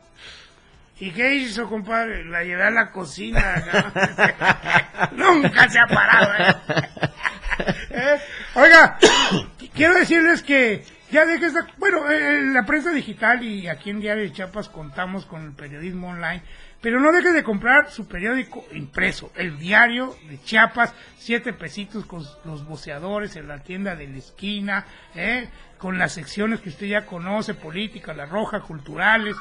[0.98, 2.24] ¿Y qué hizo, compadre?
[2.24, 3.62] La llevé a la cocina.
[5.12, 5.34] ¿no?
[5.42, 6.32] nunca se ha parado.
[6.38, 6.88] ¿eh?
[7.90, 8.20] ¿Eh?
[8.54, 8.98] Oiga,
[9.74, 13.90] quiero decirles que ya de que está, bueno, eh, en la prensa digital y aquí
[13.90, 16.42] en Diario de Chiapas contamos con el periodismo online,
[16.80, 22.24] pero no dejes de comprar su periódico impreso, el Diario de Chiapas, siete pesitos con
[22.46, 25.50] los boceadores en la tienda de la esquina, ¿eh?
[25.76, 29.36] con las secciones que usted ya conoce, política, la roja, culturales,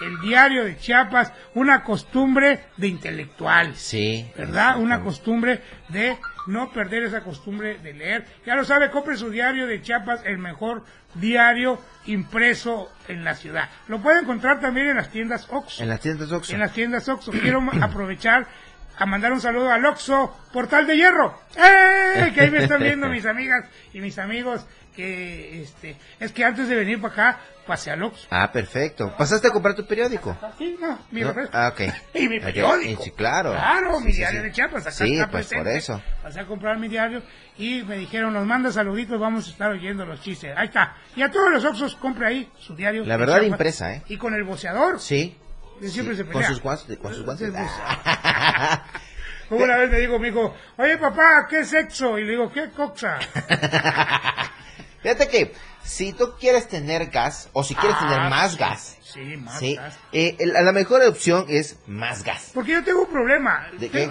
[0.00, 3.78] el Diario de Chiapas, una costumbre de intelectuales.
[3.78, 4.30] Sí.
[4.36, 4.78] ¿verdad?
[4.78, 6.16] Una costumbre de
[6.46, 8.26] no perder esa costumbre de leer.
[8.44, 10.84] Ya lo sabe, compre su diario de Chiapas, el mejor
[11.14, 13.68] diario impreso en la ciudad.
[13.88, 15.82] Lo puede encontrar también en las tiendas Oxxo.
[15.82, 16.54] En las tiendas Oxxo.
[16.54, 17.32] En las tiendas Oxxo.
[17.32, 18.46] Quiero aprovechar
[18.98, 21.38] a mandar un saludo al Oxxo Portal de Hierro.
[21.56, 22.32] ¡Eh!
[22.34, 24.66] Que ahí me están viendo mis amigas y mis amigos
[24.96, 28.26] que este es que antes de venir para acá pasé al Oxxo.
[28.30, 29.14] Ah, perfecto.
[29.16, 30.36] ¿Pasaste a comprar tu periódico?
[30.56, 31.28] Sí, no, mi ¿No?
[31.28, 31.56] refresco.
[31.56, 31.80] Ah, ok.
[32.14, 33.02] Y mi Ok, periódico.
[33.04, 33.52] sí, claro.
[33.52, 34.46] Claro, Sí, mi sí, diario sí.
[34.46, 34.82] de Chiapas.
[34.82, 36.02] Acá Sí, pues, por eso.
[36.22, 37.22] Pasé a comprar mi diario
[37.58, 40.52] y me dijeron, nos manda saluditos, vamos a estar oyendo los chistes.
[40.56, 40.96] Ahí está.
[41.14, 43.04] Y a todos los Oxos compre ahí su diario.
[43.04, 43.50] La verdad, Chiapas.
[43.50, 44.02] impresa, ¿eh?
[44.08, 44.98] Y con el boceador.
[45.00, 45.36] Sí.
[45.82, 46.48] Siempre se Con pelea.
[46.48, 46.96] sus guantes.
[46.98, 47.52] Con sus guantes.
[49.48, 52.18] Como una vez me dijo mi hijo, oye papá, ¿qué sexo?
[52.18, 53.18] Y le digo, ¿qué coxa?
[55.02, 55.52] Fíjate que
[55.84, 58.58] si tú quieres tener gas o si quieres Ah, tener más sí.
[58.58, 59.96] gas, Sí, más sí, gas.
[60.12, 62.50] eh, el- la mejor opción es más gas.
[62.54, 63.68] Porque yo tengo un problema.
[63.78, 64.10] ¿De qué?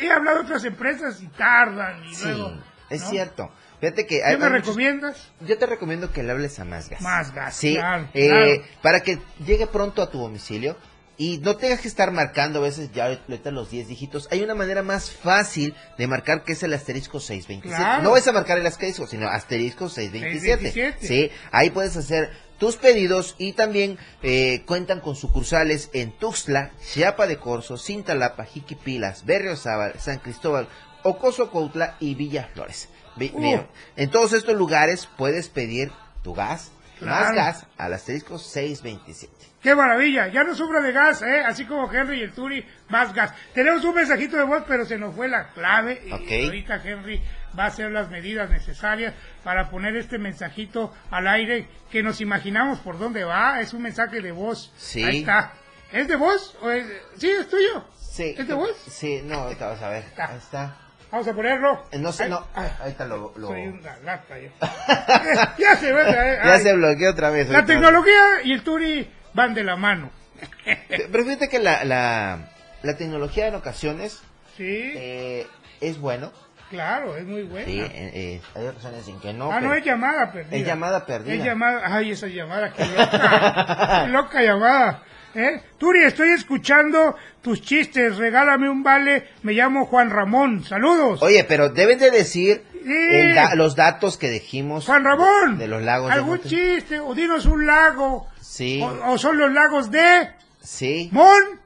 [0.00, 2.52] He hablado de otras empresas y tardan y Sí, luego...
[2.90, 3.10] es ¿no?
[3.10, 3.50] cierto.
[3.80, 5.32] Fíjate que ¿Qué hay, me hay muchos- recomiendas?
[5.40, 7.00] yo te recomiendo que le hables a más gas.
[7.02, 8.28] Más gas, Sí, claro, eh,
[8.60, 8.62] claro.
[8.82, 10.76] para que llegue pronto a tu domicilio.
[11.18, 14.28] Y no tengas que estar marcando a veces ya ahorita los 10 dígitos.
[14.30, 17.76] Hay una manera más fácil de marcar que es el asterisco 627.
[17.76, 18.02] Claro.
[18.02, 20.70] No vas a marcar el asterisco, sino asterisco 627.
[20.72, 21.06] 627.
[21.06, 27.26] Sí, ahí puedes hacer tus pedidos y también eh, cuentan con sucursales en Tuxtla, Chiapa
[27.26, 30.68] de Corzo, Cintalapa, Jiquipilas, Berriozábal, San Cristóbal,
[31.02, 32.88] Ocoso Cuautla y Villa Flores.
[33.18, 33.60] Uh.
[33.96, 35.90] en todos estos lugares puedes pedir
[36.22, 39.32] tu gas, más gas, al asterisco 627.
[39.66, 40.28] ¡Qué maravilla!
[40.28, 41.40] Ya no sufra de gas, ¿eh?
[41.44, 43.34] Así como Henry y el Turi, más gas.
[43.52, 46.02] Tenemos un mensajito de voz, pero se nos fue la clave.
[46.06, 46.44] Y Ok.
[46.44, 47.20] ahorita Henry
[47.58, 49.12] va a hacer las medidas necesarias
[49.42, 53.60] para poner este mensajito al aire que nos imaginamos por dónde va.
[53.60, 54.72] Es un mensaje de voz.
[54.76, 55.02] Sí.
[55.02, 55.50] Ahí está.
[55.90, 56.56] ¿Es de voz?
[56.62, 57.84] ¿O es de- Sí, es tuyo.
[57.98, 58.36] Sí.
[58.38, 58.70] ¿Es de voz?
[58.88, 60.04] Sí, no, ahorita vas a ver.
[60.04, 60.26] Está.
[60.30, 60.76] Ahí está.
[61.10, 61.82] Vamos a ponerlo.
[61.90, 62.46] Eh, No sé, no.
[62.54, 63.32] ay, Ahorita lo.
[63.36, 64.48] lo- Soy una lata yo.
[65.58, 66.38] ya se ve.
[66.44, 67.48] Ya se bloqueó otra vez.
[67.48, 70.10] La tecnología y el Turi van de la mano.
[70.88, 72.50] Pero fíjate que la, la,
[72.82, 74.20] la tecnología en ocasiones
[74.56, 75.46] Sí, eh,
[75.80, 76.32] es bueno.
[76.70, 77.66] claro, es muy bueno.
[77.66, 79.52] Sí, eh, eh, hay ocasiones en que no.
[79.52, 80.56] ah, no, es llamada perdida.
[80.56, 81.34] Es llamada perdida.
[81.34, 84.02] Es llamada, ay, esa llamada, qué loca.
[84.06, 85.02] qué loca llamada.
[85.34, 85.60] ¿Eh?
[85.76, 91.22] Turi, estoy escuchando tus chistes, regálame un vale, me llamo Juan Ramón, saludos.
[91.22, 93.32] Oye, pero deben de decir Sí.
[93.34, 94.86] da- los datos que dijimos.
[94.86, 96.08] Juan Ramón, De los lagos.
[96.08, 100.30] de algún chiste, o dinos un lago, Sí, o, o son los lagos de
[100.62, 101.10] sí.
[101.12, 101.60] Mon.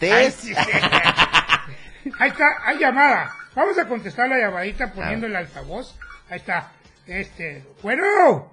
[0.00, 0.56] Ay, sí, sí.
[2.20, 3.34] Ahí está, hay llamada.
[3.56, 5.96] Vamos a contestar la llamadita poniendo el altavoz.
[6.30, 6.70] Ahí está.
[7.06, 8.52] Este, bueno.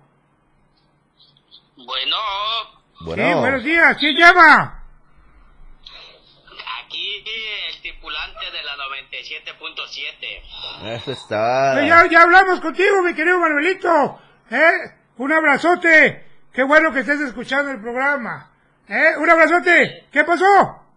[1.75, 2.17] Bueno,
[3.01, 3.95] Bueno, Sí, buenos días.
[3.99, 4.77] ¿Quién llama?
[6.83, 7.23] aquí
[7.67, 10.95] el tripulante de la 97.7.
[10.95, 11.79] eso está.
[11.83, 14.19] Eh, Ya, ya hablamos contigo, mi querido Manuelito.
[14.49, 14.71] ¿Eh?
[15.17, 16.30] Un abrazote.
[16.53, 18.51] Qué bueno que estés escuchando el programa.
[18.87, 19.17] ¿Eh?
[19.17, 20.05] Un abrazote.
[20.11, 20.45] ¿Qué pasó?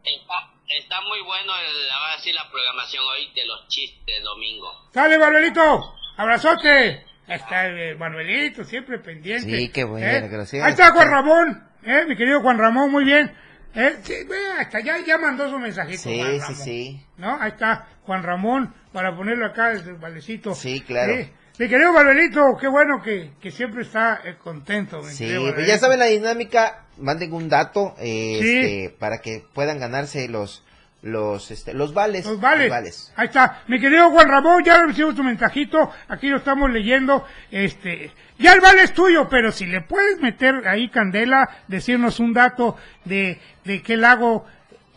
[0.02, 0.34] Está,
[0.68, 4.68] está muy bueno el, ahora sí la programación hoy de los chistes domingo.
[4.92, 5.94] Sale, Manuelito.
[6.16, 7.04] Abrazote.
[7.26, 9.48] Ahí está eh, Manuelito, siempre pendiente.
[9.48, 10.28] Sí, qué bueno, ¿Eh?
[10.28, 10.62] gracias.
[10.62, 11.68] Ahí está Juan Ramón.
[11.84, 12.04] ¿Eh?
[12.08, 13.32] Mi querido Juan Ramón, muy bien.
[13.74, 13.96] ¿Eh?
[14.02, 14.14] Sí,
[14.58, 16.02] hasta ya, ya mandó su mensajito.
[16.02, 16.56] Sí, Juan sí, Ramón.
[16.56, 17.06] sí.
[17.16, 17.40] ¿No?
[17.40, 20.54] Ahí está Juan Ramón para ponerlo acá desde el valecito.
[20.54, 21.14] Sí, claro.
[21.58, 25.00] Mi querido Manuelito, qué bueno que, que siempre está eh, contento.
[25.02, 28.58] mi Sí, pues ya saben la dinámica, manden un dato eh, Sí.
[28.58, 30.64] este, para que puedan ganarse los
[31.00, 32.24] los este, los vales.
[32.24, 32.68] Los vales.
[32.68, 33.12] Los vales.
[33.14, 33.62] Ahí está.
[33.68, 35.92] Mi querido Juan Ramón, ya recibimos tu mensajito.
[36.08, 37.24] Aquí lo estamos leyendo.
[37.50, 42.32] Este, ya el vale es tuyo, pero si le puedes meter ahí candela, decirnos un
[42.32, 44.46] dato de, de qué lago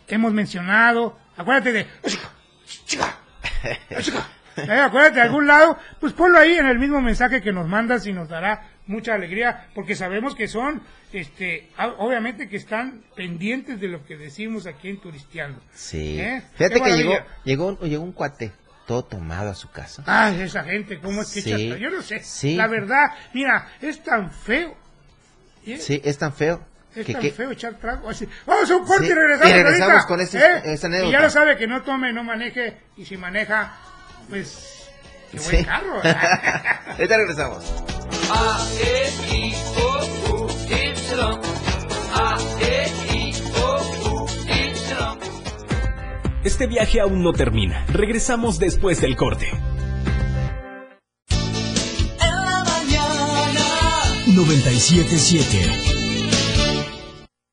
[0.08, 1.20] hemos mencionado.
[1.36, 1.88] Acuérdate de...
[4.68, 8.06] Eh, acuérdate de algún lado, pues ponlo ahí en el mismo mensaje que nos mandas
[8.08, 10.82] y nos dará mucha alegría, porque sabemos que son,
[11.14, 15.60] este, a- obviamente que están pendientes de lo que decimos aquí en Turistiano.
[15.74, 16.20] Sí.
[16.20, 16.42] ¿Eh?
[16.56, 18.52] Fíjate que llegó, llegó, un- llegó un cuate
[18.88, 20.02] todo tomado a su casa.
[20.06, 22.24] Ay, esa gente, ¿cómo es que Sí, Yo no sé.
[22.24, 22.56] sí.
[22.56, 24.74] La verdad, mira, es tan feo.
[25.66, 25.78] ¿eh?
[25.78, 26.66] Sí, es tan feo.
[26.96, 28.10] Es que, tan que- feo echar trago.
[28.10, 28.28] Así.
[28.46, 29.50] Vamos a un corte Sí, y regresamos.
[29.50, 30.62] y regresamos ahorita, con este- ¿eh?
[30.74, 32.78] esta Y ya lo sabe que no tome, no maneje.
[32.96, 33.74] Y si maneja,
[34.30, 34.90] pues.
[35.32, 35.66] Qué buen Sí.
[35.66, 35.96] carro.
[36.92, 37.64] Ahorita regresamos.
[46.44, 47.86] Este viaje aún no termina.
[47.88, 49.52] Regresamos después del corte.
[54.28, 55.60] 977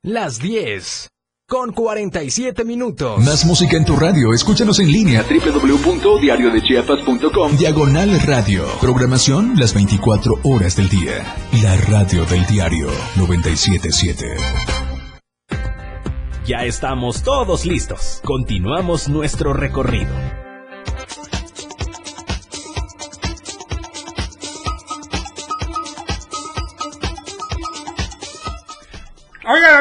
[0.03, 1.09] Las 10
[1.55, 3.23] con 47 minutos.
[3.23, 4.33] Más música en tu radio.
[4.33, 8.65] Escúchanos en línea www.diariodechiapas.com Diagonal Radio.
[8.81, 11.33] Programación las 24 horas del día.
[11.63, 14.35] La radio del diario 977.
[16.45, 18.19] Ya estamos todos listos.
[18.25, 20.11] Continuamos nuestro recorrido.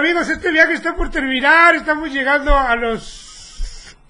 [0.05, 1.75] Amigos, este viaje está por terminar.
[1.77, 3.24] Estamos llegando a los.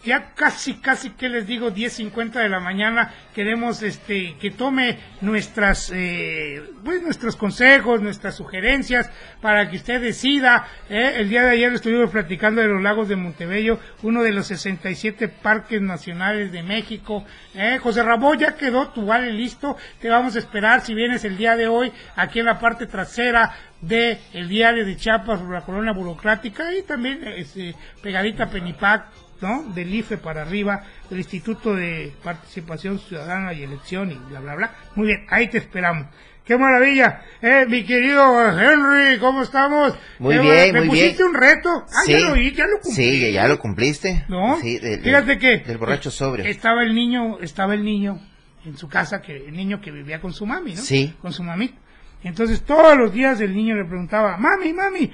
[0.04, 1.70] Ya casi, casi, que les digo?
[1.70, 3.14] 10.50 de la mañana.
[3.34, 9.10] Queremos este que tome nuestras, eh, pues, nuestros consejos, nuestras sugerencias,
[9.40, 10.66] para que usted decida.
[10.90, 11.14] ¿eh?
[11.16, 15.28] El día de ayer estuvimos platicando de los lagos de Montebello, uno de los 67
[15.28, 17.24] parques nacionales de México.
[17.54, 17.78] ¿eh?
[17.82, 19.78] José Ramón, ya quedó tu vale listo.
[20.00, 23.54] Te vamos a esperar si vienes el día de hoy aquí en la parte trasera
[23.80, 29.06] de el diario de Chiapas la colonia burocrática y también este, pegadita Penipac,
[29.40, 29.62] ¿no?
[29.74, 34.74] Del IFE para arriba, del Instituto de Participación Ciudadana y Elección y bla, bla, bla.
[34.94, 36.06] Muy bien, ahí te esperamos.
[36.44, 37.22] qué maravilla.
[37.40, 38.22] Eh, mi querido
[38.58, 39.94] Henry, ¿cómo estamos?
[40.18, 40.72] Muy Qué bien.
[40.74, 41.28] ¿Me muy pusiste bien.
[41.28, 41.70] un reto?
[41.88, 42.92] Ah, ya lo oí, ya lo cumplí.
[43.04, 44.24] Sí, ya, ya lo cumpliste.
[44.28, 44.58] ¿No?
[44.60, 45.58] Sí, del- Fíjate que...
[45.60, 46.44] Del borracho sobrio.
[46.44, 48.20] Estaba el niño, estaba el niño
[48.66, 50.80] en su casa, que el niño que vivía con su mami, ¿no?
[50.82, 51.14] Sí.
[51.20, 51.74] Con su mami.
[52.22, 55.12] Entonces todos los días el niño le preguntaba, mami, mami,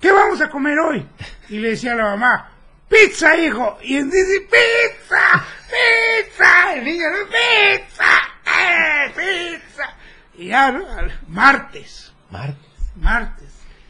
[0.00, 1.04] ¿qué vamos a comer hoy?
[1.50, 2.50] Y le decía a la mamá,
[2.92, 3.78] pizza, hijo.
[3.82, 6.74] Y él dice, pizza, pizza.
[6.74, 9.96] El niño, pizza, eh, pizza.
[10.34, 10.86] Y ya, ¿no?
[11.28, 12.56] Martes, Martes.
[12.96, 13.48] martes.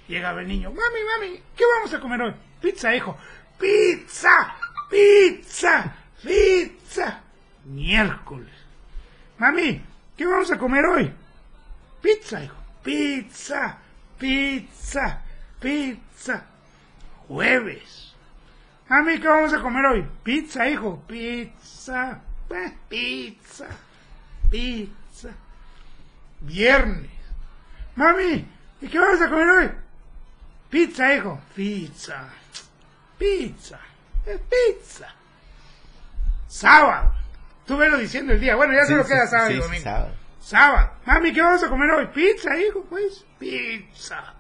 [0.09, 2.35] Llegaba el niño, mami, mami, ¿qué vamos a comer hoy?
[2.61, 3.17] Pizza, hijo.
[3.59, 4.55] Pizza,
[4.91, 7.21] pizza, pizza.
[7.65, 8.53] Miércoles.
[9.39, 9.81] Mami,
[10.17, 11.13] ¿qué vamos a comer hoy?
[12.03, 12.57] Pizza, hijo.
[12.83, 13.79] Pizza,
[14.19, 15.23] pizza,
[15.61, 16.45] pizza.
[17.29, 18.02] Jueves.
[18.93, 20.07] Mami, ¿qué vamos a comer hoy?
[20.23, 21.03] Pizza, hijo.
[21.07, 22.21] Pizza,
[22.51, 23.67] eh, pizza,
[24.51, 25.31] pizza.
[26.43, 27.11] Viernes.
[27.97, 28.47] Mami,
[28.83, 29.71] ¿y qué vamos a comer hoy?
[30.69, 31.41] Pizza, hijo.
[31.57, 32.29] Pizza.
[33.17, 33.81] Pizza.
[34.27, 35.09] eh, pizza.
[36.47, 37.15] Sábado.
[37.65, 38.57] Tú velo diciendo el día.
[38.57, 39.85] Bueno, ya Sí, solo sí, queda sí, sábado y domingo.
[39.85, 40.15] sábado.
[40.39, 40.91] Sábado.
[41.07, 42.07] Mami, ¿qué vamos a comer hoy?
[42.09, 43.25] Pizza, hijo, pues.
[43.39, 44.35] Pizza.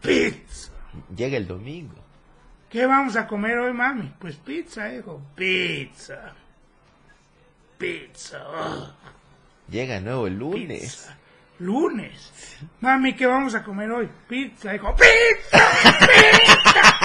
[0.00, 0.70] Pizza.
[1.16, 2.03] Llega el domingo.
[2.74, 4.12] ¿Qué vamos a comer hoy, mami?
[4.18, 5.22] Pues pizza, hijo.
[5.36, 6.32] Pizza.
[7.78, 8.38] Pizza.
[8.48, 8.88] Ugh.
[9.70, 10.80] Llega nuevo el lunes.
[10.82, 11.16] Pizza.
[11.60, 12.32] Lunes.
[12.80, 14.08] Mami, ¿qué vamos a comer hoy?
[14.28, 14.92] Pizza, hijo.
[14.96, 15.64] ¡Pizza!
[16.00, 16.98] ¡Pizza!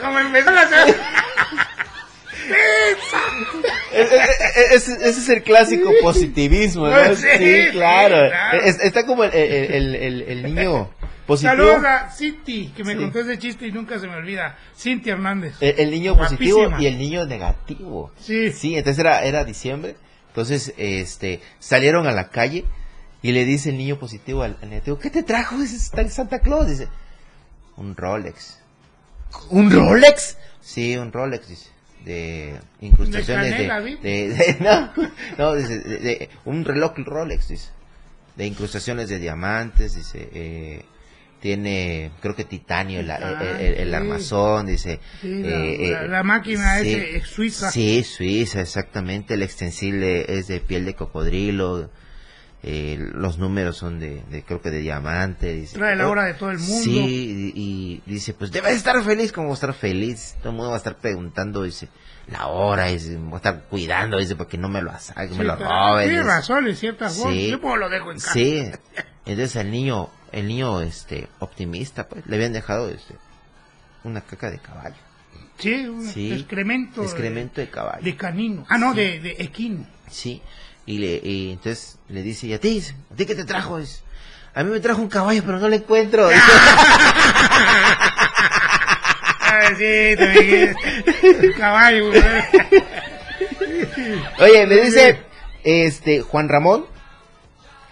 [0.00, 0.94] Como empezó la semana.
[2.30, 3.18] ¡Pizza!
[3.92, 7.14] E- e- e- Ese, ese es el clásico positivismo, ¿no?
[7.16, 8.26] Sí, Sí, claro.
[8.26, 8.60] sí, claro.
[8.62, 10.88] Es- está como el- el- el niño
[11.30, 11.52] positivo.
[11.52, 12.98] Saludos a Cinti, que me Sí.
[12.98, 14.58] contó ese chiste y nunca se me olvida.
[14.76, 15.54] Cinti Hernández.
[15.60, 18.12] El, el niño positivo y el niño negativo.
[18.20, 18.52] Sí.
[18.52, 19.96] Sí, entonces era, era diciembre.
[20.28, 22.64] Entonces, este, salieron a la calle
[23.22, 26.38] y le dice el niño positivo al, al negativo, ¿qué te trajo ese Santa- Santa
[26.40, 26.68] Claus?
[26.68, 26.88] Dice,
[27.76, 28.58] un Rolex.
[29.50, 30.36] ¿Un Rolex?
[30.60, 31.70] Sí, un Rolex, dice.
[32.04, 33.56] De incrustaciones De de...
[33.68, 33.96] canela, ¿vi?
[33.96, 34.92] de- de- no,
[35.36, 37.68] no, dice, de- de- un reloj Rolex, dice.
[38.36, 40.28] De incrustaciones de diamantes, dice.
[40.32, 40.84] eh,
[41.40, 43.94] tiene, creo que titanio, el, el- el sí.
[43.94, 45.00] armazón, dice.
[45.20, 46.88] Sí, la, eh, la- eh, la máquina sí.
[46.90, 47.70] ese es suiza.
[47.70, 49.34] Sí, Suiza, exactamente.
[49.34, 51.90] El extensible es de piel de cocodrilo.
[52.62, 55.54] eh, los números son de, de, creo que de diamante.
[55.54, 56.84] Dice, Trae la hora de todo el mundo.
[56.84, 59.32] Sí, y, y dice, pues debes estar feliz.
[59.32, 60.34] ¿Cómo estar feliz?
[60.40, 61.88] Todo el mundo va a estar preguntando, dice,
[62.30, 65.56] la hora, dice, voy a estar cuidando, dice, porque no me lo saque, me lo
[65.56, 66.08] roben.
[66.08, 67.22] Tiene razón en ciertas Sí.
[67.22, 67.60] cosas.
[67.62, 68.32] Yo lo dejo en casa.
[68.32, 68.70] Sí.
[69.26, 73.14] Entonces el niño, el niño, este, optimista, pues, le habían dejado, este,
[74.04, 74.96] una caca de caballo.
[75.58, 76.32] Sí, un Sí.
[76.32, 77.02] excremento.
[77.02, 78.02] de- Excremento de caballo.
[78.02, 78.64] De canino.
[78.68, 79.86] Ah, no, de, de equino.
[80.10, 80.40] Sí,
[80.86, 82.82] y, le, y entonces le dice, ¿y a ti?
[83.12, 83.78] ¿A ti qué te trajo?
[83.78, 84.00] Dice,
[84.54, 86.28] a mí me trajo un caballo, pero no lo encuentro.
[89.80, 92.10] El caballo.
[94.40, 95.18] Oye, me dice,
[95.64, 96.86] este, Juan Ramón,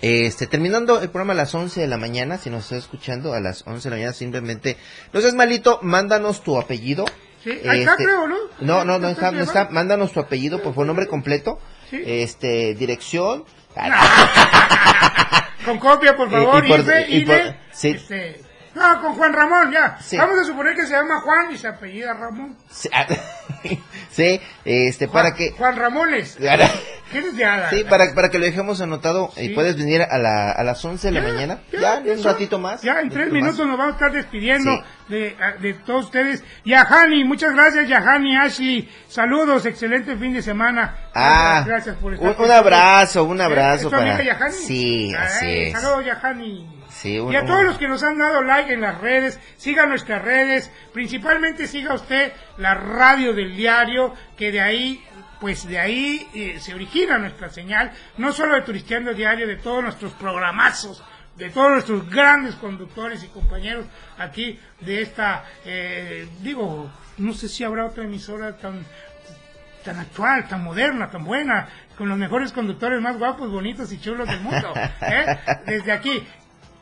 [0.00, 3.40] este, terminando el programa a las 11 de la mañana, si nos está escuchando a
[3.40, 4.76] las 11 de la mañana, simplemente,
[5.12, 7.04] no seas malito, mándanos tu apellido.
[7.42, 8.36] Sí, ahí está, Este, creo, ¿no?
[8.60, 11.60] No, no, no, ¿Está está, no está, mándanos tu apellido, por favor, nombre completo,
[11.90, 12.02] Sí.
[12.04, 13.44] este, dirección.
[15.64, 16.64] Con copia, por favor.
[16.64, 17.90] y Y, por- de, y y por- de- sí.
[17.90, 18.40] este,
[18.78, 19.98] no, con Juan Ramón, ya.
[20.00, 20.16] Sí.
[20.16, 22.56] Vamos a suponer que se llama Juan y se apellida Ramón.
[22.70, 23.06] Sí, ah,
[24.10, 25.52] sí, este, Juan, para que...
[25.52, 26.36] Juan Ramones.
[27.10, 27.70] ¿Quieres ya?
[27.70, 29.48] Sí, para, para que lo dejemos anotado y Sí.
[29.54, 31.58] puedes venir a, la, a las 11 de la mañana.
[31.72, 32.82] ya, Ya, un ratito más.
[32.82, 33.66] Ya, en tres minutos más.
[33.68, 36.44] nos vamos a estar despidiendo de, a- de todos ustedes.
[36.66, 38.90] Yahani, muchas gracias, Yahani, Ashley.
[39.08, 40.96] Saludos, excelente fin de semana.
[41.14, 43.44] Ah, gracias por estar un, un abrazo, un ¿Eh?
[43.44, 44.24] abrazo ¿Es tu amiga para...
[44.24, 44.52] Yahani?
[44.54, 45.80] Sí, así Ay, es.
[45.80, 46.77] Saludos, Yahani.
[46.88, 50.22] Sí, y a todos los que nos han dado like en las redes, siga nuestras
[50.22, 55.04] redes, principalmente siga usted la radio del diario, que de ahí,
[55.40, 59.82] pues de ahí eh, se origina nuestra señal, no solo de Turisteando Diario, de todos
[59.82, 61.04] nuestros programazos,
[61.36, 63.86] de todos nuestros grandes conductores y compañeros
[64.16, 68.84] aquí de esta, eh, digo, no sé si habrá otra emisora tan
[69.84, 74.28] tan actual, tan moderna, tan buena, con los mejores conductores más guapos, bonitos y chulos
[74.28, 74.72] del mundo.
[75.00, 75.38] ¿eh?
[75.66, 76.26] Desde aquí.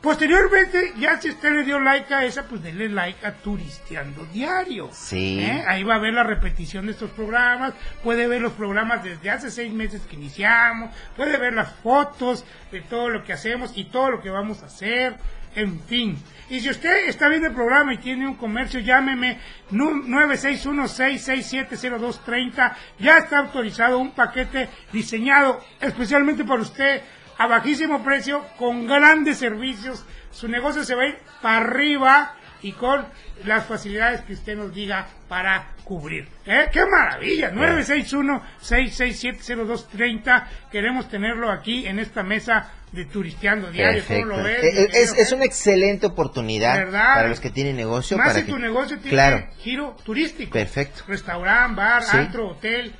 [0.01, 4.89] Posteriormente, ya si usted le dio like a esa, pues denle like a Turisteando Diario.
[4.93, 5.39] Sí.
[5.39, 5.63] ¿Eh?
[5.67, 9.49] Ahí va a ver la repetición de estos programas, puede ver los programas desde hace
[9.49, 14.11] seis meses que iniciamos, puede ver las fotos de todo lo que hacemos y todo
[14.11, 15.15] lo que vamos a hacer,
[15.55, 16.21] en fin.
[16.49, 19.39] Y si usted está viendo el programa y tiene un comercio, llámeme
[19.71, 22.73] nu- 961-667-0230.
[22.99, 27.01] Ya está autorizado un paquete diseñado especialmente para usted
[27.37, 30.03] a bajísimo precio, con grandes servicios.
[30.31, 33.05] Su negocio se va a ir para arriba y con
[33.45, 36.27] las facilidades que usted nos diga para cubrir.
[36.45, 36.67] ¿Eh?
[36.71, 37.51] ¡Qué maravilla!
[37.51, 40.45] 961-667-0230.
[40.71, 44.03] Queremos tenerlo aquí en esta mesa de Turisteando Diario.
[44.07, 44.37] ¿Cómo Perfecto.
[44.37, 47.15] lo ves, Eh, mi Es, es una excelente oportunidad ¿Verdad?
[47.15, 48.17] para los que tienen negocio.
[48.17, 50.51] Más para si que- tu negocio tiene Claro, giro turístico.
[50.51, 51.03] Perfecto.
[51.07, 52.17] Restaurante, bar, Sí.
[52.17, 52.93] antro, hotel.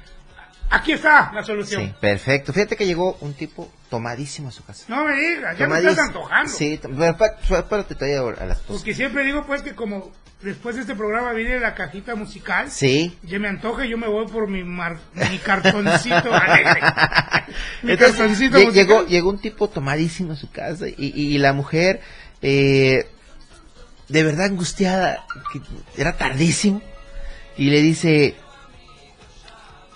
[0.70, 1.82] Aquí está la solución.
[1.82, 2.52] sí, perfecto.
[2.52, 4.86] Fíjate que llegó un tipo tomadísimo a su casa.
[4.88, 6.52] No me digas, ya me estás antojando.
[6.52, 8.78] Sí, espérate todavía a las cosas.
[8.82, 10.12] Porque siempre digo pues que como
[10.42, 13.18] después de este programa viene la cajita musical, Sí.
[13.24, 16.82] ya me antoja y yo me voy por mi, mar- mi cartoncito alegre.
[17.82, 18.74] mi Entonces, cartoncito musical.
[18.74, 22.02] llegó, llegó un tipo tomadísimo a su casa y, y la mujer,
[22.42, 23.08] eh,
[24.10, 25.62] de verdad angustiada, que
[26.02, 26.82] era tardísimo,
[27.58, 28.36] y le dice,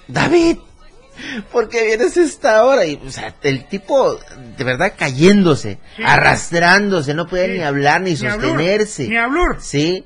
[0.08, 0.58] David,
[1.52, 2.86] ¿por qué vienes a esta hora?
[2.86, 4.20] Y, o sea, el tipo,
[4.58, 6.04] de verdad, cayéndose, Sí.
[6.06, 7.52] arrastrándose, no podía Sí.
[7.54, 9.08] ni hablar ni, sostenerse.
[9.08, 9.58] ni hablar.
[9.60, 10.06] Sí,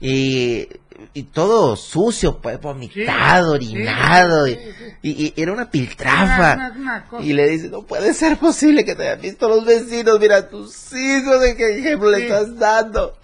[0.00, 0.68] y,
[1.14, 6.54] y todo sucio, pues, vomitado, Sí, orinado, y- era una piltrafa.
[6.54, 7.24] Una- una- una cosa.
[7.24, 10.92] Y le dice, no puede ser posible que te hayan visto los vecinos, mira tus
[10.92, 13.16] hijos, de qué ejemplo le estás dando.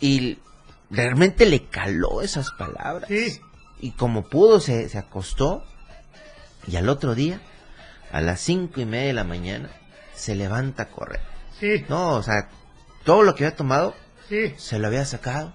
[0.00, 0.38] Y
[0.90, 3.08] realmente le caló esas palabras.
[3.08, 3.40] Sí.
[3.80, 5.64] Y como pudo, se, se acostó.
[6.66, 7.40] Y al otro día,
[8.10, 9.70] a las cinco y media de la mañana,
[10.14, 11.20] se levanta a correr.
[11.58, 12.48] Sí, No, o sea,
[13.04, 13.94] todo lo que había tomado,
[14.28, 15.52] sí, se lo había sacado.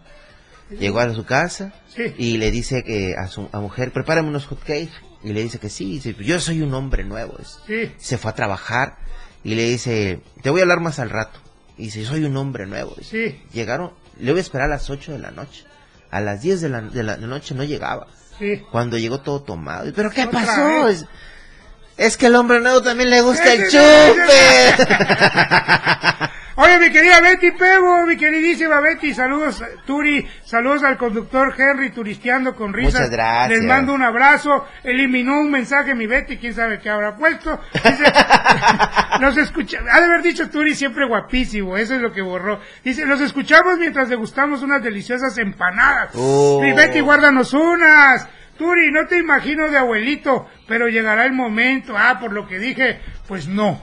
[0.70, 1.74] Llegó a su casa
[2.18, 4.92] y le dice que a su a mujer, prepárame unos hotcakes.
[5.24, 7.38] Y le dice que sí, dice, yo soy un hombre nuevo.
[7.98, 8.98] Se fue a trabajar
[9.44, 11.40] y le dice, te voy a hablar más al rato.
[11.78, 12.96] Y dice, soy un hombre nuevo.
[12.98, 13.30] dice.
[13.32, 15.64] sí, Llegaron, le voy a esperar a las 8 de la noche.
[16.12, 18.08] A las 10 de la, de la noche no llegaba.
[18.40, 18.64] Sí.
[18.72, 19.92] Cuando llegó todo tomado.
[19.96, 20.86] ¿Pero qué pasó?
[20.86, 21.06] vez.
[21.98, 24.84] Es, que el hombre nuevo también le gusta el chupe.
[26.60, 32.56] Oye, mi querida Betty Pebo, mi queridísima Betty, saludos, Turi, saludos al conductor Henry, turisteando
[32.56, 32.94] con risas.
[32.94, 33.60] Muchas gracias.
[33.60, 34.66] Les mando un abrazo.
[34.84, 37.60] Eliminó un mensaje mi Betty, quién sabe qué habrá puesto.
[37.74, 38.12] Dice,
[39.22, 42.60] los escucha, ha de haber dicho Turi siempre guapísimo, eso es lo que borró.
[42.84, 46.10] Dice, los escuchamos mientras degustamos unas deliciosas empanadas.
[46.16, 46.60] Oh.
[46.60, 48.28] Mi Betty, guárdanos unas.
[48.58, 51.94] Turi, no te imagino de abuelito, pero llegará el momento.
[51.98, 53.82] Ah, por lo que dije, pues no.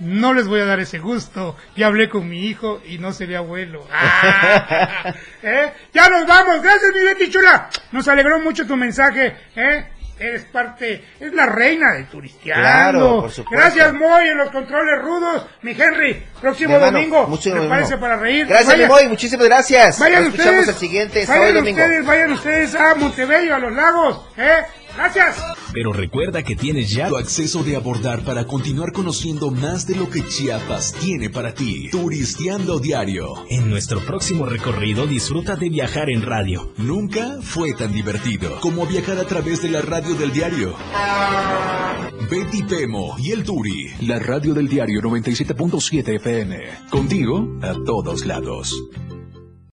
[0.00, 1.56] No les voy a dar ese gusto.
[1.76, 3.86] Ya hablé con mi hijo y no seré abuelo.
[3.92, 5.72] Ah, ¿eh?
[5.92, 6.62] Ya nos vamos.
[6.62, 7.68] Gracias, mi Betty Chula.
[7.92, 9.36] Nos alegró mucho tu mensaje.
[9.54, 9.86] ¿eh?
[10.18, 12.62] Eres parte, es la reina de Turisteando.
[12.62, 13.56] Claro, por supuesto.
[13.60, 15.46] Gracias, Moy, en los controles rudos.
[15.62, 17.26] Mi Henry, próximo domingo.
[17.26, 18.00] mucho Prepárese ánimo.
[18.00, 18.46] para reír.
[18.46, 19.98] Gracias, Moy, muchísimas gracias.
[19.98, 20.68] Vayan Nos escuchamos ustedes.
[20.76, 21.80] el siguiente vayan sábado y domingo.
[21.82, 24.28] ustedes, vayan ustedes a Montebello, a los lagos.
[24.36, 24.62] ¿eh?
[24.96, 25.36] Gracias.
[25.72, 30.08] Pero recuerda que tienes ya Tu acceso de abordar para continuar conociendo más de lo
[30.08, 31.88] que Chiapas tiene para ti.
[31.90, 33.34] Turisteando diario.
[33.50, 36.72] En nuestro próximo recorrido disfruta de viajar en radio.
[36.76, 40.74] Nunca fue tan divertido como viajar a través de la radio del diario.
[42.30, 43.90] Betty Pemo y el Turi.
[44.02, 46.58] La radio del diario 97.7 FM.
[46.90, 48.74] Contigo a todos lados.